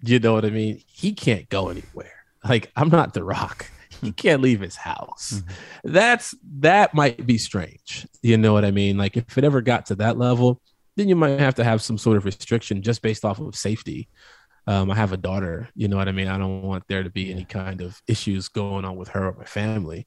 You 0.02 0.18
know 0.18 0.34
what 0.34 0.44
I 0.44 0.50
mean? 0.50 0.82
He 0.86 1.12
can't 1.12 1.48
go 1.48 1.70
anywhere. 1.70 2.12
Like 2.46 2.70
I'm 2.76 2.90
not 2.90 3.14
The 3.14 3.24
Rock. 3.24 3.70
He 4.02 4.12
can't 4.12 4.42
leave 4.42 4.60
his 4.60 4.76
house. 4.76 5.32
Mm-hmm. 5.36 5.92
That's 5.92 6.34
that 6.58 6.92
might 6.92 7.26
be 7.26 7.38
strange. 7.38 8.06
You 8.20 8.36
know 8.36 8.52
what 8.52 8.66
I 8.66 8.72
mean? 8.72 8.98
Like 8.98 9.16
if 9.16 9.38
it 9.38 9.44
ever 9.44 9.62
got 9.62 9.86
to 9.86 9.94
that 9.96 10.18
level, 10.18 10.60
then 10.96 11.08
you 11.08 11.16
might 11.16 11.40
have 11.40 11.54
to 11.54 11.64
have 11.64 11.80
some 11.80 11.96
sort 11.96 12.18
of 12.18 12.26
restriction 12.26 12.82
just 12.82 13.00
based 13.00 13.24
off 13.24 13.40
of 13.40 13.56
safety 13.56 14.08
um, 14.70 14.88
I 14.88 14.94
have 14.94 15.12
a 15.12 15.16
daughter, 15.16 15.68
you 15.74 15.88
know 15.88 15.96
what 15.96 16.06
I 16.06 16.12
mean? 16.12 16.28
I 16.28 16.38
don't 16.38 16.62
want 16.62 16.86
there 16.86 17.02
to 17.02 17.10
be 17.10 17.32
any 17.32 17.44
kind 17.44 17.80
of 17.80 18.00
issues 18.06 18.46
going 18.46 18.84
on 18.84 18.94
with 18.94 19.08
her 19.08 19.26
or 19.26 19.34
my 19.36 19.44
family. 19.44 20.06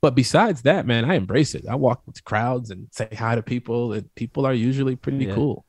But 0.00 0.16
besides 0.16 0.62
that, 0.62 0.86
man, 0.86 1.04
I 1.04 1.14
embrace 1.14 1.54
it. 1.54 1.64
I 1.70 1.76
walk 1.76 2.02
with 2.04 2.24
crowds 2.24 2.72
and 2.72 2.88
say 2.90 3.08
hi 3.16 3.36
to 3.36 3.42
people, 3.42 3.92
and 3.92 4.12
people 4.16 4.44
are 4.44 4.52
usually 4.52 4.96
pretty 4.96 5.26
yeah. 5.26 5.34
cool. 5.34 5.64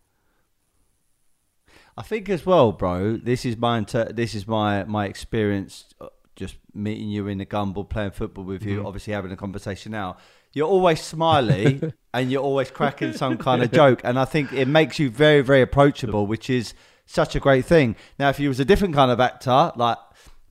I 1.96 2.02
think 2.02 2.28
as 2.28 2.44
well, 2.44 2.72
bro. 2.72 3.18
This 3.18 3.46
is 3.46 3.56
my 3.56 3.78
inter- 3.78 4.12
this 4.12 4.34
is 4.34 4.48
my 4.48 4.84
my 4.86 5.06
experience. 5.06 5.86
Uh, 6.02 6.08
just 6.36 6.56
meeting 6.74 7.10
you 7.10 7.28
in 7.28 7.38
the 7.38 7.46
gumball, 7.46 7.88
playing 7.88 8.12
football 8.12 8.44
with 8.44 8.64
you, 8.64 8.78
mm-hmm. 8.78 8.88
obviously 8.88 9.14
having 9.14 9.32
a 9.32 9.38
conversation 9.38 9.92
now. 9.92 10.18
You're 10.54 10.68
always 10.68 11.02
smiley 11.02 11.82
and 12.16 12.32
you're 12.32 12.44
always 12.44 12.72
cracking 12.72 13.14
some 13.14 13.38
kind 13.38 13.62
of 13.62 13.72
joke, 13.82 14.02
and 14.04 14.18
I 14.20 14.26
think 14.26 14.54
it 14.54 14.68
makes 14.68 14.98
you 14.98 15.12
very, 15.12 15.42
very 15.42 15.62
approachable, 15.62 16.26
which 16.26 16.50
is 16.50 16.74
such 17.08 17.36
a 17.36 17.40
great 17.40 17.66
thing. 17.66 17.96
Now, 18.20 18.30
if 18.30 18.38
he 18.38 18.48
was 18.48 18.60
a 18.60 18.66
different 18.66 18.94
kind 18.94 19.10
of 19.10 19.20
actor, 19.20 19.72
like 19.76 19.98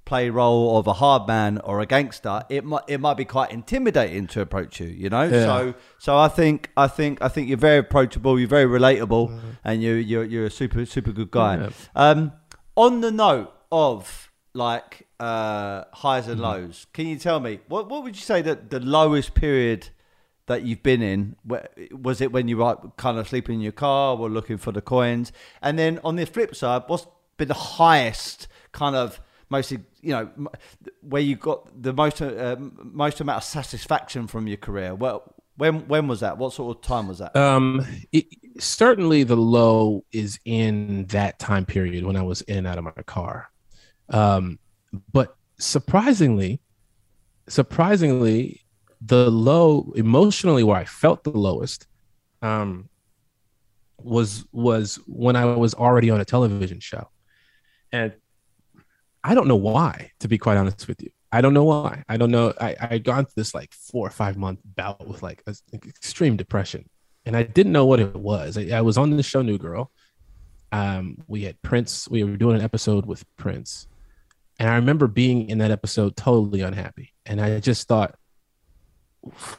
play 0.06 0.30
role 0.30 0.78
of 0.78 0.86
a 0.86 0.94
hard 0.94 1.28
man 1.28 1.58
or 1.58 1.80
a 1.80 1.86
gangster, 1.86 2.42
it 2.48 2.64
might 2.64 2.82
it 2.88 2.98
might 2.98 3.16
be 3.16 3.24
quite 3.24 3.52
intimidating 3.52 4.26
to 4.28 4.40
approach 4.40 4.80
you. 4.80 4.86
You 4.86 5.10
know, 5.10 5.24
yeah. 5.24 5.44
so 5.44 5.74
so 5.98 6.16
I 6.16 6.28
think 6.28 6.70
I 6.76 6.88
think 6.88 7.20
I 7.20 7.28
think 7.28 7.48
you're 7.48 7.58
very 7.58 7.78
approachable. 7.78 8.38
You're 8.40 8.48
very 8.48 8.64
relatable, 8.64 9.28
mm-hmm. 9.28 9.50
and 9.62 9.82
you 9.82 9.92
you're 9.92 10.24
you're 10.24 10.46
a 10.46 10.50
super 10.50 10.84
super 10.86 11.12
good 11.12 11.30
guy. 11.30 11.56
Yeah. 11.58 11.70
Um, 11.94 12.32
on 12.74 13.02
the 13.02 13.12
note 13.12 13.52
of 13.70 14.32
like 14.54 15.06
uh, 15.20 15.84
highs 15.92 16.26
and 16.26 16.40
mm-hmm. 16.40 16.64
lows, 16.64 16.86
can 16.94 17.06
you 17.06 17.18
tell 17.18 17.38
me 17.40 17.60
what 17.68 17.90
what 17.90 18.02
would 18.02 18.16
you 18.16 18.22
say 18.22 18.40
that 18.42 18.70
the 18.70 18.80
lowest 18.80 19.34
period 19.34 19.90
that 20.46 20.62
you've 20.62 20.82
been 20.82 21.02
in? 21.02 21.36
Was 21.92 22.20
it 22.20 22.32
when 22.32 22.48
you 22.48 22.58
were 22.58 22.76
kind 22.96 23.18
of 23.18 23.28
sleeping 23.28 23.56
in 23.56 23.60
your 23.60 23.72
car 23.72 24.16
or 24.16 24.28
looking 24.28 24.58
for 24.58 24.72
the 24.72 24.80
coins? 24.80 25.32
And 25.62 25.78
then 25.78 26.00
on 26.04 26.16
the 26.16 26.26
flip 26.26 26.54
side, 26.54 26.84
what's 26.86 27.06
been 27.36 27.48
the 27.48 27.54
highest 27.54 28.48
kind 28.72 28.96
of 28.96 29.20
mostly 29.48 29.78
you 30.00 30.10
know 30.10 30.28
where 31.02 31.22
you 31.22 31.36
got 31.36 31.82
the 31.82 31.92
most 31.92 32.20
uh, 32.20 32.56
most 32.58 33.20
amount 33.20 33.38
of 33.38 33.44
satisfaction 33.44 34.26
from 34.26 34.46
your 34.46 34.56
career? 34.56 34.94
Well, 34.94 35.34
when 35.56 35.86
when 35.88 36.08
was 36.08 36.20
that? 36.20 36.38
What 36.38 36.52
sort 36.52 36.76
of 36.76 36.82
time 36.82 37.08
was 37.08 37.18
that? 37.18 37.34
Um, 37.36 37.86
it, 38.12 38.26
certainly 38.58 39.22
the 39.22 39.36
low 39.36 40.04
is 40.12 40.38
in 40.44 41.06
that 41.06 41.38
time 41.38 41.64
period 41.64 42.04
when 42.04 42.16
I 42.16 42.22
was 42.22 42.42
in 42.42 42.58
and 42.58 42.66
out 42.66 42.78
of 42.78 42.84
my 42.84 42.90
car. 43.04 43.50
Um, 44.08 44.58
but 45.12 45.36
surprisingly, 45.58 46.60
surprisingly, 47.48 48.65
the 49.00 49.30
low 49.30 49.92
emotionally 49.96 50.62
where 50.62 50.76
I 50.76 50.84
felt 50.84 51.24
the 51.24 51.30
lowest 51.30 51.86
um, 52.42 52.88
was 54.02 54.44
was 54.52 54.96
when 55.06 55.36
I 55.36 55.44
was 55.44 55.74
already 55.74 56.10
on 56.10 56.20
a 56.20 56.24
television 56.24 56.80
show, 56.80 57.08
and 57.92 58.12
I 59.22 59.34
don't 59.34 59.48
know 59.48 59.56
why. 59.56 60.12
To 60.20 60.28
be 60.28 60.38
quite 60.38 60.56
honest 60.56 60.88
with 60.88 61.02
you, 61.02 61.10
I 61.32 61.40
don't 61.40 61.54
know 61.54 61.64
why. 61.64 62.04
I 62.08 62.16
don't 62.16 62.30
know. 62.30 62.52
I 62.60 62.76
I 62.80 62.86
had 62.86 63.04
gone 63.04 63.24
through 63.24 63.42
this 63.42 63.54
like 63.54 63.72
four 63.72 64.06
or 64.06 64.10
five 64.10 64.36
month 64.36 64.60
bout 64.64 65.06
with 65.06 65.22
like 65.22 65.42
a, 65.46 65.54
extreme 65.74 66.36
depression, 66.36 66.88
and 67.24 67.36
I 67.36 67.42
didn't 67.42 67.72
know 67.72 67.86
what 67.86 68.00
it 68.00 68.14
was. 68.14 68.56
I, 68.56 68.78
I 68.78 68.80
was 68.80 68.98
on 68.98 69.10
the 69.10 69.22
show 69.22 69.42
New 69.42 69.58
Girl. 69.58 69.90
Um, 70.72 71.18
we 71.26 71.42
had 71.42 71.60
Prince. 71.62 72.08
We 72.08 72.24
were 72.24 72.36
doing 72.36 72.56
an 72.56 72.62
episode 72.62 73.06
with 73.06 73.24
Prince, 73.36 73.88
and 74.58 74.68
I 74.68 74.76
remember 74.76 75.06
being 75.06 75.48
in 75.48 75.58
that 75.58 75.70
episode 75.70 76.16
totally 76.16 76.60
unhappy, 76.60 77.12
and 77.24 77.40
I 77.40 77.60
just 77.60 77.88
thought 77.88 78.16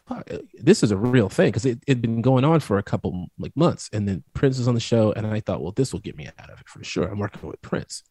Uh, 0.09 0.22
this 0.53 0.84
is 0.84 0.91
a 0.91 0.97
real 0.97 1.30
thing 1.30 1.47
because 1.47 1.65
it 1.65 1.80
had 1.88 2.01
been 2.01 2.22
going 2.22 2.45
on 2.45 2.59
for 2.59 2.78
a 2.78 2.84
couple 2.84 3.28
like 3.38 3.55
months 3.55 3.89
and 3.93 4.07
then 4.07 4.24
prince 4.34 4.57
was 4.57 4.68
on 4.68 4.74
the 4.74 4.80
show 4.80 5.11
and 5.13 5.28
i 5.28 5.39
thought 5.39 5.61
well 5.61 5.72
this 5.74 5.91
will 5.91 5.99
get 5.99 6.15
me 6.15 6.28
out 6.39 6.49
of 6.49 6.59
it 6.59 6.68
for 6.68 6.84
sure. 6.84 7.07
I'm 7.07 7.20
working 7.20 7.47
with 7.47 7.61
prince. 7.61 8.03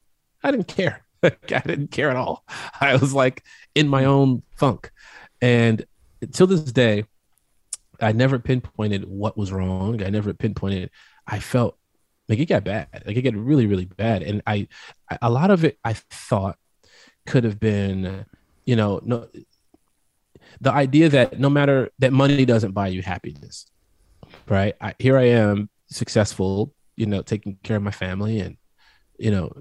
I 0.43 0.51
didn't 0.51 0.69
care. 0.69 1.05
I 1.23 1.31
didn't 1.49 1.91
care 1.91 2.11
at 2.11 2.17
all. 2.17 2.45
I 2.81 2.97
was 2.97 3.13
like 3.15 3.43
in 3.75 3.89
my 3.89 4.05
own 4.05 4.43
funk. 4.57 4.91
And 5.41 5.85
till 6.33 6.47
this 6.47 6.61
day 6.73 7.05
i 8.01 8.13
never 8.13 8.39
pinpointed 8.39 9.05
what 9.09 9.37
was 9.37 9.53
wrong. 9.53 10.03
I 10.03 10.11
never 10.11 10.35
pinpointed 10.35 10.91
i 11.27 11.39
felt 11.41 11.79
Like 12.29 12.39
it 12.39 12.47
got 12.47 12.65
bad. 12.65 12.89
Like 13.07 13.17
it 13.17 13.23
got 13.23 13.35
really, 13.35 13.67
really 13.67 13.87
bad. 13.87 14.23
And 14.23 14.43
I, 14.47 14.69
I 15.11 15.19
a 15.23 15.31
lot 15.31 15.51
of 15.51 15.65
it 15.65 15.79
I 15.85 15.95
thought 15.95 16.59
could 17.27 17.45
have 17.45 17.59
been, 17.59 18.27
you 18.65 18.77
know, 18.77 19.01
no 19.05 19.29
the 20.61 20.73
idea 20.73 21.09
that 21.09 21.39
no 21.39 21.51
matter 21.51 21.91
that 21.99 22.13
money 22.13 22.45
doesn't 22.45 22.73
buy 22.73 22.89
you 22.89 23.03
happiness. 23.03 23.67
Right. 24.49 24.75
I, 24.81 24.95
here 24.99 25.17
I 25.17 25.29
am 25.29 25.69
successful, 25.89 26.75
you 26.97 27.07
know, 27.07 27.23
taking 27.23 27.59
care 27.63 27.77
of 27.77 27.83
my 27.83 27.91
family 27.91 28.41
and, 28.41 28.57
you 29.19 29.31
know, 29.31 29.53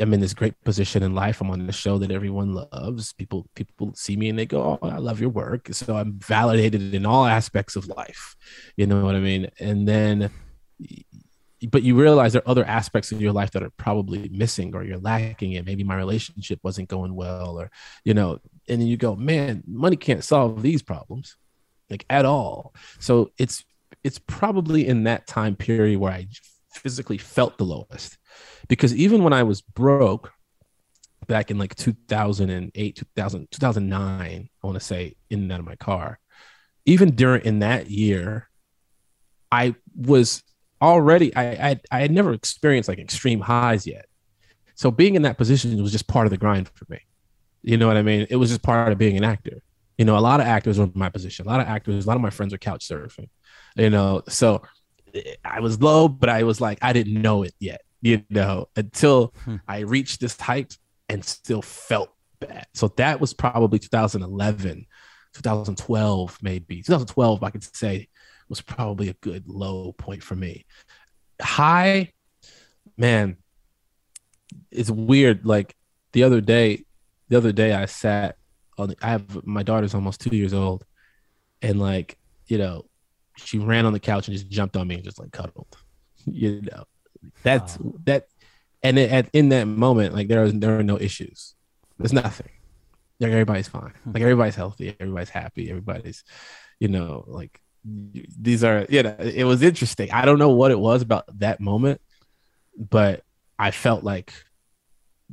I'm 0.00 0.14
in 0.14 0.20
this 0.20 0.34
great 0.34 0.54
position 0.64 1.02
in 1.02 1.14
life. 1.14 1.40
I'm 1.40 1.50
on 1.50 1.66
the 1.66 1.72
show 1.72 1.98
that 1.98 2.10
everyone 2.10 2.54
loves. 2.54 3.12
People 3.12 3.46
people 3.54 3.92
see 3.94 4.16
me 4.16 4.30
and 4.30 4.38
they 4.38 4.46
go, 4.46 4.78
"Oh, 4.80 4.88
I 4.88 4.96
love 4.96 5.20
your 5.20 5.28
work." 5.28 5.68
So 5.72 5.96
I'm 5.96 6.18
validated 6.18 6.94
in 6.94 7.04
all 7.04 7.26
aspects 7.26 7.76
of 7.76 7.88
life. 7.88 8.34
You 8.76 8.86
know 8.86 9.04
what 9.04 9.14
I 9.14 9.20
mean? 9.20 9.50
And 9.60 9.86
then 9.86 10.30
but 11.70 11.82
you 11.82 12.00
realize 12.00 12.32
there 12.32 12.42
are 12.42 12.50
other 12.50 12.64
aspects 12.64 13.12
of 13.12 13.20
your 13.20 13.32
life 13.32 13.50
that 13.52 13.62
are 13.62 13.72
probably 13.76 14.28
missing 14.32 14.74
or 14.74 14.84
you're 14.84 14.98
lacking 14.98 15.52
it. 15.52 15.64
Maybe 15.64 15.84
my 15.84 15.96
relationship 15.96 16.60
wasn't 16.62 16.88
going 16.88 17.14
well 17.14 17.58
or 17.58 17.70
you 18.04 18.14
know, 18.14 18.38
and 18.68 18.80
then 18.80 18.88
you 18.88 18.96
go, 18.96 19.14
"Man, 19.16 19.62
money 19.66 19.96
can't 19.96 20.24
solve 20.24 20.62
these 20.62 20.82
problems." 20.82 21.36
Like 21.90 22.04
at 22.08 22.24
all. 22.24 22.74
So 22.98 23.30
it's 23.38 23.64
it's 24.02 24.18
probably 24.18 24.86
in 24.86 25.04
that 25.04 25.26
time 25.26 25.56
period 25.56 25.98
where 25.98 26.12
I 26.12 26.26
physically 26.72 27.18
felt 27.18 27.58
the 27.58 27.64
lowest 27.64 28.16
because 28.68 28.94
even 28.94 29.22
when 29.22 29.32
I 29.32 29.42
was 29.42 29.60
broke 29.60 30.32
back 31.26 31.50
in 31.50 31.58
like 31.58 31.74
2008, 31.76 32.96
2000, 32.96 33.48
2009, 33.50 34.48
I 34.62 34.66
want 34.66 34.78
to 34.78 34.84
say 34.84 35.16
in 35.30 35.40
and 35.40 35.52
out 35.52 35.60
of 35.60 35.66
my 35.66 35.76
car, 35.76 36.18
even 36.84 37.14
during 37.14 37.44
in 37.44 37.60
that 37.60 37.90
year, 37.90 38.48
I 39.50 39.74
was 39.94 40.42
already, 40.82 41.34
I, 41.34 41.70
I, 41.70 41.80
I 41.90 42.00
had 42.00 42.10
never 42.10 42.32
experienced 42.32 42.88
like 42.88 42.98
extreme 42.98 43.40
highs 43.40 43.86
yet. 43.86 44.06
So 44.74 44.90
being 44.90 45.14
in 45.14 45.22
that 45.22 45.38
position 45.38 45.80
was 45.80 45.92
just 45.92 46.08
part 46.08 46.26
of 46.26 46.30
the 46.30 46.36
grind 46.36 46.68
for 46.68 46.86
me. 46.88 47.00
You 47.62 47.76
know 47.76 47.86
what 47.86 47.96
I 47.96 48.02
mean? 48.02 48.26
It 48.28 48.36
was 48.36 48.50
just 48.50 48.62
part 48.62 48.90
of 48.90 48.98
being 48.98 49.16
an 49.16 49.24
actor. 49.24 49.62
You 49.96 50.04
know, 50.04 50.18
a 50.18 50.20
lot 50.20 50.40
of 50.40 50.46
actors 50.46 50.78
were 50.78 50.84
in 50.84 50.92
my 50.94 51.08
position. 51.08 51.46
A 51.46 51.48
lot 51.48 51.60
of 51.60 51.68
actors, 51.68 52.04
a 52.04 52.08
lot 52.08 52.16
of 52.16 52.22
my 52.22 52.30
friends 52.30 52.52
are 52.52 52.58
couch 52.58 52.86
surfing. 52.88 53.28
You 53.76 53.90
know, 53.90 54.22
so 54.28 54.62
I 55.44 55.60
was 55.60 55.80
low, 55.80 56.08
but 56.08 56.28
I 56.28 56.42
was 56.42 56.60
like, 56.60 56.78
I 56.82 56.92
didn't 56.92 57.20
know 57.20 57.42
it 57.44 57.54
yet 57.60 57.82
you 58.02 58.24
know, 58.28 58.68
until 58.76 59.32
hmm. 59.44 59.56
I 59.66 59.80
reached 59.80 60.20
this 60.20 60.38
height 60.38 60.76
and 61.08 61.24
still 61.24 61.62
felt 61.62 62.10
bad. 62.40 62.66
So 62.74 62.88
that 62.96 63.20
was 63.20 63.32
probably 63.32 63.78
2011, 63.78 64.86
2012, 65.34 66.38
maybe 66.42 66.82
2012, 66.82 67.42
I 67.42 67.50
could 67.50 67.76
say 67.76 68.08
was 68.52 68.60
probably 68.60 69.08
a 69.08 69.14
good 69.14 69.48
low 69.48 69.92
point 69.92 70.22
for 70.22 70.36
me. 70.36 70.66
High, 71.40 72.12
man, 72.98 73.38
it's 74.70 74.90
weird. 74.90 75.46
Like 75.46 75.74
the 76.12 76.22
other 76.24 76.42
day, 76.42 76.84
the 77.28 77.38
other 77.38 77.52
day 77.52 77.72
I 77.72 77.86
sat 77.86 78.36
on, 78.76 78.90
the, 78.90 78.96
I 79.00 79.08
have 79.08 79.46
my 79.46 79.62
daughter's 79.62 79.94
almost 79.94 80.20
two 80.20 80.36
years 80.36 80.52
old, 80.52 80.84
and 81.62 81.80
like, 81.80 82.18
you 82.46 82.58
know, 82.58 82.84
she 83.38 83.58
ran 83.58 83.86
on 83.86 83.94
the 83.94 84.00
couch 84.00 84.28
and 84.28 84.36
just 84.36 84.50
jumped 84.50 84.76
on 84.76 84.86
me 84.86 84.96
and 84.96 85.04
just 85.04 85.18
like 85.18 85.32
cuddled, 85.32 85.74
you 86.26 86.60
know, 86.60 86.84
that's 87.42 87.78
wow. 87.78 87.94
that, 88.04 88.26
and 88.82 88.98
at, 88.98 89.30
in 89.32 89.48
that 89.48 89.64
moment, 89.64 90.14
like 90.14 90.28
there 90.28 90.42
was 90.42 90.52
there 90.52 90.78
are 90.78 90.82
no 90.82 90.98
issues. 90.98 91.54
There's 91.98 92.12
nothing. 92.12 92.50
Like 93.22 93.32
everybody's 93.32 93.68
fine. 93.68 93.92
Hmm. 94.04 94.12
Like 94.12 94.22
everybody's 94.22 94.56
healthy. 94.56 94.96
Everybody's 94.98 95.30
happy. 95.30 95.70
Everybody's, 95.70 96.24
you 96.78 96.88
know, 96.88 97.24
like 97.26 97.60
these 97.84 98.64
are. 98.64 98.86
You 98.88 99.04
know, 99.04 99.16
it 99.18 99.44
was 99.44 99.62
interesting. 99.62 100.10
I 100.10 100.24
don't 100.24 100.38
know 100.38 100.50
what 100.50 100.70
it 100.70 100.78
was 100.78 101.02
about 101.02 101.24
that 101.38 101.60
moment, 101.60 102.00
but 102.76 103.22
I 103.58 103.70
felt 103.70 104.04
like, 104.04 104.32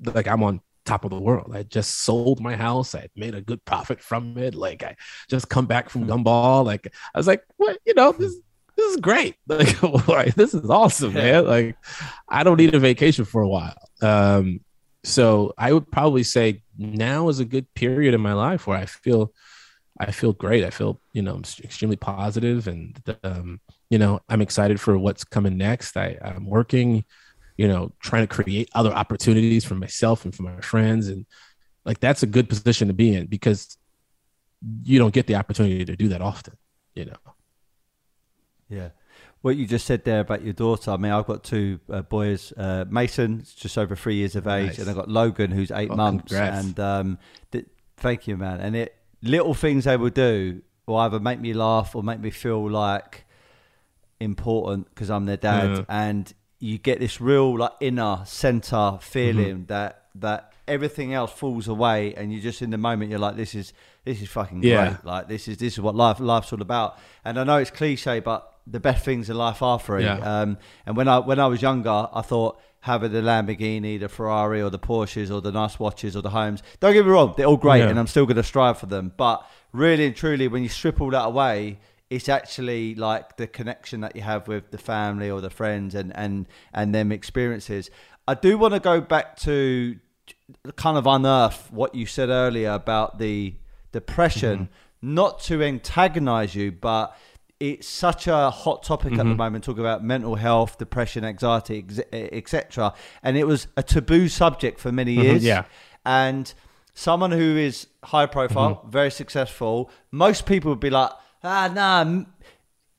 like 0.04 0.28
I'm 0.28 0.44
on 0.44 0.62
top 0.86 1.04
of 1.04 1.12
the 1.12 1.20
world. 1.20 1.52
I 1.54 1.64
just 1.64 2.04
sold 2.04 2.40
my 2.40 2.56
house. 2.56 2.96
I 2.96 3.10
made 3.16 3.36
a 3.36 3.42
good 3.42 3.64
profit 3.66 4.02
from 4.02 4.38
it. 4.38 4.56
Like 4.56 4.84
I 4.84 4.96
just 5.30 5.50
come 5.50 5.66
back 5.66 5.90
from 5.90 6.04
hmm. 6.04 6.12
Gumball. 6.12 6.66
Like 6.66 6.94
I 7.14 7.18
was 7.18 7.28
like, 7.28 7.44
what? 7.58 7.78
You 7.86 7.94
know, 7.96 8.12
this 8.12 8.36
this 8.80 8.94
is 8.94 8.98
great. 8.98 9.36
Like, 10.08 10.36
this 10.36 10.54
is 10.54 10.70
awesome, 10.70 11.14
man. 11.14 11.46
Like, 11.46 11.76
I 12.28 12.44
don't 12.44 12.58
need 12.58 12.74
a 12.74 12.80
vacation 12.80 13.26
for 13.26 13.42
a 13.42 13.48
while. 13.48 13.78
Um, 14.02 14.62
so 15.04 15.54
I 15.58 15.72
would 15.72 15.92
probably 15.92 16.24
say 16.24 16.64
now 16.80 17.30
is 17.30 17.40
a 17.40 17.46
good 17.46 17.72
period 17.74 18.14
in 18.14 18.22
my 18.22 18.34
life 18.34 18.66
where 18.66 18.78
I 18.78 18.86
feel, 18.86 19.34
I 20.00 20.12
feel 20.12 20.34
great. 20.34 20.64
I 20.64 20.70
feel, 20.70 21.02
you 21.14 21.22
know, 21.22 21.36
I'm 21.36 21.44
extremely 21.64 21.98
positive 21.98 22.68
and, 22.68 22.98
um, 23.24 23.60
you 23.90 23.98
know, 23.98 24.22
I'm 24.30 24.42
excited 24.42 24.80
for 24.80 24.98
what's 24.98 25.24
coming 25.24 25.58
next. 25.58 25.98
I, 25.98 26.18
I'm 26.22 26.46
working, 26.46 27.04
you 27.58 27.68
know, 27.68 27.92
trying 28.02 28.24
to 28.24 28.34
create 28.34 28.70
other 28.74 28.94
opportunities 28.94 29.66
for 29.66 29.76
myself 29.76 30.24
and 30.24 30.34
for 30.34 30.44
my 30.44 30.62
friends. 30.62 31.10
And 31.10 31.26
like, 31.84 32.00
that's 32.00 32.24
a 32.24 32.28
good 32.28 32.48
position 32.48 32.88
to 32.88 32.94
be 32.94 33.14
in 33.14 33.28
because 33.28 33.78
you 34.84 35.00
don't 35.00 35.14
get 35.14 35.28
the 35.28 35.36
opportunity 35.36 35.84
to 35.86 35.96
do 35.96 36.08
that 36.10 36.22
often, 36.22 36.56
you 36.96 37.06
know? 37.06 37.18
Yeah. 38.70 38.90
What 39.42 39.56
you 39.56 39.66
just 39.66 39.86
said 39.86 40.04
there 40.04 40.20
about 40.20 40.44
your 40.44 40.54
daughter, 40.54 40.92
I 40.92 40.98
mean, 40.98 41.14
I've 41.14 41.26
got 41.26 41.46
two 41.46 41.80
uh, 41.90 42.02
boys. 42.02 42.52
Uh, 42.58 42.84
Mason's 42.90 43.54
just 43.54 43.78
over 43.78 43.96
three 43.96 44.16
years 44.16 44.36
of 44.36 44.48
age, 44.48 44.68
nice. 44.68 44.80
and 44.80 44.90
I've 44.90 44.96
got 44.96 45.10
Logan, 45.10 45.52
who's 45.52 45.72
eight 45.72 45.90
oh, 45.92 45.96
months. 45.96 46.34
Congrats. 46.34 46.66
And 46.66 46.80
um, 46.80 47.20
th- 47.52 47.66
thank 47.98 48.28
you, 48.28 48.36
man. 48.36 48.60
And 48.60 48.76
it 48.76 48.96
little 49.22 49.54
things 49.54 49.86
they 49.86 49.98
will 49.98 50.10
do 50.10 50.62
will 50.86 50.98
either 50.98 51.20
make 51.20 51.40
me 51.40 51.54
laugh 51.54 51.96
or 51.96 52.04
make 52.04 52.20
me 52.20 52.32
feel 52.32 52.70
like 52.70 53.26
important 54.20 54.90
because 54.90 55.10
I'm 55.10 55.26
their 55.26 55.38
dad. 55.38 55.70
Yeah. 55.70 55.84
And 55.88 56.34
you 56.60 56.78
get 56.78 57.00
this 57.00 57.22
real 57.22 57.58
like 57.58 57.72
inner 57.80 58.22
center 58.26 59.00
feeling 59.02 59.56
mm-hmm. 59.60 59.66
that 59.68 60.08
that 60.16 60.54
everything 60.68 61.14
else 61.14 61.32
falls 61.32 61.68
away, 61.68 62.14
and 62.16 62.34
you're 62.34 62.42
just 62.42 62.62
in 62.62 62.70
the 62.70 62.78
moment. 62.78 63.10
You're 63.10 63.20
like, 63.20 63.36
this 63.36 63.56
is 63.56 63.74
this 64.04 64.22
is 64.22 64.30
fucking 64.30 64.64
yeah. 64.64 64.90
great. 64.90 65.06
Like 65.06 65.28
this 65.28 65.48
is 65.48 65.58
this 65.58 65.74
is 65.74 65.82
what 65.82 65.96
life 65.96 66.20
life's 66.20 66.52
all 66.52 66.62
about. 66.62 67.00
And 67.24 67.40
I 67.40 67.44
know 67.44 67.58
it's 67.58 67.72
cliche, 67.72 68.20
but 68.20 68.59
the 68.70 68.80
best 68.80 69.04
things 69.04 69.30
in 69.30 69.38
life 69.38 69.62
are 69.62 69.80
free. 69.80 70.04
Yeah. 70.04 70.18
Um, 70.18 70.58
and 70.86 70.96
when 70.96 71.08
I 71.08 71.20
when 71.20 71.40
I 71.40 71.48
was 71.48 71.62
younger, 71.62 72.08
I 72.14 72.22
thought 72.22 72.60
having 72.82 73.12
the 73.12 73.22
Lamborghini, 73.22 74.00
the 74.00 74.08
Ferrari, 74.08 74.62
or 74.62 74.70
the 74.70 74.80
Porsches, 74.80 75.34
or 75.34 75.42
the 75.42 75.52
nice 75.52 75.80
watches, 75.80 76.16
or 76.16 76.22
the 76.22 76.30
homes. 76.30 76.64
Don't 76.80 76.94
get 76.94 77.06
me 77.06 77.12
wrong, 77.12 77.34
they're 77.36 77.46
all 77.46 77.58
great, 77.58 77.80
yeah. 77.80 77.90
and 77.90 78.00
I'm 78.00 78.08
still 78.08 78.26
going 78.26 78.38
to 78.38 78.44
strive 78.44 78.78
for 78.78 78.86
them. 78.86 79.12
But 79.18 79.46
really 79.74 80.06
and 80.06 80.16
truly, 80.16 80.48
when 80.48 80.64
you 80.64 80.70
strip 80.70 81.02
all 81.02 81.12
that 81.12 81.26
away, 81.26 81.80
it's 82.10 82.30
actually 82.30 82.96
like 82.96 83.38
the 83.38 83.48
connection 83.48 84.02
that 84.02 84.16
you 84.16 84.22
have 84.22 84.48
with 84.48 84.72
the 84.72 84.78
family 84.78 85.30
or 85.30 85.42
the 85.42 85.50
friends 85.50 85.96
and 85.96 86.16
and 86.16 86.48
and 86.74 86.94
them 86.96 87.12
experiences. 87.12 87.90
I 88.28 88.36
do 88.36 88.58
want 88.58 88.74
to 88.76 88.80
go 88.80 89.02
back 89.02 89.38
to 89.38 90.00
kind 90.76 90.98
of 90.98 91.08
unearth 91.08 91.72
what 91.72 91.96
you 91.96 92.06
said 92.06 92.30
earlier 92.30 92.72
about 92.72 93.20
the 93.20 93.56
depression, 93.92 94.60
mm-hmm. 94.60 95.16
not 95.16 95.40
to 95.42 95.64
antagonize 95.64 96.56
you, 96.56 96.72
but 96.72 97.16
it's 97.60 97.88
such 97.88 98.28
a 98.28 98.50
hot 98.50 98.84
topic 98.84 99.12
mm-hmm. 99.12 99.20
at 99.20 99.24
the 99.24 99.30
mm-hmm. 99.30 99.38
moment 99.38 99.64
talking 99.64 99.82
about 99.82 100.04
mental 100.04 100.36
health 100.36 100.78
depression 100.78 101.26
anxiety 101.26 101.86
etc 102.14 102.94
and 103.24 103.38
it 103.38 103.46
was 103.46 103.68
a 103.76 103.84
taboo 103.84 104.28
subject 104.28 104.80
for 104.80 104.92
many 104.92 105.16
mm-hmm, 105.16 105.24
years 105.24 105.38
mm-hmm, 105.40 105.48
yeah 105.48 105.64
and 106.06 106.54
someone 106.94 107.32
who 107.32 107.58
is 107.58 107.88
high 108.06 108.26
profile 108.26 108.76
mm-hmm. 108.76 108.90
very 108.90 109.12
successful 109.12 109.90
most 110.12 110.46
people 110.46 110.72
would 110.72 110.80
be 110.80 110.90
like 110.90 111.12
ah 111.44 111.70
nah 111.74 112.24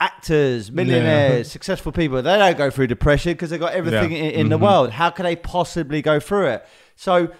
actors 0.01 0.71
millionaires 0.71 1.47
yeah. 1.47 1.53
successful 1.53 1.93
people 1.93 2.23
they 2.23 2.39
don't 2.39 2.59
go 2.59 2.71
through 2.71 2.87
depression 2.87 3.33
because 3.33 3.51
they've 3.51 3.61
got 3.61 3.73
everything 3.73 4.13
yeah. 4.13 4.19
in, 4.19 4.31
in 4.31 4.49
the 4.49 4.57
mm-hmm. 4.57 4.65
world 4.65 4.91
how 4.91 5.11
can 5.11 5.25
they 5.25 5.37
possibly 5.37 6.03
go 6.03 6.21
through 6.21 6.47
it 6.47 6.67
so 6.97 7.31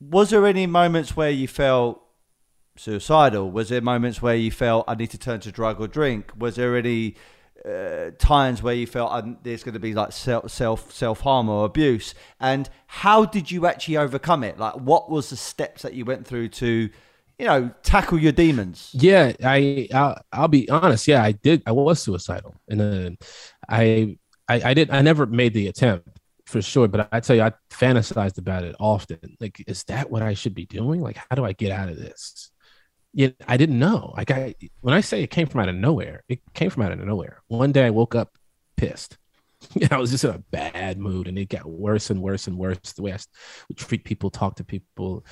was 0.00 0.30
there 0.30 0.46
any 0.46 0.66
moments 0.66 1.16
where 1.16 1.30
you 1.30 1.46
felt 1.46 2.02
suicidal? 2.80 3.50
Was 3.50 3.68
there 3.68 3.80
moments 3.80 4.22
where 4.22 4.34
you 4.34 4.50
felt 4.50 4.84
I 4.88 4.94
need 4.94 5.10
to 5.10 5.18
turn 5.18 5.40
to 5.40 5.52
drug 5.52 5.80
or 5.80 5.86
drink? 5.86 6.32
Was 6.36 6.56
there 6.56 6.76
any 6.76 7.14
uh, 7.64 8.10
times 8.18 8.62
where 8.62 8.74
you 8.74 8.86
felt 8.86 9.44
there's 9.44 9.62
going 9.62 9.74
to 9.74 9.80
be 9.80 9.92
like 9.92 10.12
self 10.12 10.50
self 10.50 10.92
self 10.92 11.20
harm 11.20 11.48
or 11.48 11.66
abuse? 11.66 12.14
And 12.40 12.68
how 12.86 13.24
did 13.24 13.50
you 13.50 13.66
actually 13.66 13.98
overcome 13.98 14.42
it? 14.44 14.58
Like, 14.58 14.74
what 14.74 15.10
was 15.10 15.30
the 15.30 15.36
steps 15.36 15.82
that 15.82 15.94
you 15.94 16.04
went 16.04 16.26
through 16.26 16.48
to, 16.48 16.88
you 17.38 17.46
know, 17.46 17.70
tackle 17.82 18.18
your 18.18 18.32
demons? 18.32 18.90
Yeah, 18.94 19.32
I 19.44 19.88
I'll, 19.92 20.22
I'll 20.32 20.48
be 20.48 20.68
honest. 20.70 21.06
Yeah, 21.06 21.22
I 21.22 21.32
did. 21.32 21.62
I 21.66 21.72
was 21.72 22.00
suicidal, 22.02 22.54
and 22.68 22.80
then 22.80 23.18
I, 23.68 24.16
I 24.48 24.70
I 24.70 24.74
did. 24.74 24.90
I 24.90 25.02
never 25.02 25.26
made 25.26 25.52
the 25.52 25.68
attempt 25.68 26.08
for 26.46 26.62
sure. 26.62 26.88
But 26.88 27.08
I 27.12 27.20
tell 27.20 27.36
you, 27.36 27.42
I 27.42 27.52
fantasized 27.70 28.38
about 28.38 28.64
it 28.64 28.74
often. 28.80 29.36
Like, 29.38 29.62
is 29.66 29.84
that 29.84 30.10
what 30.10 30.22
I 30.22 30.32
should 30.32 30.54
be 30.54 30.64
doing? 30.66 31.02
Like, 31.02 31.18
how 31.18 31.36
do 31.36 31.44
I 31.44 31.52
get 31.52 31.72
out 31.72 31.90
of 31.90 31.98
this? 31.98 32.49
Yeah, 33.12 33.28
I 33.48 33.56
didn't 33.56 33.78
know. 33.78 34.14
Like 34.16 34.30
I, 34.30 34.54
when 34.80 34.94
I 34.94 35.00
say 35.00 35.22
it 35.22 35.30
came 35.30 35.46
from 35.46 35.60
out 35.60 35.68
of 35.68 35.74
nowhere, 35.74 36.22
it 36.28 36.40
came 36.54 36.70
from 36.70 36.82
out 36.82 36.92
of 36.92 36.98
nowhere. 36.98 37.42
One 37.48 37.72
day 37.72 37.86
I 37.86 37.90
woke 37.90 38.14
up 38.14 38.36
pissed. 38.76 39.18
I 39.90 39.98
was 39.98 40.10
just 40.10 40.24
in 40.24 40.30
a 40.30 40.38
bad 40.50 40.98
mood, 40.98 41.28
and 41.28 41.38
it 41.38 41.48
got 41.48 41.66
worse 41.66 42.10
and 42.10 42.22
worse 42.22 42.46
and 42.46 42.56
worse. 42.56 42.78
The 42.78 43.02
way 43.02 43.12
I 43.12 43.18
would 43.68 43.76
treat 43.76 44.04
people, 44.04 44.30
talk 44.30 44.56
to 44.56 44.64
people, 44.64 45.24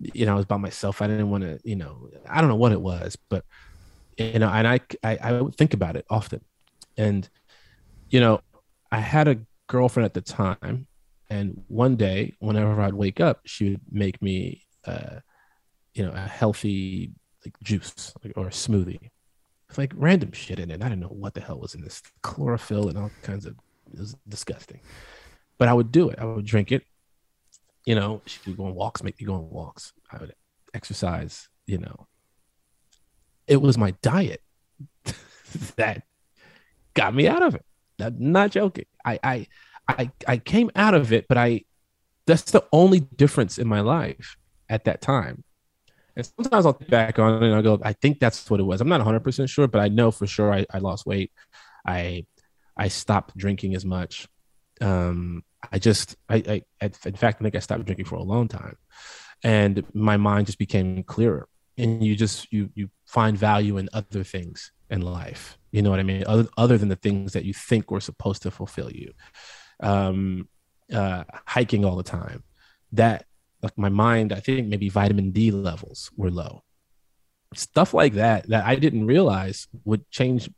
you 0.00 0.24
know, 0.26 0.34
I 0.34 0.36
was 0.36 0.46
by 0.46 0.56
myself. 0.56 1.02
I 1.02 1.06
didn't 1.08 1.30
want 1.30 1.44
to, 1.44 1.58
you 1.64 1.76
know, 1.76 2.08
I 2.28 2.40
don't 2.40 2.48
know 2.48 2.56
what 2.56 2.72
it 2.72 2.80
was, 2.80 3.16
but 3.28 3.44
you 4.16 4.38
know, 4.38 4.48
and 4.48 4.66
I, 4.66 4.80
I, 5.02 5.18
I 5.20 5.40
would 5.40 5.56
think 5.56 5.74
about 5.74 5.96
it 5.96 6.06
often, 6.08 6.40
and 6.96 7.28
you 8.08 8.20
know, 8.20 8.40
I 8.90 9.00
had 9.00 9.28
a 9.28 9.38
girlfriend 9.66 10.06
at 10.06 10.14
the 10.14 10.22
time, 10.22 10.86
and 11.28 11.64
one 11.68 11.96
day, 11.96 12.34
whenever 12.38 12.80
I'd 12.80 12.94
wake 12.94 13.20
up, 13.20 13.40
she 13.44 13.70
would 13.70 13.80
make 13.90 14.22
me, 14.22 14.64
uh, 14.86 15.20
you 15.96 16.04
know, 16.04 16.12
a 16.12 16.20
healthy 16.20 17.10
like 17.44 17.54
juice 17.62 18.12
or 18.36 18.46
a 18.46 18.50
smoothie. 18.50 19.10
It's 19.68 19.78
like 19.78 19.92
random 19.96 20.30
shit 20.32 20.60
in 20.60 20.70
it. 20.70 20.82
I 20.82 20.88
didn't 20.88 21.00
know 21.00 21.08
what 21.08 21.34
the 21.34 21.40
hell 21.40 21.58
was 21.58 21.74
in 21.74 21.80
this 21.80 22.02
chlorophyll 22.22 22.88
and 22.88 22.98
all 22.98 23.10
kinds 23.22 23.46
of. 23.46 23.56
It 23.92 24.00
was 24.00 24.16
disgusting, 24.28 24.80
but 25.58 25.68
I 25.68 25.72
would 25.72 25.92
do 25.92 26.10
it. 26.10 26.18
I 26.18 26.24
would 26.24 26.44
drink 26.44 26.70
it. 26.70 26.82
You 27.84 27.94
know, 27.94 28.20
she 28.26 28.40
would 28.46 28.56
go 28.56 28.66
on 28.66 28.74
walks, 28.74 29.02
make 29.02 29.18
me 29.20 29.26
go 29.26 29.34
on 29.34 29.48
walks. 29.48 29.92
I 30.10 30.18
would 30.18 30.34
exercise. 30.74 31.48
You 31.66 31.78
know, 31.78 32.06
it 33.46 33.62
was 33.62 33.78
my 33.78 33.92
diet 34.02 34.42
that 35.76 36.02
got 36.94 37.14
me 37.14 37.26
out 37.26 37.42
of 37.42 37.54
it. 37.54 37.64
I'm 38.00 38.32
not 38.32 38.50
joking. 38.50 38.84
I, 39.04 39.18
I 39.22 39.46
I 39.88 40.10
I 40.28 40.36
came 40.38 40.70
out 40.76 40.94
of 40.94 41.12
it, 41.12 41.26
but 41.26 41.38
I 41.38 41.62
that's 42.26 42.50
the 42.50 42.64
only 42.72 43.00
difference 43.00 43.56
in 43.56 43.66
my 43.66 43.80
life 43.80 44.36
at 44.68 44.84
that 44.84 45.00
time. 45.00 45.44
And 46.16 46.26
sometimes 46.26 46.64
I'll 46.64 46.72
think 46.72 46.90
back 46.90 47.18
on 47.18 47.42
it 47.42 47.46
and 47.46 47.54
I 47.54 47.62
go, 47.62 47.78
I 47.82 47.92
think 47.92 48.20
that's 48.20 48.50
what 48.50 48.58
it 48.60 48.64
was. 48.64 48.80
I'm 48.80 48.88
not 48.88 49.00
100 49.00 49.20
percent 49.20 49.50
sure, 49.50 49.68
but 49.68 49.80
I 49.80 49.88
know 49.88 50.10
for 50.10 50.26
sure 50.26 50.52
I, 50.52 50.64
I 50.72 50.78
lost 50.78 51.06
weight. 51.06 51.30
I 51.86 52.26
I 52.76 52.88
stopped 52.88 53.36
drinking 53.36 53.74
as 53.74 53.84
much. 53.84 54.26
Um, 54.80 55.44
I 55.70 55.78
just 55.78 56.16
I, 56.28 56.62
I 56.80 56.84
in 56.84 57.16
fact 57.16 57.40
I 57.40 57.44
think 57.44 57.56
I 57.56 57.60
stopped 57.60 57.84
drinking 57.84 58.06
for 58.06 58.16
a 58.16 58.22
long 58.22 58.48
time, 58.48 58.76
and 59.44 59.84
my 59.94 60.16
mind 60.16 60.46
just 60.46 60.58
became 60.58 61.02
clearer. 61.02 61.48
And 61.78 62.02
you 62.02 62.16
just 62.16 62.50
you 62.52 62.70
you 62.74 62.88
find 63.06 63.36
value 63.36 63.76
in 63.76 63.88
other 63.92 64.24
things 64.24 64.72
in 64.90 65.02
life. 65.02 65.58
You 65.72 65.82
know 65.82 65.90
what 65.90 66.00
I 66.00 66.04
mean? 66.04 66.24
Other, 66.26 66.48
other 66.56 66.78
than 66.78 66.88
the 66.88 66.96
things 66.96 67.34
that 67.34 67.44
you 67.44 67.52
think 67.52 67.90
were 67.90 68.00
supposed 68.00 68.42
to 68.42 68.50
fulfill 68.50 68.90
you. 68.90 69.12
Um, 69.80 70.48
uh, 70.92 71.24
hiking 71.46 71.84
all 71.84 71.96
the 71.96 72.02
time. 72.02 72.44
That 72.92 73.26
like 73.66 73.78
my 73.78 73.88
mind, 73.88 74.32
I 74.32 74.40
think 74.40 74.68
maybe 74.68 74.88
vitamin 74.88 75.30
D 75.30 75.50
levels 75.50 76.10
were 76.16 76.30
low. 76.30 76.62
Stuff 77.54 77.94
like 77.94 78.14
that 78.14 78.48
that 78.48 78.64
I 78.64 78.76
didn't 78.76 79.06
realize 79.06 79.68
would 79.84 80.08
change 80.10 80.48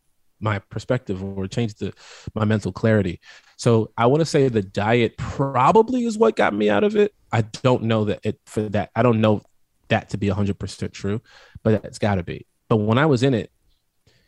my 0.41 0.59
perspective 0.59 1.23
or 1.23 1.47
change 1.47 1.75
the 1.75 1.93
my 2.35 2.45
mental 2.45 2.73
clarity. 2.73 3.21
So 3.57 3.91
I 3.97 4.07
want 4.07 4.21
to 4.21 4.25
say 4.25 4.49
the 4.49 4.63
diet 4.63 5.17
probably 5.17 6.05
is 6.05 6.17
what 6.17 6.37
got 6.37 6.55
me 6.55 6.71
out 6.71 6.85
of 6.85 6.97
it. 6.97 7.15
I 7.33 7.43
don't 7.43 7.85
know 7.85 8.05
that 8.05 8.21
it 8.23 8.41
for 8.47 8.63
that. 8.71 8.91
I 8.95 9.03
don't 9.03 9.21
know 9.21 9.43
that 9.89 10.11
to 10.11 10.19
be 10.19 10.29
100% 10.29 10.93
true, 10.93 11.21
but 11.63 11.85
it's 11.85 11.99
got 11.99 12.17
to 12.17 12.23
be. 12.23 12.47
But 12.69 12.77
when 12.77 12.99
I 12.99 13.07
was 13.07 13.23
in 13.23 13.35
it, 13.35 13.51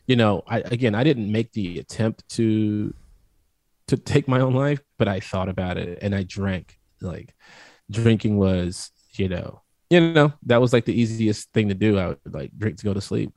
you 0.07 0.15
know, 0.15 0.43
I 0.47 0.59
again, 0.59 0.95
I 0.95 1.03
didn't 1.03 1.31
make 1.31 1.51
the 1.53 1.79
attempt 1.79 2.27
to 2.29 2.93
to 3.87 3.97
take 3.97 4.27
my 4.27 4.39
own 4.39 4.53
life, 4.53 4.81
but 4.97 5.07
I 5.07 5.19
thought 5.19 5.49
about 5.49 5.77
it 5.77 5.99
and 6.01 6.15
I 6.15 6.23
drank. 6.23 6.77
Like 7.01 7.33
drinking 7.91 8.37
was, 8.37 8.91
you 9.13 9.29
know, 9.29 9.61
you 9.89 9.99
know, 9.99 10.33
that 10.45 10.61
was 10.61 10.73
like 10.73 10.85
the 10.85 10.99
easiest 10.99 11.51
thing 11.53 11.67
to 11.67 11.75
do. 11.75 11.97
I 11.97 12.07
would 12.07 12.19
like 12.33 12.51
drink 12.57 12.77
to 12.77 12.85
go 12.85 12.93
to 12.93 13.01
sleep 13.01 13.33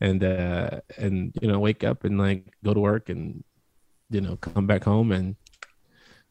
and 0.00 0.22
uh 0.24 0.80
and 0.98 1.32
you 1.40 1.48
know, 1.48 1.60
wake 1.60 1.84
up 1.84 2.04
and 2.04 2.18
like 2.18 2.52
go 2.64 2.74
to 2.74 2.80
work 2.80 3.08
and 3.08 3.44
you 4.10 4.20
know, 4.20 4.36
come 4.36 4.66
back 4.66 4.84
home 4.84 5.12
and 5.12 5.36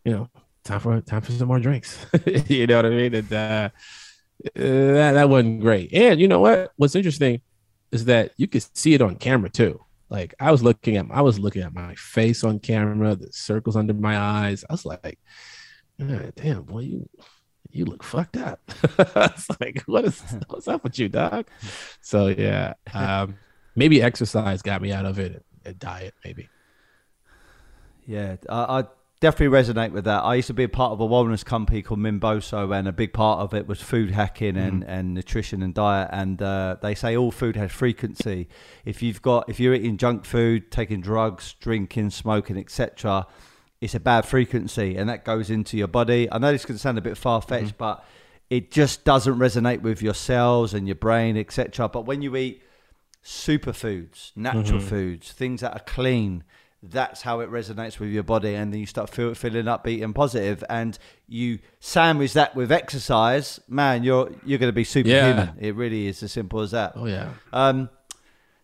you 0.03 0.11
know, 0.11 0.30
time 0.64 0.80
for 0.80 1.01
time 1.01 1.22
for 1.22 1.32
some 1.32 1.47
more 1.47 1.59
drinks. 1.59 2.05
you 2.47 2.68
know 2.68 2.78
what 2.78 2.86
I 2.86 2.89
mean? 2.89 3.16
And 3.16 3.34
uh, 3.34 3.70
that, 4.55 5.11
that 5.14 5.30
wasn't 5.30 5.61
great. 5.61 5.93
And 5.93 6.20
you 6.20 6.28
know 6.28 6.41
what? 6.41 6.72
What's 6.76 6.95
interesting 6.95 7.41
is 7.91 8.05
that 8.05 8.32
you 8.38 8.47
could 8.47 8.66
see 8.76 8.93
it 8.93 9.01
on 9.01 9.16
camera 9.16 9.49
too. 9.49 9.80
Like 10.09 10.34
I 10.39 10.51
was 10.51 10.61
looking 10.61 10.97
at 10.97 11.05
I 11.11 11.22
was 11.22 11.39
looking 11.39 11.61
at 11.61 11.74
my 11.74 11.95
face 11.95 12.43
on 12.43 12.59
camera, 12.59 13.16
the 13.16 13.32
circles 13.32 13.76
under 13.76 13.93
my 13.93 14.18
eyes. 14.18 14.64
I 14.70 14.74
was 14.74 14.86
like, 14.86 15.20
damn, 15.97 16.64
boy, 16.64 16.80
you 16.80 17.09
you 17.74 17.86
look 17.86 18.03
fucked 18.03 18.38
up. 18.38 18.61
it's 18.97 19.49
like, 19.59 19.82
what 19.86 20.05
is 20.05 20.21
what's 20.47 20.67
up 20.67 20.84
with 20.84 20.97
you, 20.97 21.09
dog? 21.09 21.47
So 22.01 22.28
yeah. 22.28 22.74
Um, 22.93 23.36
maybe 23.76 24.01
exercise 24.01 24.61
got 24.61 24.82
me 24.82 24.91
out 24.91 25.05
of 25.05 25.19
it. 25.19 25.43
A 25.65 25.74
diet, 25.74 26.13
maybe. 26.24 26.49
Yeah, 28.05 28.36
I, 28.49 28.80
I 28.80 28.84
definitely 29.21 29.57
resonate 29.57 29.91
with 29.91 30.03
that. 30.03 30.24
I 30.24 30.36
used 30.36 30.47
to 30.47 30.53
be 30.53 30.65
a 30.65 30.69
part 30.69 30.91
of 30.91 30.99
a 30.99 31.07
wellness 31.07 31.43
company 31.43 31.82
called 31.82 32.01
Mimboso, 32.01 32.78
and 32.78 32.88
a 32.88 32.91
big 32.91 33.13
part 33.13 33.39
of 33.39 33.53
it 33.53 33.65
was 33.65 33.82
food 33.82 34.11
hacking 34.11 34.57
and, 34.57 34.84
mm. 34.84 34.88
and 34.88 35.13
nutrition 35.13 35.63
and 35.63 35.74
diet. 35.74 36.09
And 36.11 36.41
uh, 36.41 36.76
they 36.82 36.93
say 36.93 37.15
all 37.15 37.32
food 37.32 37.55
has 37.55 37.71
frequency. 37.71 38.49
If 38.84 39.01
you've 39.01 39.21
got, 39.21 39.49
if 39.49 39.59
you're 39.59 39.74
eating 39.74 39.97
junk 39.97 40.26
food, 40.26 40.69
taking 40.69 40.99
drugs, 40.99 41.55
drinking, 41.59 42.09
smoking, 42.09 42.57
etc., 42.57 43.26
it's 43.84 43.95
a 43.95 43.99
bad 43.99 44.25
frequency, 44.25 44.95
and 44.95 45.09
that 45.09 45.25
goes 45.25 45.49
into 45.49 45.75
your 45.77 45.89
body. 45.89 46.31
I 46.31 46.38
know 46.38 46.51
this 46.53 46.65
can 46.65 46.77
sound 46.77 46.97
a 46.97 47.01
bit 47.01 47.17
far 47.17 47.41
fetched, 47.41 47.75
mm. 47.75 47.77
but 47.77 48.05
it 48.49 48.71
just 48.71 49.03
doesn't 49.03 49.38
resonate 49.38 49.81
with 49.81 50.01
your 50.01 50.13
cells 50.13 50.73
and 50.73 50.88
your 50.88 50.95
brain, 50.95 51.36
etc. 51.36 51.89
But 51.89 52.05
when 52.05 52.21
you 52.21 52.36
eat 52.38 52.63
superfoods, 53.23 54.31
natural 54.38 54.79
mm-hmm. 54.79 54.88
foods, 54.88 55.31
things 55.34 55.61
that 55.61 55.73
are 55.73 55.84
clean 55.86 56.45
that's 56.86 57.21
how 57.21 57.39
it 57.39 57.49
resonates 57.49 57.97
with 57.97 58.09
your 58.09 58.23
body 58.23 58.55
and 58.55 58.73
then 58.73 58.79
you 58.79 58.86
start 58.86 59.09
feel, 59.09 59.34
feeling 59.34 59.65
upbeat 59.65 60.03
and 60.03 60.13
positive 60.13 60.65
and 60.69 60.99
you 61.29 61.57
sandwich 61.79 62.34
that 62.34 62.53
with 62.57 62.73
exercise 62.73 63.61
man 63.69 64.03
you're 64.03 64.29
you're 64.45 64.59
going 64.59 64.67
to 64.67 64.75
be 64.75 64.84
superhuman 64.84 65.53
yeah. 65.57 65.67
it 65.69 65.75
really 65.75 66.07
is 66.07 66.21
as 66.21 66.31
simple 66.34 66.59
as 66.59 66.71
that 66.71 66.91
oh 66.97 67.05
yeah 67.05 67.29
um 67.53 67.89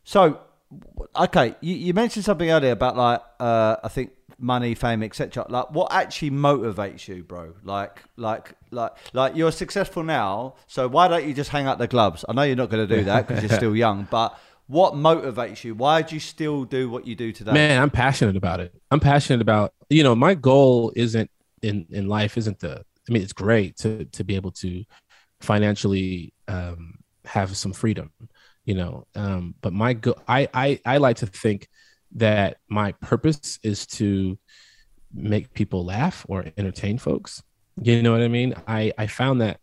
so 0.04 0.38
okay 1.16 1.56
you, 1.62 1.74
you 1.76 1.94
mentioned 1.94 2.26
something 2.26 2.52
earlier 2.52 2.74
about 2.74 2.98
like 2.98 3.22
uh 3.40 3.78
i 3.86 3.88
think 3.88 4.12
money 4.40 4.74
fame 4.74 5.04
etc 5.04 5.46
like 5.50 5.70
what 5.72 5.92
actually 5.92 6.32
motivates 6.32 7.08
you 7.08 7.24
bro 7.24 7.54
like 7.64 8.04
like 8.16 8.54
like 8.72 8.92
like 9.14 9.36
you're 9.36 9.52
successful 9.52 10.02
now 10.02 10.56
so 10.68 10.88
why 10.88 11.08
don't 11.08 11.26
you 11.26 11.34
just 11.34 11.50
hang 11.50 11.68
up 11.68 11.78
the 11.78 11.88
gloves 11.88 12.24
i 12.30 12.34
know 12.34 12.44
you're 12.44 12.56
not 12.56 12.70
going 12.70 12.88
to 12.88 12.96
do 12.96 13.04
that 13.04 13.28
because 13.28 13.44
you're 13.44 13.58
still 13.58 13.76
young 13.76 14.08
but 14.10 14.40
what 14.70 14.94
motivates 14.94 15.64
you? 15.64 15.74
Why 15.74 16.04
do 16.04 16.16
you 16.16 16.20
still 16.20 16.64
do 16.64 16.92
what 16.92 17.08
you 17.08 17.16
do 17.16 17.32
today? 17.32 17.54
Man, 17.54 17.82
I'm 17.82 17.90
passionate 17.90 18.38
about 18.38 18.60
it. 18.60 18.72
I'm 18.92 19.00
passionate 19.00 19.42
about, 19.42 19.74
you 19.90 20.04
know, 20.04 20.14
my 20.16 20.36
goal 20.36 20.94
isn't 20.96 21.30
in 21.64 21.88
in 21.90 22.08
life 22.08 22.38
isn't 22.38 22.60
the 22.60 22.86
I 23.10 23.12
mean, 23.12 23.24
it's 23.24 23.34
great 23.34 23.78
to 23.78 24.06
to 24.06 24.24
be 24.24 24.36
able 24.36 24.52
to 24.52 24.84
financially 25.42 26.34
um 26.48 27.00
have 27.26 27.58
some 27.58 27.74
freedom, 27.74 28.12
you 28.64 28.76
know. 28.76 29.08
Um, 29.16 29.56
but 29.60 29.74
my 29.74 29.94
go 29.94 30.14
I, 30.28 30.48
I 30.54 30.80
I 30.86 30.98
like 30.98 31.18
to 31.18 31.26
think 31.26 31.68
that 32.16 32.58
my 32.70 32.92
purpose 32.94 33.60
is 33.64 33.86
to 33.86 34.38
make 35.14 35.54
people 35.54 35.86
laugh 35.86 36.26
or 36.28 36.46
entertain 36.58 36.98
folks. 36.98 37.42
You 37.82 38.02
know 38.02 38.12
what 38.12 38.22
I 38.22 38.28
mean? 38.28 38.54
I 38.68 38.92
I 38.98 39.08
found 39.08 39.42
that 39.42 39.60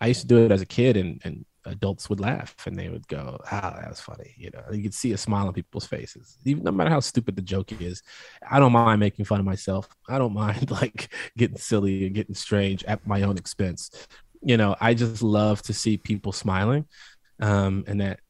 I 0.00 0.08
used 0.08 0.22
to 0.22 0.26
do 0.26 0.44
it 0.44 0.52
as 0.52 0.62
a 0.62 0.66
kid 0.66 0.96
and 0.96 1.20
and 1.24 1.44
adults 1.66 2.08
would 2.08 2.20
laugh 2.20 2.54
and 2.66 2.76
they 2.78 2.88
would 2.88 3.06
go, 3.08 3.38
"Ah, 3.50 3.78
that 3.80 3.88
was 3.90 4.00
funny." 4.00 4.34
You 4.36 4.50
know, 4.50 4.62
you 4.72 4.82
could 4.82 4.94
see 4.94 5.12
a 5.12 5.18
smile 5.18 5.46
on 5.48 5.52
people's 5.52 5.86
faces, 5.86 6.38
even 6.44 6.64
no 6.64 6.70
matter 6.72 6.90
how 6.90 7.00
stupid 7.00 7.36
the 7.36 7.42
joke 7.42 7.72
is. 7.80 8.02
I 8.48 8.58
don't 8.58 8.72
mind 8.72 9.00
making 9.00 9.24
fun 9.26 9.40
of 9.40 9.46
myself. 9.46 9.88
I 10.08 10.18
don't 10.18 10.32
mind 10.32 10.70
like 10.80 11.12
getting 11.36 11.58
silly 11.58 12.06
and 12.06 12.14
getting 12.14 12.34
strange 12.34 12.84
at 12.84 13.06
my 13.06 13.22
own 13.22 13.36
expense. 13.36 13.90
You 14.42 14.56
know, 14.56 14.74
I 14.80 14.94
just 14.94 15.22
love 15.22 15.60
to 15.62 15.74
see 15.74 15.98
people 15.98 16.32
smiling, 16.32 16.86
um, 17.40 17.84
and 17.86 18.00
that 18.00 18.20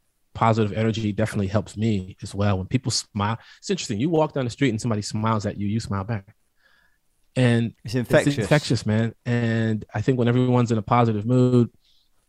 positive 0.41 0.73
energy 0.73 1.13
definitely 1.13 1.49
helps 1.49 1.77
me 1.77 2.17
as 2.23 2.35
well. 2.35 2.57
When 2.57 2.67
people 2.67 2.91
smile, 2.91 3.39
it's 3.59 3.69
interesting. 3.69 4.01
You 4.01 4.09
walk 4.09 4.33
down 4.33 4.45
the 4.45 4.51
street 4.51 4.71
and 4.71 4.81
somebody 4.81 5.03
smiles 5.03 5.45
at 5.45 5.59
you, 5.59 5.69
you 5.69 5.81
smile 5.81 6.03
back. 6.03 6.35
And 7.37 7.75
it's 7.85 7.95
infectious. 7.95 8.39
It's 8.39 8.39
infectious, 8.39 8.87
man. 8.87 9.15
And 9.27 9.85
I 9.95 10.01
think 10.01 10.19
when 10.19 10.29
everyone's 10.29 10.73
in 10.73 10.79
a 10.79 10.83
positive 10.83 11.27
mood, 11.27 11.69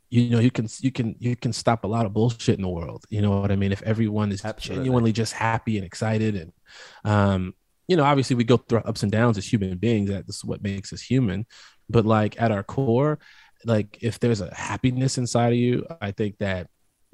you 0.10 0.30
know 0.30 0.40
you 0.40 0.52
can 0.52 0.68
you 0.82 0.92
can 0.92 1.16
you 1.20 1.38
can 1.38 1.54
stop 1.54 1.86
a 1.86 1.88
lot 1.88 2.06
of 2.06 2.12
bullshit 2.12 2.58
in 2.58 2.62
the 2.62 2.68
world 2.68 3.06
you 3.10 3.22
know 3.22 3.40
what 3.40 3.50
i 3.50 3.56
mean 3.56 3.72
if 3.72 3.82
everyone 3.84 4.30
is 4.30 4.44
Absolutely. 4.44 4.84
genuinely 4.84 5.14
just 5.14 5.32
happy 5.32 5.78
and 5.78 5.86
excited 5.86 6.36
and 6.36 6.52
um 7.06 7.54
you 7.88 7.96
know 7.96 8.04
obviously 8.04 8.36
we 8.36 8.44
go 8.44 8.58
through 8.58 8.80
ups 8.80 9.04
and 9.04 9.12
downs 9.14 9.38
as 9.38 9.48
human 9.48 9.78
beings 9.78 10.10
that 10.10 10.28
this 10.28 10.36
is 10.36 10.44
what 10.44 10.62
makes 10.62 10.92
us 10.92 11.02
human 11.02 11.46
but 11.90 12.06
like 12.06 12.42
at 12.42 12.52
our 12.52 12.62
core 12.62 13.20
like 13.64 14.00
if 14.02 14.20
there's 14.20 14.42
a 14.42 14.54
happiness 14.54 15.18
inside 15.18 15.54
of 15.54 15.60
you 15.60 15.88
i 16.02 16.12
think 16.12 16.38
that 16.40 16.68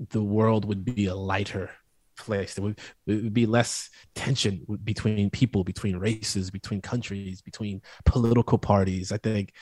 the 0.10 0.22
world 0.22 0.66
would 0.66 0.86
be 0.86 1.06
a 1.08 1.16
lighter 1.16 1.72
place. 2.18 2.56
There 2.56 2.64
would, 2.64 2.80
it 3.06 3.24
would 3.24 3.34
be 3.34 3.46
less 3.46 3.90
tension 4.16 4.66
between 4.84 5.30
people 5.30 5.64
between 5.64 5.98
races 5.98 6.50
between 6.50 6.82
countries 6.82 7.42
between 7.42 7.82
political 8.06 8.58
parties 8.58 9.12
i 9.12 9.18
think. 9.18 9.54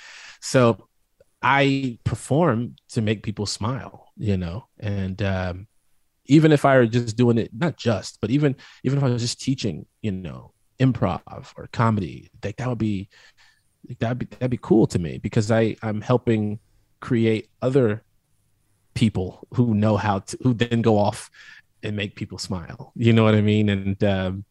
So 0.41 0.87
I 1.41 1.99
perform 2.03 2.75
to 2.89 3.01
make 3.01 3.21
people 3.21 3.45
smile, 3.45 4.11
you 4.17 4.35
know, 4.35 4.67
and 4.79 5.21
um, 5.21 5.67
even 6.25 6.51
if 6.51 6.65
I 6.65 6.77
were 6.77 6.87
just 6.87 7.15
doing 7.15 7.37
it, 7.37 7.51
not 7.53 7.77
just, 7.77 8.19
but 8.19 8.31
even 8.31 8.55
even 8.83 8.97
if 8.97 9.03
I 9.03 9.09
was 9.09 9.21
just 9.21 9.41
teaching, 9.41 9.85
you 10.01 10.11
know, 10.11 10.53
improv 10.79 11.21
or 11.55 11.67
comedy, 11.71 12.31
like 12.43 12.57
that 12.57 12.67
would 12.67 12.79
be 12.79 13.09
that'd 13.99 14.17
be 14.17 14.25
that'd 14.25 14.49
be 14.49 14.59
cool 14.59 14.87
to 14.87 14.97
me 14.97 15.19
because 15.19 15.51
I 15.51 15.75
I'm 15.83 16.01
helping 16.01 16.59
create 16.99 17.49
other 17.61 18.03
people 18.95 19.47
who 19.53 19.75
know 19.75 19.97
how 19.97 20.19
to 20.19 20.37
who 20.41 20.53
then 20.53 20.81
go 20.81 20.97
off 20.97 21.29
and 21.83 21.95
make 21.95 22.15
people 22.15 22.39
smile. 22.39 22.91
You 22.95 23.13
know 23.13 23.23
what 23.23 23.35
I 23.35 23.41
mean? 23.41 23.69
And 23.69 24.03
um, 24.03 24.45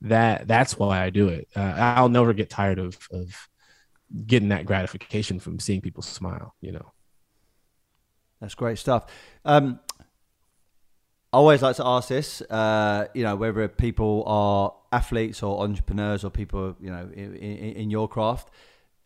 that 0.00 0.48
that's 0.48 0.78
why 0.78 1.04
I 1.04 1.10
do 1.10 1.28
it. 1.28 1.48
Uh, 1.54 1.74
I'll 1.76 2.08
never 2.08 2.32
get 2.32 2.48
tired 2.48 2.78
of 2.78 2.96
of 3.12 3.48
getting 4.26 4.48
that 4.48 4.64
gratification 4.64 5.38
from 5.38 5.60
seeing 5.60 5.82
people 5.82 6.02
smile. 6.02 6.54
You 6.60 6.72
know, 6.72 6.92
that's 8.40 8.54
great 8.54 8.78
stuff. 8.78 9.06
Um, 9.44 9.80
I 11.32 11.36
always 11.36 11.62
like 11.62 11.76
to 11.76 11.86
ask 11.86 12.08
this, 12.08 12.40
uh, 12.42 13.06
you 13.14 13.22
know, 13.22 13.36
whether 13.36 13.68
people 13.68 14.24
are 14.26 14.74
athletes 14.90 15.44
or 15.44 15.62
entrepreneurs 15.62 16.24
or 16.24 16.30
people, 16.30 16.76
you 16.80 16.90
know, 16.90 17.08
in, 17.14 17.36
in, 17.36 17.72
in 17.76 17.90
your 17.90 18.08
craft. 18.08 18.50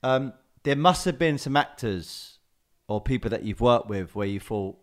Um, 0.03 0.33
there 0.63 0.77
must 0.77 1.05
have 1.05 1.19
been 1.19 1.37
some 1.37 1.57
actors 1.57 2.34
or 2.89 3.01
people 3.01 3.31
that 3.31 3.45
you've 3.45 3.61
worked 3.61 3.89
with 3.89 4.15
where 4.15 4.27
you 4.27 4.41
thought, 4.41 4.77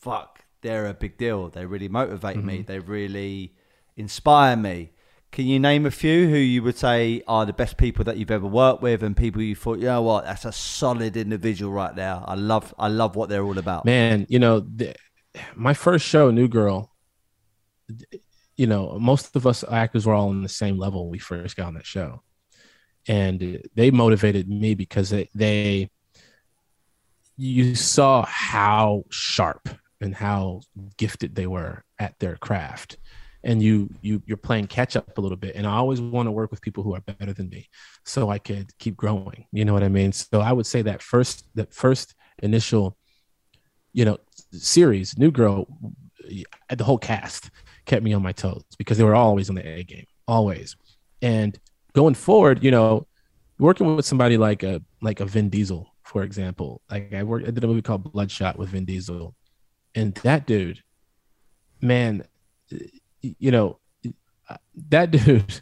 fuck, 0.00 0.44
they're 0.62 0.86
a 0.86 0.94
big 0.94 1.18
deal. 1.18 1.48
They 1.48 1.66
really 1.66 1.88
motivate 1.88 2.36
mm-hmm. 2.38 2.46
me. 2.46 2.62
They 2.62 2.78
really 2.78 3.54
inspire 3.96 4.56
me. 4.56 4.92
Can 5.32 5.46
you 5.46 5.60
name 5.60 5.84
a 5.84 5.90
few 5.90 6.28
who 6.28 6.36
you 6.36 6.62
would 6.62 6.78
say 6.78 7.22
are 7.26 7.44
the 7.44 7.52
best 7.52 7.76
people 7.76 8.04
that 8.04 8.16
you've 8.16 8.30
ever 8.30 8.46
worked 8.46 8.80
with, 8.80 9.02
and 9.02 9.14
people 9.16 9.42
you 9.42 9.54
thought, 9.54 9.78
you 9.78 9.84
know 9.84 10.00
what, 10.00 10.24
that's 10.24 10.46
a 10.46 10.52
solid 10.52 11.16
individual 11.16 11.72
right 11.72 11.94
there. 11.94 12.22
I 12.24 12.36
love, 12.36 12.72
I 12.78 12.88
love 12.88 13.16
what 13.16 13.28
they're 13.28 13.44
all 13.44 13.58
about. 13.58 13.84
Man, 13.84 14.26
you 14.30 14.38
know, 14.38 14.60
the, 14.60 14.94
my 15.54 15.74
first 15.74 16.06
show, 16.06 16.30
New 16.30 16.48
Girl. 16.48 16.92
You 18.56 18.66
know, 18.66 18.98
most 18.98 19.36
of 19.36 19.46
us 19.46 19.62
actors 19.70 20.06
were 20.06 20.14
all 20.14 20.30
on 20.30 20.42
the 20.42 20.48
same 20.48 20.78
level 20.78 21.04
when 21.04 21.12
we 21.12 21.18
first 21.18 21.56
got 21.56 21.66
on 21.66 21.74
that 21.74 21.84
show, 21.84 22.22
and 23.06 23.62
they 23.74 23.90
motivated 23.90 24.48
me 24.48 24.74
because 24.74 25.10
they, 25.10 25.28
they 25.34 25.90
you 27.36 27.74
saw 27.74 28.24
how 28.26 29.04
sharp 29.10 29.68
and 30.00 30.14
how 30.14 30.60
gifted 30.96 31.34
they 31.34 31.46
were 31.46 31.84
at 31.98 32.18
their 32.18 32.36
craft. 32.36 32.96
And 33.44 33.62
you 33.62 33.90
you 34.00 34.22
you're 34.26 34.36
playing 34.36 34.66
catch 34.66 34.96
up 34.96 35.16
a 35.18 35.20
little 35.20 35.36
bit. 35.36 35.54
And 35.54 35.66
i 35.66 35.76
always 35.76 36.00
want 36.00 36.26
to 36.26 36.32
work 36.32 36.50
with 36.50 36.60
people 36.60 36.82
who 36.82 36.94
are 36.94 37.00
better 37.00 37.32
than 37.32 37.48
me 37.48 37.68
so 38.04 38.28
i 38.28 38.38
could 38.38 38.76
keep 38.78 38.96
growing. 38.96 39.46
You 39.52 39.64
know 39.64 39.72
what 39.72 39.84
i 39.84 39.88
mean? 39.88 40.12
So 40.12 40.40
i 40.40 40.52
would 40.52 40.66
say 40.66 40.82
that 40.82 41.00
first 41.00 41.46
that 41.54 41.72
first 41.72 42.14
initial 42.42 42.96
you 43.92 44.04
know 44.04 44.18
series 44.52 45.16
new 45.16 45.30
girl 45.30 45.66
the 46.74 46.84
whole 46.84 46.98
cast 46.98 47.50
kept 47.84 48.02
me 48.02 48.12
on 48.12 48.22
my 48.22 48.32
toes 48.32 48.64
because 48.78 48.98
they 48.98 49.04
were 49.04 49.14
always 49.14 49.48
on 49.48 49.54
the 49.54 49.66
a 49.66 49.84
game 49.84 50.06
always. 50.26 50.74
And 51.22 51.56
going 51.92 52.14
forward 52.14 52.64
you 52.64 52.72
know 52.72 53.06
working 53.60 53.94
with 53.94 54.04
somebody 54.04 54.36
like 54.36 54.64
a 54.64 54.82
like 55.00 55.20
a 55.20 55.24
vin 55.24 55.50
diesel 55.50 55.95
for 56.06 56.22
example 56.22 56.80
like 56.90 57.12
i 57.12 57.22
worked 57.22 57.46
i 57.46 57.50
did 57.50 57.62
a 57.62 57.66
movie 57.66 57.82
called 57.82 58.10
bloodshot 58.12 58.58
with 58.58 58.70
vin 58.70 58.84
diesel. 58.84 59.34
And 59.94 60.14
that 60.16 60.46
dude 60.46 60.82
man 61.80 62.24
you 63.22 63.50
know 63.50 63.78
uh, 64.48 64.56
that 64.88 65.10
dude 65.10 65.60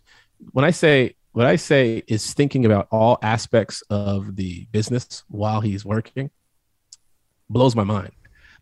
when 0.52 0.64
i 0.64 0.70
say 0.70 1.14
what 1.32 1.46
i 1.46 1.56
say 1.56 2.02
is 2.06 2.34
thinking 2.34 2.64
about 2.64 2.88
all 2.90 3.18
aspects 3.22 3.82
of 3.90 4.36
the 4.36 4.66
business 4.72 5.24
while 5.28 5.60
he's 5.60 5.84
working 5.84 6.30
blows 7.48 7.76
my 7.76 7.84
mind. 7.84 8.12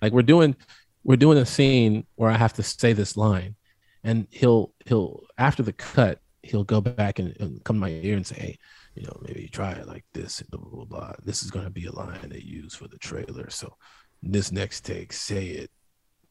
Like 0.00 0.12
we're 0.12 0.22
doing 0.22 0.56
we're 1.04 1.16
doing 1.16 1.38
a 1.38 1.46
scene 1.46 2.06
where 2.14 2.30
i 2.30 2.36
have 2.36 2.52
to 2.54 2.62
say 2.62 2.92
this 2.92 3.16
line 3.16 3.56
and 4.04 4.26
he'll 4.30 4.72
he'll 4.86 5.24
after 5.38 5.62
the 5.62 5.72
cut 5.72 6.20
he'll 6.42 6.64
go 6.64 6.80
back 6.80 7.18
and, 7.18 7.36
and 7.40 7.62
come 7.64 7.76
to 7.76 7.80
my 7.80 7.90
ear 7.90 8.16
and 8.16 8.26
say 8.26 8.36
hey 8.36 8.58
you 8.94 9.02
know 9.04 9.16
maybe 9.22 9.48
try 9.48 9.72
it 9.72 9.86
like 9.88 10.04
this 10.12 10.42
blah 10.42 10.60
blah 10.60 10.70
blah, 10.70 10.84
blah. 10.84 11.12
this 11.24 11.42
is 11.42 11.50
going 11.50 11.64
to 11.64 11.70
be 11.70 11.86
a 11.86 11.92
line 11.92 12.28
they 12.28 12.40
use 12.40 12.74
for 12.74 12.88
the 12.88 12.98
trailer 12.98 13.48
so 13.50 13.74
this 14.22 14.52
next 14.52 14.82
take, 14.82 15.12
say 15.12 15.46
it. 15.46 15.70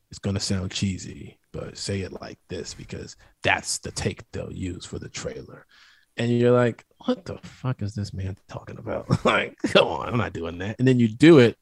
It's 0.10 0.20
gonna 0.20 0.40
sound 0.40 0.72
cheesy, 0.72 1.38
but 1.54 1.78
say 1.78 2.02
it 2.02 2.12
like 2.22 2.38
this 2.50 2.74
because 2.74 3.16
that's 3.44 3.78
the 3.80 3.92
take 3.92 4.30
they'll 4.32 4.52
use 4.52 4.86
for 4.86 5.00
the 5.00 5.08
trailer. 5.08 5.66
And 6.18 6.38
you're 6.38 6.52
like, 6.52 6.86
what 7.06 7.24
the 7.24 7.38
fuck 7.38 7.82
is 7.82 7.96
this 7.96 8.14
man 8.14 8.36
talking 8.50 8.78
about? 8.78 9.26
like, 9.26 9.58
come 9.68 9.88
on, 9.88 10.10
I'm 10.10 10.18
not 10.18 10.34
doing 10.34 10.58
that. 10.58 10.78
And 10.80 10.88
then 10.88 11.00
you 11.00 11.08
do 11.08 11.40
it, 11.40 11.58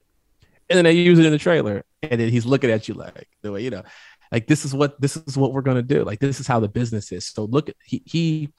and 0.67 0.77
then 0.77 0.83
they 0.85 0.93
use 0.93 1.19
it 1.19 1.25
in 1.25 1.31
the 1.31 1.37
trailer, 1.37 1.85
and 2.01 2.19
then 2.19 2.29
he's 2.29 2.45
looking 2.45 2.71
at 2.71 2.87
you 2.87 2.95
like 2.95 3.27
the 3.43 3.51
way 3.51 3.61
you 3.61 3.69
know, 3.69 3.83
like 4.31 4.47
this 4.47 4.65
is 4.65 4.73
what 4.73 4.99
this 4.99 5.15
is 5.15 5.37
what 5.37 5.53
we're 5.53 5.61
gonna 5.61 5.83
do. 5.83 6.03
Like 6.03 6.19
this 6.19 6.39
is 6.39 6.47
how 6.47 6.59
the 6.59 6.69
business 6.69 7.11
is. 7.11 7.27
So 7.27 7.45
look 7.45 7.69
at 7.69 7.75
he 7.83 8.01
he 8.05 8.49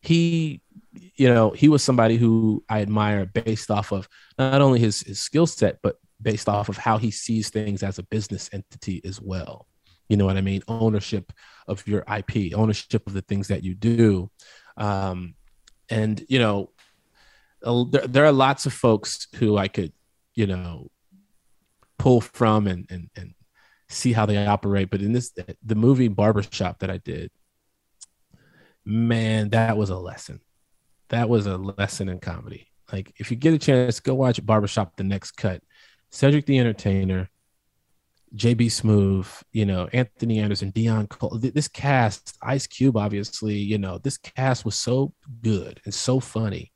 he 0.00 0.62
you 1.16 1.28
know 1.28 1.50
he 1.50 1.68
was 1.68 1.82
somebody 1.82 2.16
who 2.16 2.64
i 2.68 2.80
admire 2.80 3.26
based 3.26 3.70
off 3.70 3.92
of 3.92 4.08
not 4.38 4.60
only 4.60 4.78
his, 4.78 5.00
his 5.02 5.18
skill 5.18 5.46
set 5.46 5.78
but 5.82 5.96
based 6.20 6.48
off 6.48 6.68
of 6.68 6.76
how 6.76 6.98
he 6.98 7.10
sees 7.10 7.50
things 7.50 7.82
as 7.82 7.98
a 7.98 8.02
business 8.04 8.48
entity 8.52 9.00
as 9.04 9.20
well. 9.20 9.66
You 10.08 10.16
know 10.16 10.24
what 10.24 10.36
I 10.36 10.40
mean? 10.40 10.62
Ownership 10.68 11.32
of 11.66 11.86
your 11.86 12.04
IP, 12.14 12.54
ownership 12.54 13.06
of 13.06 13.12
the 13.12 13.22
things 13.22 13.48
that 13.48 13.64
you 13.64 13.74
do. 13.74 14.30
Um, 14.76 15.34
and, 15.90 16.24
you 16.28 16.38
know, 16.38 16.70
there, 17.62 18.06
there 18.06 18.24
are 18.24 18.32
lots 18.32 18.66
of 18.66 18.72
folks 18.72 19.26
who 19.36 19.56
I 19.56 19.68
could, 19.68 19.92
you 20.34 20.46
know, 20.46 20.90
pull 21.98 22.20
from 22.20 22.66
and, 22.66 22.86
and, 22.90 23.10
and 23.16 23.34
see 23.88 24.12
how 24.12 24.26
they 24.26 24.46
operate. 24.46 24.90
But 24.90 25.02
in 25.02 25.12
this, 25.12 25.32
the 25.64 25.74
movie 25.74 26.08
Barbershop 26.08 26.80
that 26.80 26.90
I 26.90 26.98
did, 26.98 27.30
man, 28.84 29.50
that 29.50 29.76
was 29.76 29.90
a 29.90 29.96
lesson. 29.96 30.40
That 31.08 31.28
was 31.28 31.46
a 31.46 31.56
lesson 31.56 32.08
in 32.08 32.18
comedy. 32.18 32.68
Like, 32.92 33.12
if 33.16 33.30
you 33.30 33.36
get 33.36 33.54
a 33.54 33.58
chance, 33.58 34.00
go 34.00 34.14
watch 34.14 34.44
Barbershop 34.44 34.96
The 34.96 35.04
Next 35.04 35.32
Cut 35.32 35.62
Cedric 36.10 36.46
the 36.46 36.58
Entertainer, 36.58 37.28
JB 38.34 38.66
Smoove, 38.66 39.42
you 39.52 39.64
know, 39.64 39.88
Anthony 39.92 40.38
Anderson, 40.38 40.72
Deon 40.72 41.08
Cole, 41.08 41.38
this 41.38 41.68
cast, 41.68 42.36
Ice 42.42 42.66
Cube, 42.66 42.96
obviously, 42.96 43.54
you 43.54 43.78
know, 43.78 43.98
this 43.98 44.18
cast 44.18 44.64
was 44.64 44.76
so 44.76 45.12
good 45.42 45.80
and 45.84 45.92
so 45.92 46.20
funny. 46.20 46.72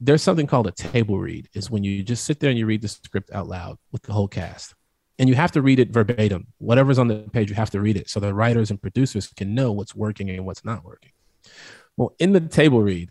There's 0.00 0.22
something 0.22 0.46
called 0.46 0.66
a 0.66 0.72
table 0.72 1.18
read, 1.18 1.48
is 1.54 1.70
when 1.70 1.84
you 1.84 2.02
just 2.02 2.24
sit 2.24 2.40
there 2.40 2.50
and 2.50 2.58
you 2.58 2.66
read 2.66 2.82
the 2.82 2.88
script 2.88 3.30
out 3.32 3.48
loud 3.48 3.78
with 3.92 4.02
the 4.02 4.12
whole 4.12 4.28
cast. 4.28 4.74
And 5.18 5.28
you 5.28 5.36
have 5.36 5.52
to 5.52 5.62
read 5.62 5.78
it 5.78 5.90
verbatim. 5.92 6.48
Whatever's 6.58 6.98
on 6.98 7.06
the 7.06 7.28
page, 7.32 7.48
you 7.48 7.54
have 7.54 7.70
to 7.70 7.80
read 7.80 7.96
it 7.96 8.10
so 8.10 8.18
the 8.18 8.34
writers 8.34 8.70
and 8.70 8.82
producers 8.82 9.28
can 9.28 9.54
know 9.54 9.70
what's 9.70 9.94
working 9.94 10.28
and 10.30 10.44
what's 10.44 10.64
not 10.64 10.84
working. 10.84 11.12
Well, 11.96 12.14
in 12.18 12.32
the 12.32 12.40
table 12.40 12.82
read, 12.82 13.10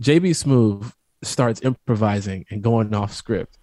JB 0.00 0.30
Smoove 0.30 0.92
starts 1.22 1.60
improvising 1.62 2.46
and 2.50 2.62
going 2.62 2.94
off 2.94 3.12
script 3.12 3.58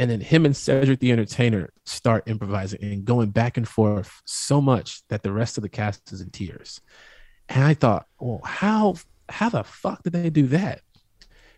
and 0.00 0.10
then 0.10 0.22
him 0.22 0.46
and 0.46 0.56
Cedric 0.56 0.98
the 0.98 1.12
Entertainer 1.12 1.68
start 1.84 2.26
improvising 2.26 2.82
and 2.82 3.04
going 3.04 3.28
back 3.28 3.58
and 3.58 3.68
forth 3.68 4.22
so 4.24 4.58
much 4.58 5.02
that 5.08 5.22
the 5.22 5.30
rest 5.30 5.58
of 5.58 5.62
the 5.62 5.68
cast 5.68 6.10
is 6.10 6.22
in 6.22 6.30
tears. 6.30 6.80
And 7.50 7.62
I 7.62 7.74
thought, 7.74 8.06
well, 8.18 8.40
how 8.42 8.94
how 9.28 9.50
the 9.50 9.62
fuck 9.62 10.02
did 10.02 10.14
they 10.14 10.30
do 10.30 10.46
that? 10.48 10.80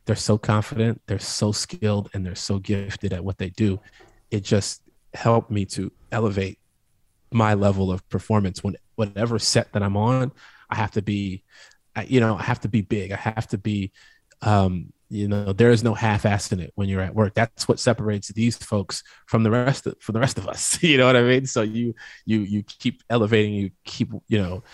They're 0.06 0.16
so 0.16 0.38
confident, 0.38 1.02
they're 1.06 1.20
so 1.20 1.52
skilled, 1.52 2.10
and 2.14 2.26
they're 2.26 2.34
so 2.34 2.58
gifted 2.58 3.12
at 3.12 3.24
what 3.24 3.38
they 3.38 3.50
do. 3.50 3.78
It 4.32 4.42
just 4.42 4.82
helped 5.14 5.52
me 5.52 5.64
to 5.66 5.92
elevate 6.10 6.58
my 7.30 7.54
level 7.54 7.92
of 7.92 8.06
performance 8.08 8.64
when 8.64 8.74
whatever 8.96 9.38
set 9.38 9.72
that 9.72 9.84
I'm 9.84 9.96
on, 9.96 10.32
I 10.68 10.74
have 10.74 10.90
to 10.92 11.02
be, 11.02 11.44
you 12.06 12.20
know, 12.20 12.36
I 12.36 12.42
have 12.42 12.60
to 12.60 12.68
be 12.68 12.82
big. 12.82 13.12
I 13.12 13.16
have 13.16 13.48
to 13.48 13.58
be 13.58 13.92
um, 14.42 14.92
you 15.12 15.28
know 15.28 15.52
there 15.52 15.70
is 15.70 15.84
no 15.84 15.92
half-ass 15.92 16.52
in 16.52 16.60
it 16.60 16.72
when 16.74 16.88
you're 16.88 17.02
at 17.02 17.14
work. 17.14 17.34
That's 17.34 17.68
what 17.68 17.78
separates 17.78 18.28
these 18.28 18.56
folks 18.56 19.02
from 19.26 19.42
the 19.42 19.50
rest 19.50 19.86
of 19.86 20.00
from 20.00 20.14
the 20.14 20.20
rest 20.20 20.38
of 20.38 20.48
us. 20.48 20.82
You 20.82 20.96
know 20.96 21.06
what 21.06 21.16
i 21.16 21.22
mean? 21.22 21.46
So 21.46 21.62
you 21.62 21.94
you 22.24 22.40
you 22.40 22.62
keep 22.62 23.02
elevating 23.10 23.52
you 23.52 23.70
keep 23.84 24.10
you 24.28 24.38
know 24.38 24.64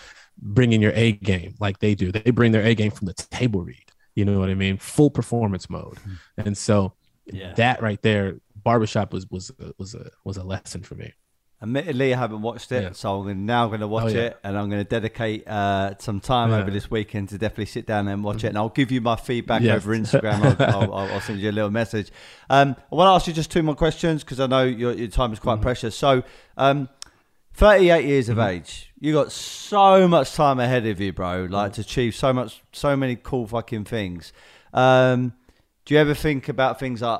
bringing 0.41 0.81
your 0.81 0.93
a 0.95 1.11
game 1.11 1.55
like 1.59 1.79
they 1.79 1.93
do. 1.93 2.11
They 2.11 2.31
bring 2.31 2.53
their 2.53 2.63
a 2.63 2.73
game 2.73 2.91
from 2.91 3.07
the 3.07 3.13
table 3.13 3.61
read. 3.61 3.91
You 4.15 4.25
know 4.25 4.39
what 4.39 4.49
i 4.49 4.53
mean? 4.53 4.77
Full 4.77 5.11
performance 5.11 5.69
mode. 5.69 5.97
Hmm. 5.97 6.13
and 6.37 6.57
so 6.57 6.93
yeah. 7.25 7.53
that 7.55 7.81
right 7.81 8.01
there 8.01 8.37
barbershop 8.55 9.13
was 9.13 9.29
was 9.29 9.51
was 9.77 9.93
a 9.93 10.09
was 10.23 10.37
a 10.37 10.43
lesson 10.43 10.83
for 10.83 10.95
me 10.95 11.13
Admittedly, 11.61 12.13
I 12.13 12.17
haven't 12.17 12.41
watched 12.41 12.71
it, 12.71 12.83
yeah. 12.83 12.91
so 12.93 13.27
I'm 13.27 13.45
now 13.45 13.67
going 13.67 13.81
to 13.81 13.87
watch 13.87 14.05
oh, 14.05 14.17
yeah. 14.17 14.21
it, 14.21 14.39
and 14.45 14.57
I'm 14.57 14.69
going 14.69 14.81
to 14.81 14.89
dedicate 14.89 15.45
uh, 15.45 15.97
some 15.99 16.21
time 16.21 16.51
yeah. 16.51 16.59
over 16.59 16.71
this 16.71 16.89
weekend 16.89 17.29
to 17.29 17.37
definitely 17.37 17.65
sit 17.65 17.85
down 17.85 18.07
and 18.07 18.23
watch 18.23 18.45
it. 18.45 18.47
And 18.47 18.57
I'll 18.57 18.69
give 18.69 18.91
you 18.91 19.01
my 19.01 19.17
feedback 19.17 19.61
yes. 19.61 19.75
over 19.75 19.93
Instagram. 19.97 20.57
I'll, 20.61 20.93
I'll, 20.93 21.11
I'll, 21.11 21.19
send 21.19 21.41
you 21.41 21.49
a 21.49 21.51
little 21.51 21.69
message. 21.69 22.11
Um, 22.49 22.77
I 22.89 22.95
want 22.95 23.07
to 23.07 23.11
ask 23.11 23.27
you 23.27 23.33
just 23.33 23.51
two 23.51 23.61
more 23.61 23.75
questions 23.75 24.23
because 24.23 24.39
I 24.39 24.47
know 24.47 24.63
your, 24.63 24.93
your, 24.93 25.09
time 25.09 25.33
is 25.33 25.39
quite 25.39 25.55
mm-hmm. 25.55 25.63
precious. 25.63 25.97
So, 25.97 26.23
um, 26.55 26.87
38 27.55 28.05
years 28.05 28.29
mm-hmm. 28.29 28.39
of 28.39 28.47
age, 28.47 28.93
you 28.97 29.11
got 29.11 29.33
so 29.33 30.07
much 30.07 30.33
time 30.35 30.61
ahead 30.61 30.85
of 30.85 31.01
you, 31.01 31.11
bro. 31.11 31.45
Like 31.49 31.73
mm-hmm. 31.73 31.73
to 31.73 31.81
achieve 31.81 32.15
so 32.15 32.31
much, 32.31 32.61
so 32.71 32.95
many 32.95 33.17
cool 33.17 33.47
fucking 33.47 33.83
things. 33.83 34.31
Um, 34.73 35.33
do 35.83 35.93
you 35.93 35.99
ever 35.99 36.13
think 36.13 36.47
about 36.47 36.79
things 36.79 37.01
like 37.01 37.19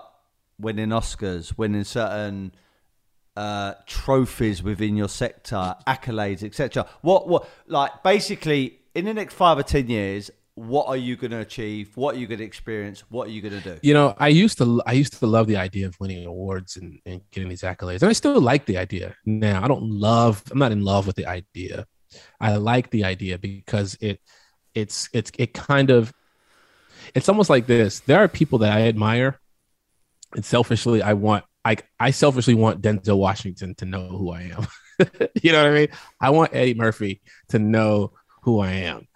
winning 0.58 0.90
Oscars, 0.90 1.58
winning 1.58 1.84
certain 1.84 2.54
uh, 3.40 3.74
trophies 3.86 4.62
within 4.62 4.98
your 4.98 5.08
sector, 5.08 5.74
accolades, 5.88 6.44
etc. 6.44 6.86
What 7.02 7.30
what 7.30 7.50
like 7.68 8.04
basically 8.04 8.80
in 8.94 9.06
the 9.06 9.14
next 9.14 9.34
five 9.34 9.58
or 9.58 9.64
ten 9.64 9.88
years, 9.88 10.30
what 10.56 10.88
are 10.88 10.98
you 10.98 11.16
going 11.16 11.32
to 11.32 11.40
achieve? 11.40 11.96
What 11.96 12.16
are 12.16 12.18
you 12.18 12.28
going 12.28 12.40
to 12.40 12.44
experience? 12.44 13.00
What 13.10 13.30
are 13.30 13.32
you 13.32 13.42
going 13.42 13.54
to 13.54 13.62
do? 13.62 13.80
You 13.82 13.94
know, 13.94 14.14
I 14.18 14.28
used 14.28 14.58
to 14.58 14.82
I 14.86 14.92
used 14.92 15.14
to 15.14 15.26
love 15.26 15.48
the 15.48 15.56
idea 15.56 15.88
of 15.88 15.98
winning 16.02 16.26
awards 16.26 16.76
and, 16.76 17.00
and 17.06 17.22
getting 17.32 17.48
these 17.48 17.62
accolades, 17.62 18.02
and 18.02 18.10
I 18.10 18.14
still 18.14 18.42
like 18.42 18.66
the 18.66 18.78
idea. 18.78 19.16
Now, 19.26 19.64
I 19.64 19.70
don't 19.70 19.90
love. 19.90 20.44
I'm 20.52 20.60
not 20.60 20.74
in 20.74 20.84
love 20.84 21.08
with 21.08 21.16
the 21.16 21.26
idea. 21.26 21.86
I 22.42 22.58
like 22.58 22.90
the 22.90 23.06
idea 23.06 23.38
because 23.38 23.98
it 24.02 24.20
it's 24.76 25.08
it's 25.14 25.32
it 25.40 25.54
kind 25.54 25.92
of 25.92 26.12
it's 27.16 27.30
almost 27.30 27.50
like 27.50 27.68
this. 27.68 28.02
There 28.02 28.20
are 28.20 28.28
people 28.28 28.60
that 28.60 28.74
I 28.74 28.82
admire, 28.82 29.40
and 30.36 30.44
selfishly, 30.44 31.02
I 31.02 31.14
want 31.14 31.46
I 31.70 31.78
I 32.00 32.12
selfishly 32.12 32.56
want 32.56 32.82
Denzel 32.82 33.18
Washington 33.18 33.76
to 33.76 33.86
know 33.86 34.08
who 34.08 34.32
I 34.32 34.42
am. 34.42 34.68
you 35.42 35.52
know 35.52 35.64
what 35.64 35.72
I 35.72 35.76
mean? 35.76 35.88
I 36.20 36.30
want 36.32 36.54
Eddie 36.54 36.74
Murphy 36.74 37.22
to 37.50 37.60
know 37.60 38.14
who 38.42 38.60
I 38.60 38.72
am. 38.72 39.08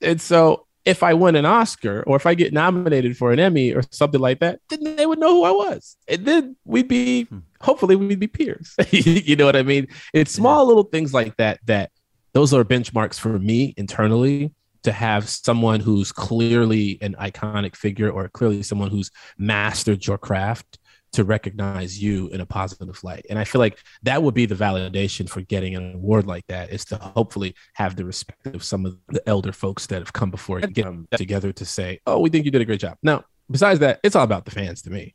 And 0.00 0.20
so 0.20 0.66
if 0.84 1.02
I 1.02 1.12
win 1.12 1.36
an 1.36 1.44
Oscar 1.44 2.02
or 2.06 2.16
if 2.16 2.24
I 2.24 2.32
get 2.34 2.54
nominated 2.54 3.16
for 3.16 3.30
an 3.30 3.38
Emmy 3.38 3.74
or 3.74 3.82
something 3.90 4.20
like 4.20 4.40
that, 4.40 4.60
then 4.70 4.96
they 4.96 5.04
would 5.04 5.18
know 5.18 5.32
who 5.32 5.44
I 5.44 5.50
was. 5.50 5.96
And 6.08 6.24
then 6.24 6.56
we'd 6.64 6.88
be, 6.88 7.24
hmm. 7.24 7.40
hopefully, 7.60 7.94
we'd 7.94 8.18
be 8.18 8.26
peers. 8.26 8.74
you 8.90 9.36
know 9.36 9.44
what 9.44 9.56
I 9.56 9.62
mean? 9.62 9.88
It's 10.14 10.32
small 10.32 10.66
little 10.66 10.84
things 10.84 11.12
like 11.12 11.36
that 11.36 11.60
that 11.66 11.90
those 12.32 12.54
are 12.54 12.64
benchmarks 12.64 13.18
for 13.18 13.38
me 13.38 13.74
internally 13.76 14.54
to 14.84 14.92
have 14.92 15.28
someone 15.28 15.80
who's 15.80 16.12
clearly 16.12 16.96
an 17.02 17.16
iconic 17.20 17.76
figure 17.76 18.10
or 18.10 18.28
clearly 18.28 18.62
someone 18.62 18.90
who's 18.90 19.10
mastered 19.36 20.06
your 20.06 20.16
craft 20.16 20.78
to 21.12 21.24
recognize 21.24 22.00
you 22.00 22.28
in 22.28 22.40
a 22.40 22.46
positive 22.46 23.02
light. 23.02 23.26
And 23.30 23.38
I 23.38 23.44
feel 23.44 23.60
like 23.60 23.78
that 24.02 24.22
would 24.22 24.34
be 24.34 24.46
the 24.46 24.54
validation 24.54 25.28
for 25.28 25.40
getting 25.40 25.74
an 25.74 25.94
award 25.94 26.26
like 26.26 26.46
that 26.48 26.70
is 26.70 26.84
to 26.86 26.96
hopefully 26.96 27.54
have 27.74 27.96
the 27.96 28.04
respect 28.04 28.46
of 28.48 28.62
some 28.62 28.84
of 28.84 28.98
the 29.08 29.26
elder 29.28 29.52
folks 29.52 29.86
that 29.86 30.00
have 30.00 30.12
come 30.12 30.30
before 30.30 30.58
and 30.58 30.74
get 30.74 30.84
them 30.84 31.08
together 31.12 31.52
to 31.52 31.64
say, 31.64 32.00
oh, 32.06 32.18
we 32.20 32.30
think 32.30 32.44
you 32.44 32.50
did 32.50 32.60
a 32.60 32.66
great 32.66 32.80
job. 32.80 32.98
Now, 33.02 33.24
besides 33.50 33.80
that, 33.80 34.00
it's 34.02 34.16
all 34.16 34.24
about 34.24 34.44
the 34.44 34.50
fans 34.50 34.82
to 34.82 34.90
me. 34.90 35.14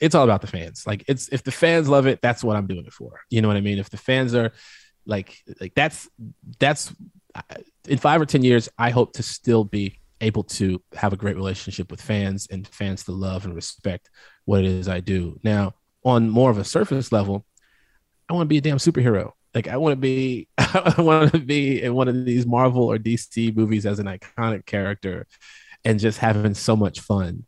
It's 0.00 0.14
all 0.14 0.24
about 0.24 0.40
the 0.40 0.46
fans. 0.46 0.84
Like 0.86 1.04
it's 1.08 1.28
if 1.28 1.42
the 1.42 1.50
fans 1.50 1.88
love 1.88 2.06
it, 2.06 2.20
that's 2.22 2.44
what 2.44 2.56
I'm 2.56 2.66
doing 2.66 2.86
it 2.86 2.92
for. 2.92 3.20
You 3.30 3.42
know 3.42 3.48
what 3.48 3.56
I 3.56 3.60
mean? 3.60 3.78
If 3.78 3.90
the 3.90 3.96
fans 3.96 4.34
are 4.34 4.52
like 5.06 5.36
like 5.60 5.74
that's 5.74 6.08
that's 6.58 6.94
in 7.88 7.98
five 7.98 8.20
or 8.20 8.26
ten 8.26 8.44
years, 8.44 8.68
I 8.78 8.90
hope 8.90 9.14
to 9.14 9.22
still 9.22 9.64
be 9.64 9.98
able 10.20 10.42
to 10.42 10.82
have 10.94 11.12
a 11.12 11.16
great 11.16 11.36
relationship 11.36 11.90
with 11.90 12.00
fans 12.00 12.48
and 12.50 12.66
fans 12.68 13.04
to 13.04 13.12
love 13.12 13.44
and 13.44 13.54
respect 13.54 14.10
what 14.48 14.64
it 14.64 14.70
is 14.70 14.88
I 14.88 15.00
do. 15.00 15.38
Now, 15.44 15.74
on 16.06 16.30
more 16.30 16.50
of 16.50 16.56
a 16.56 16.64
surface 16.64 17.12
level, 17.12 17.44
I 18.30 18.32
want 18.32 18.46
to 18.46 18.48
be 18.48 18.56
a 18.56 18.62
damn 18.62 18.78
superhero. 18.78 19.32
Like 19.54 19.68
I 19.68 19.76
want 19.76 19.92
to 19.92 19.96
be, 19.96 20.48
I 20.58 20.94
want 20.96 21.32
to 21.32 21.38
be 21.38 21.82
in 21.82 21.94
one 21.94 22.08
of 22.08 22.24
these 22.24 22.46
Marvel 22.46 22.84
or 22.84 22.96
DC 22.96 23.54
movies 23.54 23.84
as 23.84 23.98
an 23.98 24.06
iconic 24.06 24.64
character, 24.64 25.26
and 25.84 26.00
just 26.00 26.18
having 26.18 26.54
so 26.54 26.74
much 26.76 27.00
fun 27.00 27.44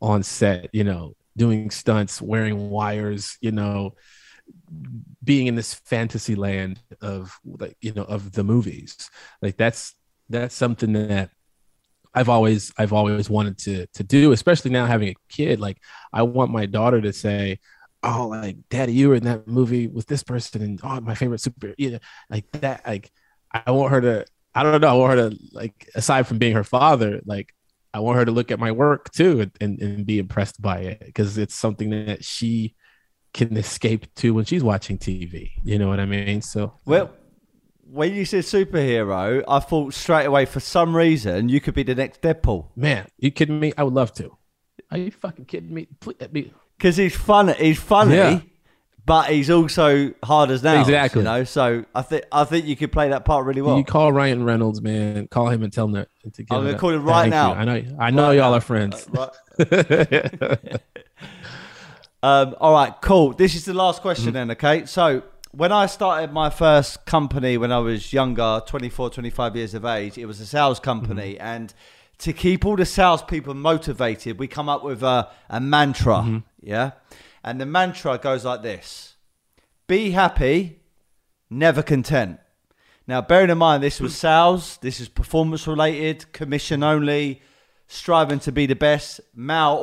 on 0.00 0.22
set. 0.22 0.70
You 0.72 0.84
know, 0.84 1.16
doing 1.36 1.72
stunts, 1.72 2.22
wearing 2.22 2.70
wires. 2.70 3.36
You 3.40 3.50
know, 3.50 3.96
being 5.24 5.48
in 5.48 5.56
this 5.56 5.74
fantasy 5.74 6.36
land 6.36 6.78
of 7.00 7.36
like 7.44 7.76
you 7.80 7.92
know 7.94 8.04
of 8.04 8.30
the 8.30 8.44
movies. 8.44 9.10
Like 9.42 9.56
that's 9.56 9.96
that's 10.28 10.54
something 10.54 10.92
that 10.92 11.30
I've 12.14 12.28
always 12.28 12.72
I've 12.78 12.92
always 12.92 13.28
wanted 13.28 13.58
to 13.58 13.86
to 13.94 14.04
do, 14.04 14.32
especially 14.32 14.70
now 14.70 14.86
having 14.86 15.08
a 15.08 15.14
kid. 15.28 15.60
Like 15.60 15.78
I 16.12 16.22
want 16.22 16.50
my 16.50 16.66
daughter 16.66 17.00
to 17.00 17.12
say, 17.12 17.58
"Oh, 18.02 18.28
like 18.28 18.56
Daddy, 18.70 18.92
you 18.92 19.08
were 19.08 19.16
in 19.16 19.24
that 19.24 19.48
movie 19.48 19.88
with 19.88 20.06
this 20.06 20.22
person, 20.22 20.62
and 20.62 20.80
oh, 20.82 21.00
my 21.00 21.14
favorite 21.14 21.40
super." 21.40 21.74
You 21.76 21.92
know, 21.92 21.98
like 22.30 22.50
that. 22.52 22.86
Like 22.86 23.10
I 23.50 23.70
want 23.70 23.92
her 23.92 24.00
to. 24.00 24.26
I 24.54 24.62
don't 24.62 24.80
know. 24.80 24.88
I 24.88 24.92
want 24.94 25.18
her 25.18 25.30
to 25.30 25.38
like 25.52 25.88
aside 25.94 26.26
from 26.28 26.38
being 26.38 26.54
her 26.54 26.64
father, 26.64 27.20
like 27.24 27.52
I 27.94 28.00
want 28.00 28.18
her 28.18 28.24
to 28.24 28.32
look 28.32 28.50
at 28.50 28.58
my 28.58 28.72
work 28.72 29.12
too 29.12 29.40
and, 29.40 29.52
and, 29.60 29.80
and 29.80 30.06
be 30.06 30.18
impressed 30.18 30.60
by 30.60 30.78
it 30.80 31.02
because 31.04 31.38
it's 31.38 31.54
something 31.54 31.90
that 31.90 32.24
she 32.24 32.74
can 33.32 33.56
escape 33.56 34.12
to 34.16 34.34
when 34.34 34.44
she's 34.44 34.64
watching 34.64 34.98
TV. 34.98 35.52
You 35.62 35.78
know 35.78 35.88
what 35.88 36.00
I 36.00 36.04
mean? 36.04 36.42
So 36.42 36.74
well, 36.84 37.10
when 37.94 38.12
you 38.12 38.24
said 38.24 38.42
superhero, 38.42 39.44
I 39.46 39.60
thought 39.60 39.94
straight 39.94 40.26
away 40.26 40.46
for 40.46 40.58
some 40.58 40.96
reason 40.96 41.48
you 41.48 41.60
could 41.60 41.74
be 41.74 41.84
the 41.84 41.94
next 41.94 42.20
Deadpool. 42.20 42.66
Man, 42.74 43.06
you 43.18 43.30
kidding 43.30 43.60
me? 43.60 43.72
I 43.78 43.84
would 43.84 43.94
love 43.94 44.12
to. 44.14 44.36
Are 44.90 44.98
you 44.98 45.12
fucking 45.12 45.44
kidding 45.44 45.72
me? 45.72 45.86
Because 46.76 46.96
he's 46.96 47.14
funny. 47.14 47.52
He's 47.54 47.78
funny. 47.78 48.16
Yeah. 48.16 48.40
But 49.06 49.30
he's 49.30 49.48
also 49.48 50.12
hard 50.24 50.50
as 50.50 50.62
nails. 50.62 50.88
Exactly. 50.88 51.20
You 51.20 51.24
know, 51.24 51.44
so 51.44 51.84
I 51.94 52.02
think 52.02 52.24
I 52.32 52.44
think 52.44 52.64
you 52.64 52.74
could 52.74 52.90
play 52.90 53.10
that 53.10 53.24
part 53.24 53.44
really 53.44 53.60
well. 53.60 53.76
You 53.76 53.84
call 53.84 54.12
Ryan 54.12 54.44
Reynolds, 54.44 54.80
man. 54.80 55.28
Call 55.28 55.50
him 55.50 55.62
and 55.62 55.72
tell 55.72 55.84
him 55.84 55.92
that. 55.92 56.08
To. 56.32 56.44
I'm 56.50 56.64
gonna 56.64 56.78
call 56.78 56.90
him 56.90 57.04
right 57.04 57.30
Thank 57.30 57.32
now. 57.32 57.52
You. 57.52 57.58
I 57.58 57.64
know. 57.64 57.96
I 58.00 58.10
know 58.10 58.28
right 58.28 58.36
y'all 58.36 58.50
now. 58.50 58.56
are 58.56 58.60
friends. 58.60 59.06
Uh, 59.14 59.28
right. 59.58 60.80
um, 62.22 62.56
all 62.58 62.72
right, 62.72 62.94
cool. 63.02 63.34
This 63.34 63.54
is 63.54 63.66
the 63.66 63.74
last 63.74 64.00
question 64.00 64.28
mm-hmm. 64.28 64.48
then. 64.48 64.50
Okay, 64.52 64.86
so 64.86 65.22
when 65.56 65.70
I 65.70 65.86
started 65.86 66.32
my 66.32 66.50
first 66.50 67.06
company 67.06 67.56
when 67.56 67.70
I 67.70 67.78
was 67.78 68.12
younger, 68.12 68.60
24, 68.66 69.10
25 69.10 69.56
years 69.56 69.74
of 69.74 69.84
age, 69.84 70.18
it 70.18 70.26
was 70.26 70.40
a 70.40 70.46
sales 70.46 70.80
company. 70.80 71.34
Mm-hmm. 71.34 71.46
And 71.46 71.74
to 72.18 72.32
keep 72.32 72.64
all 72.64 72.76
the 72.76 72.84
salespeople 72.84 73.54
motivated, 73.54 74.38
we 74.38 74.48
come 74.48 74.68
up 74.68 74.82
with 74.82 75.02
a, 75.02 75.30
a 75.48 75.60
mantra. 75.60 76.16
Mm-hmm. 76.16 76.38
Yeah. 76.60 76.92
And 77.44 77.60
the 77.60 77.66
mantra 77.66 78.18
goes 78.18 78.44
like 78.44 78.62
this 78.62 79.16
Be 79.86 80.10
happy, 80.10 80.80
never 81.48 81.82
content. 81.82 82.40
Now, 83.06 83.20
bearing 83.20 83.50
in 83.50 83.58
mind, 83.58 83.82
this 83.82 84.00
was 84.00 84.16
sales, 84.16 84.78
this 84.78 84.98
is 84.98 85.08
performance 85.08 85.66
related, 85.66 86.32
commission 86.32 86.82
only, 86.82 87.42
striving 87.86 88.38
to 88.40 88.50
be 88.50 88.64
the 88.64 88.74
best, 88.74 89.20
male 89.34 89.78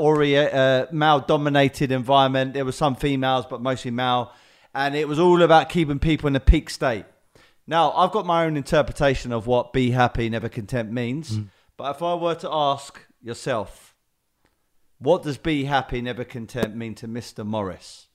uh, 0.52 0.86
male 0.92 1.20
dominated 1.20 1.92
environment. 1.92 2.56
There 2.56 2.66
were 2.66 2.72
some 2.72 2.96
females, 2.96 3.46
but 3.48 3.62
mostly 3.62 3.92
male 3.92 4.34
and 4.74 4.96
it 4.96 5.08
was 5.08 5.20
all 5.20 5.42
about 5.42 5.70
keeping 5.70 6.00
people 6.00 6.28
in 6.28 6.36
a 6.36 6.40
peak 6.40 6.70
state. 6.70 7.06
Now, 7.68 7.92
I've 7.92 8.12
got 8.12 8.26
my 8.26 8.46
own 8.46 8.58
interpretation 8.58 9.32
of 9.32 9.48
what 9.48 9.74
be 9.74 9.92
happy, 9.92 10.30
never 10.30 10.50
content 10.50 10.92
means. 10.92 11.38
Mm. 11.38 11.50
But 11.78 11.96
if 11.96 12.04
I 12.04 12.16
were 12.16 12.36
to 12.36 12.50
ask 12.52 13.00
yourself, 13.22 13.96
what 15.00 15.24
does 15.24 15.38
be 15.38 15.66
happy, 15.66 16.02
never 16.02 16.24
content 16.24 16.76
mean 16.76 16.96
to 16.96 17.08
Mr. 17.08 17.46
Morris? 17.46 18.08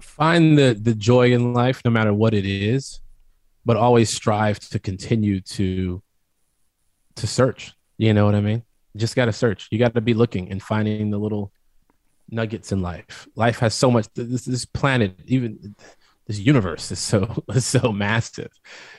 Find 0.00 0.58
the, 0.58 0.78
the 0.80 0.94
joy 0.94 1.32
in 1.32 1.52
life, 1.52 1.82
no 1.84 1.90
matter 1.90 2.14
what 2.14 2.34
it 2.34 2.46
is, 2.46 3.00
but 3.64 3.76
always 3.76 4.14
strive 4.14 4.58
to 4.60 4.78
continue 4.78 5.40
to 5.40 6.02
to 7.16 7.26
search. 7.26 7.72
You 7.98 8.14
know 8.14 8.24
what 8.24 8.34
I 8.34 8.40
mean? 8.40 8.62
You 8.94 9.00
just 9.00 9.16
got 9.16 9.26
to 9.26 9.32
search. 9.32 9.68
You 9.70 9.78
got 9.78 9.94
to 9.94 10.00
be 10.00 10.14
looking 10.14 10.50
and 10.50 10.62
finding 10.62 11.10
the 11.10 11.18
little 11.18 11.52
nuggets 12.32 12.72
in 12.72 12.82
life. 12.82 13.28
Life 13.36 13.58
has 13.60 13.74
so 13.74 13.90
much. 13.90 14.06
This 14.14 14.44
this 14.44 14.64
planet, 14.64 15.20
even 15.26 15.76
this 16.26 16.38
universe, 16.38 16.90
is 16.90 16.98
so 16.98 17.44
so 17.58 17.92
massive. 17.92 18.50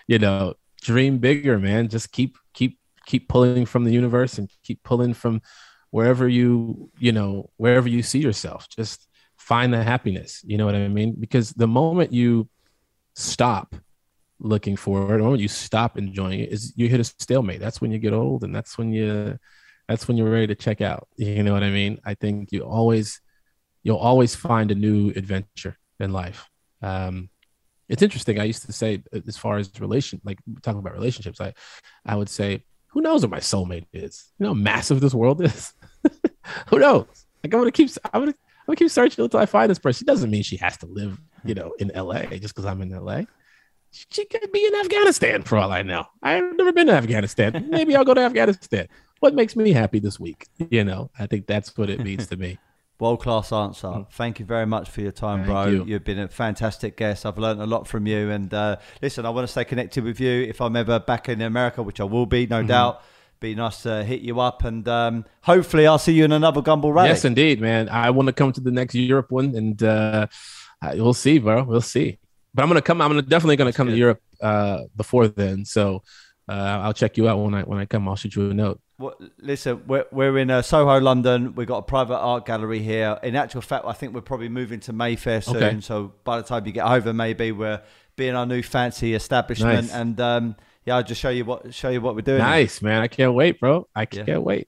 You 0.07 0.19
know, 0.19 0.53
dream 0.81 1.17
bigger, 1.17 1.59
man. 1.59 1.89
Just 1.89 2.11
keep 2.11 2.37
keep 2.53 2.79
keep 3.05 3.27
pulling 3.27 3.65
from 3.65 3.83
the 3.83 3.91
universe 3.91 4.37
and 4.37 4.49
keep 4.63 4.83
pulling 4.83 5.13
from 5.13 5.41
wherever 5.89 6.27
you 6.27 6.89
you 6.99 7.11
know 7.11 7.49
wherever 7.57 7.89
you 7.89 8.03
see 8.03 8.19
yourself. 8.19 8.69
Just 8.69 9.07
find 9.37 9.73
the 9.73 9.83
happiness. 9.83 10.41
You 10.45 10.57
know 10.57 10.65
what 10.65 10.75
I 10.75 10.87
mean? 10.87 11.15
Because 11.19 11.51
the 11.51 11.67
moment 11.67 12.13
you 12.13 12.47
stop 13.15 13.75
looking 14.39 14.75
for 14.75 15.15
it, 15.15 15.21
or 15.21 15.31
when 15.31 15.39
you 15.39 15.47
stop 15.47 15.97
enjoying 15.97 16.41
it, 16.41 16.51
is 16.51 16.73
you 16.75 16.87
hit 16.87 16.99
a 16.99 17.03
stalemate. 17.03 17.59
That's 17.59 17.81
when 17.81 17.91
you 17.91 17.97
get 17.97 18.13
old, 18.13 18.43
and 18.43 18.55
that's 18.55 18.77
when 18.77 18.91
you 18.93 19.37
that's 19.87 20.07
when 20.07 20.17
you're 20.17 20.29
ready 20.29 20.47
to 20.47 20.55
check 20.55 20.81
out. 20.81 21.07
You 21.17 21.43
know 21.43 21.53
what 21.53 21.63
I 21.63 21.69
mean? 21.69 21.99
I 22.05 22.13
think 22.13 22.51
you 22.51 22.61
always 22.61 23.21
you'll 23.83 23.97
always 23.97 24.35
find 24.35 24.71
a 24.71 24.75
new 24.75 25.09
adventure 25.11 25.77
in 25.99 26.11
life. 26.11 26.49
Um, 26.81 27.29
it's 27.89 28.01
interesting. 28.01 28.39
I 28.39 28.45
used 28.45 28.65
to 28.65 28.73
say, 28.73 29.03
as 29.27 29.37
far 29.37 29.57
as 29.57 29.69
relation, 29.79 30.21
like 30.23 30.39
talking 30.61 30.79
about 30.79 30.93
relationships, 30.93 31.39
I, 31.39 31.53
I 32.05 32.15
would 32.15 32.29
say, 32.29 32.63
who 32.87 33.01
knows 33.01 33.21
what 33.21 33.31
my 33.31 33.39
soulmate 33.39 33.87
is? 33.91 34.31
You 34.39 34.45
know, 34.45 34.53
how 34.53 34.59
massive 34.59 35.01
this 35.01 35.13
world 35.13 35.41
is. 35.41 35.73
who 36.69 36.79
knows? 36.79 37.25
Like 37.43 37.53
I'm 37.53 37.59
gonna 37.59 37.71
keep, 37.71 37.89
I'm 38.13 38.21
gonna, 38.21 38.31
I'm 38.31 38.65
gonna 38.67 38.75
keep 38.77 38.91
searching 38.91 39.23
until 39.23 39.39
I 39.39 39.45
find 39.45 39.69
this 39.69 39.79
person. 39.79 40.05
It 40.05 40.07
doesn't 40.07 40.29
mean 40.29 40.43
she 40.43 40.57
has 40.57 40.77
to 40.77 40.85
live, 40.85 41.19
you 41.43 41.55
know, 41.55 41.73
in 41.79 41.91
LA 41.93 42.23
just 42.37 42.55
because 42.55 42.65
I'm 42.65 42.81
in 42.81 42.89
LA. 42.89 43.23
She 43.91 44.25
could 44.25 44.51
be 44.51 44.65
in 44.65 44.73
Afghanistan 44.75 45.43
for 45.43 45.57
all 45.57 45.71
I 45.71 45.83
know. 45.83 46.05
I've 46.21 46.55
never 46.55 46.71
been 46.71 46.87
to 46.87 46.93
Afghanistan. 46.93 47.67
Maybe 47.69 47.95
I'll 47.95 48.05
go 48.05 48.15
to 48.15 48.21
Afghanistan. 48.21 48.87
What 49.19 49.35
makes 49.35 49.55
me 49.55 49.71
happy 49.71 49.99
this 49.99 50.19
week? 50.19 50.47
You 50.69 50.83
know, 50.83 51.11
I 51.19 51.27
think 51.27 51.45
that's 51.45 51.77
what 51.77 51.89
it 51.89 51.99
means 51.99 52.27
to 52.27 52.37
me. 52.37 52.57
World 53.03 53.19
class 53.19 53.51
answer. 53.51 53.87
Mm. 53.87 54.09
Thank 54.11 54.39
you 54.39 54.45
very 54.45 54.65
much 54.65 54.89
for 54.89 55.01
your 55.01 55.11
time, 55.11 55.39
Thank 55.39 55.47
bro. 55.47 55.65
You. 55.83 55.93
have 55.93 56.05
been 56.05 56.19
a 56.19 56.29
fantastic 56.29 56.95
guest. 56.95 57.25
I've 57.25 57.37
learned 57.37 57.61
a 57.61 57.65
lot 57.65 57.85
from 57.85 58.07
you. 58.07 58.29
And 58.31 58.53
uh, 58.53 58.77
listen, 59.01 59.25
I 59.25 59.29
want 59.29 59.45
to 59.45 59.51
stay 59.51 59.65
connected 59.65 60.05
with 60.05 60.21
you. 60.21 60.31
If 60.43 60.61
I'm 60.61 60.77
ever 60.77 60.99
back 61.01 61.27
in 61.27 61.41
America, 61.41 61.83
which 61.83 61.99
I 61.99 62.05
will 62.05 62.25
be, 62.25 62.47
no 62.47 62.59
mm-hmm. 62.59 62.67
doubt, 62.67 63.03
be 63.41 63.55
nice 63.55 63.83
to 63.83 64.05
hit 64.05 64.21
you 64.21 64.39
up. 64.39 64.63
And 64.63 64.87
um, 64.87 65.25
hopefully, 65.41 65.85
I'll 65.85 65.99
see 65.99 66.13
you 66.13 66.23
in 66.23 66.31
another 66.31 66.61
Gumball 66.61 66.93
Rally. 66.93 67.09
Yes, 67.09 67.25
indeed, 67.25 67.59
man. 67.59 67.89
I 67.89 68.09
want 68.11 68.27
to 68.27 68.33
come 68.33 68.53
to 68.53 68.61
the 68.61 68.71
next 68.71 68.95
Europe 68.95 69.31
one, 69.31 69.53
and 69.53 69.83
uh, 69.83 70.27
we'll 70.93 71.13
see, 71.13 71.39
bro. 71.39 71.63
We'll 71.63 71.81
see. 71.81 72.19
But 72.53 72.63
I'm 72.63 72.69
gonna 72.69 72.81
come. 72.81 73.01
I'm 73.01 73.09
gonna, 73.09 73.21
definitely 73.21 73.57
gonna 73.57 73.73
come 73.73 73.87
good. 73.87 73.93
to 73.93 73.97
Europe 73.97 74.21
uh, 74.39 74.83
before 74.95 75.27
then. 75.27 75.65
So 75.65 76.03
uh, 76.47 76.53
I'll 76.83 76.93
check 76.93 77.17
you 77.17 77.27
out 77.27 77.37
when 77.39 77.53
I 77.53 77.63
when 77.63 77.79
I 77.79 77.85
come. 77.85 78.07
I'll 78.07 78.15
shoot 78.15 78.33
you 78.33 78.49
a 78.49 78.53
note. 78.53 78.79
Well, 78.99 79.15
listen, 79.39 79.81
we're, 79.87 80.05
we're 80.11 80.37
in 80.37 80.51
uh, 80.51 80.61
Soho, 80.61 80.99
London. 80.99 81.55
We've 81.55 81.67
got 81.67 81.77
a 81.77 81.81
private 81.83 82.17
art 82.17 82.45
gallery 82.45 82.79
here. 82.79 83.17
In 83.23 83.35
actual 83.35 83.61
fact, 83.61 83.85
I 83.85 83.93
think 83.93 84.13
we're 84.13 84.21
probably 84.21 84.49
moving 84.49 84.79
to 84.81 84.93
Mayfair 84.93 85.41
soon. 85.41 85.55
Okay. 85.57 85.81
So 85.81 86.13
by 86.23 86.37
the 86.37 86.43
time 86.43 86.65
you 86.65 86.71
get 86.71 86.85
over, 86.85 87.11
maybe 87.13 87.51
we're 87.51 87.81
being 88.15 88.35
our 88.35 88.45
new 88.45 88.61
fancy 88.61 89.13
establishment. 89.15 89.87
Nice. 89.87 89.93
And 89.93 90.21
um, 90.21 90.55
yeah, 90.85 90.97
I'll 90.97 91.03
just 91.03 91.19
show 91.19 91.29
you 91.29 91.43
what 91.45 91.73
show 91.73 91.89
you 91.89 92.01
what 92.01 92.13
we're 92.15 92.21
doing. 92.21 92.37
Nice, 92.39 92.81
man. 92.81 93.01
I 93.01 93.07
can't 93.07 93.33
wait, 93.33 93.59
bro. 93.59 93.87
I 93.95 94.05
can't 94.05 94.27
Yeah. 94.27 94.37
wait. 94.37 94.67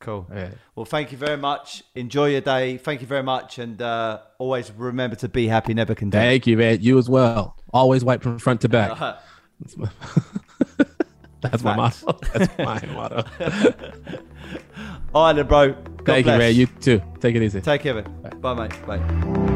Cool. 0.00 0.26
Yeah. 0.34 0.50
Well, 0.74 0.84
thank 0.84 1.12
you 1.12 1.18
very 1.18 1.38
much. 1.38 1.82
Enjoy 1.94 2.26
your 2.28 2.42
day. 2.42 2.76
Thank 2.76 3.00
you 3.00 3.06
very 3.06 3.22
much, 3.22 3.58
and 3.58 3.80
uh, 3.80 4.20
always 4.38 4.70
remember 4.72 5.16
to 5.16 5.28
be 5.28 5.46
happy, 5.46 5.72
never 5.72 5.94
condemn. 5.94 6.20
Thank 6.20 6.46
you, 6.46 6.58
man. 6.58 6.82
You 6.82 6.98
as 6.98 7.08
well. 7.08 7.56
Always 7.72 8.04
wipe 8.04 8.22
from 8.22 8.38
front 8.38 8.60
to 8.62 8.68
back. 8.68 8.98
That's 11.50 11.62
my, 11.62 11.76
That's 11.76 11.76
my 11.76 11.76
Max. 11.76 12.04
motto. 12.04 12.20
That's 12.34 12.58
my 12.58 12.94
motto. 12.94 13.24
All 15.14 15.26
right, 15.26 15.32
then, 15.34 15.46
bro. 15.46 15.72
God 15.72 16.04
Thank 16.04 16.26
you, 16.26 16.32
man. 16.32 16.54
You 16.54 16.66
too. 16.66 17.02
Take 17.20 17.36
it 17.36 17.42
easy. 17.42 17.60
Take 17.60 17.82
care 17.82 17.98
of 17.98 18.06
it. 18.06 18.40
Bye, 18.40 18.54
mate. 18.54 18.86
Bye. 18.86 19.50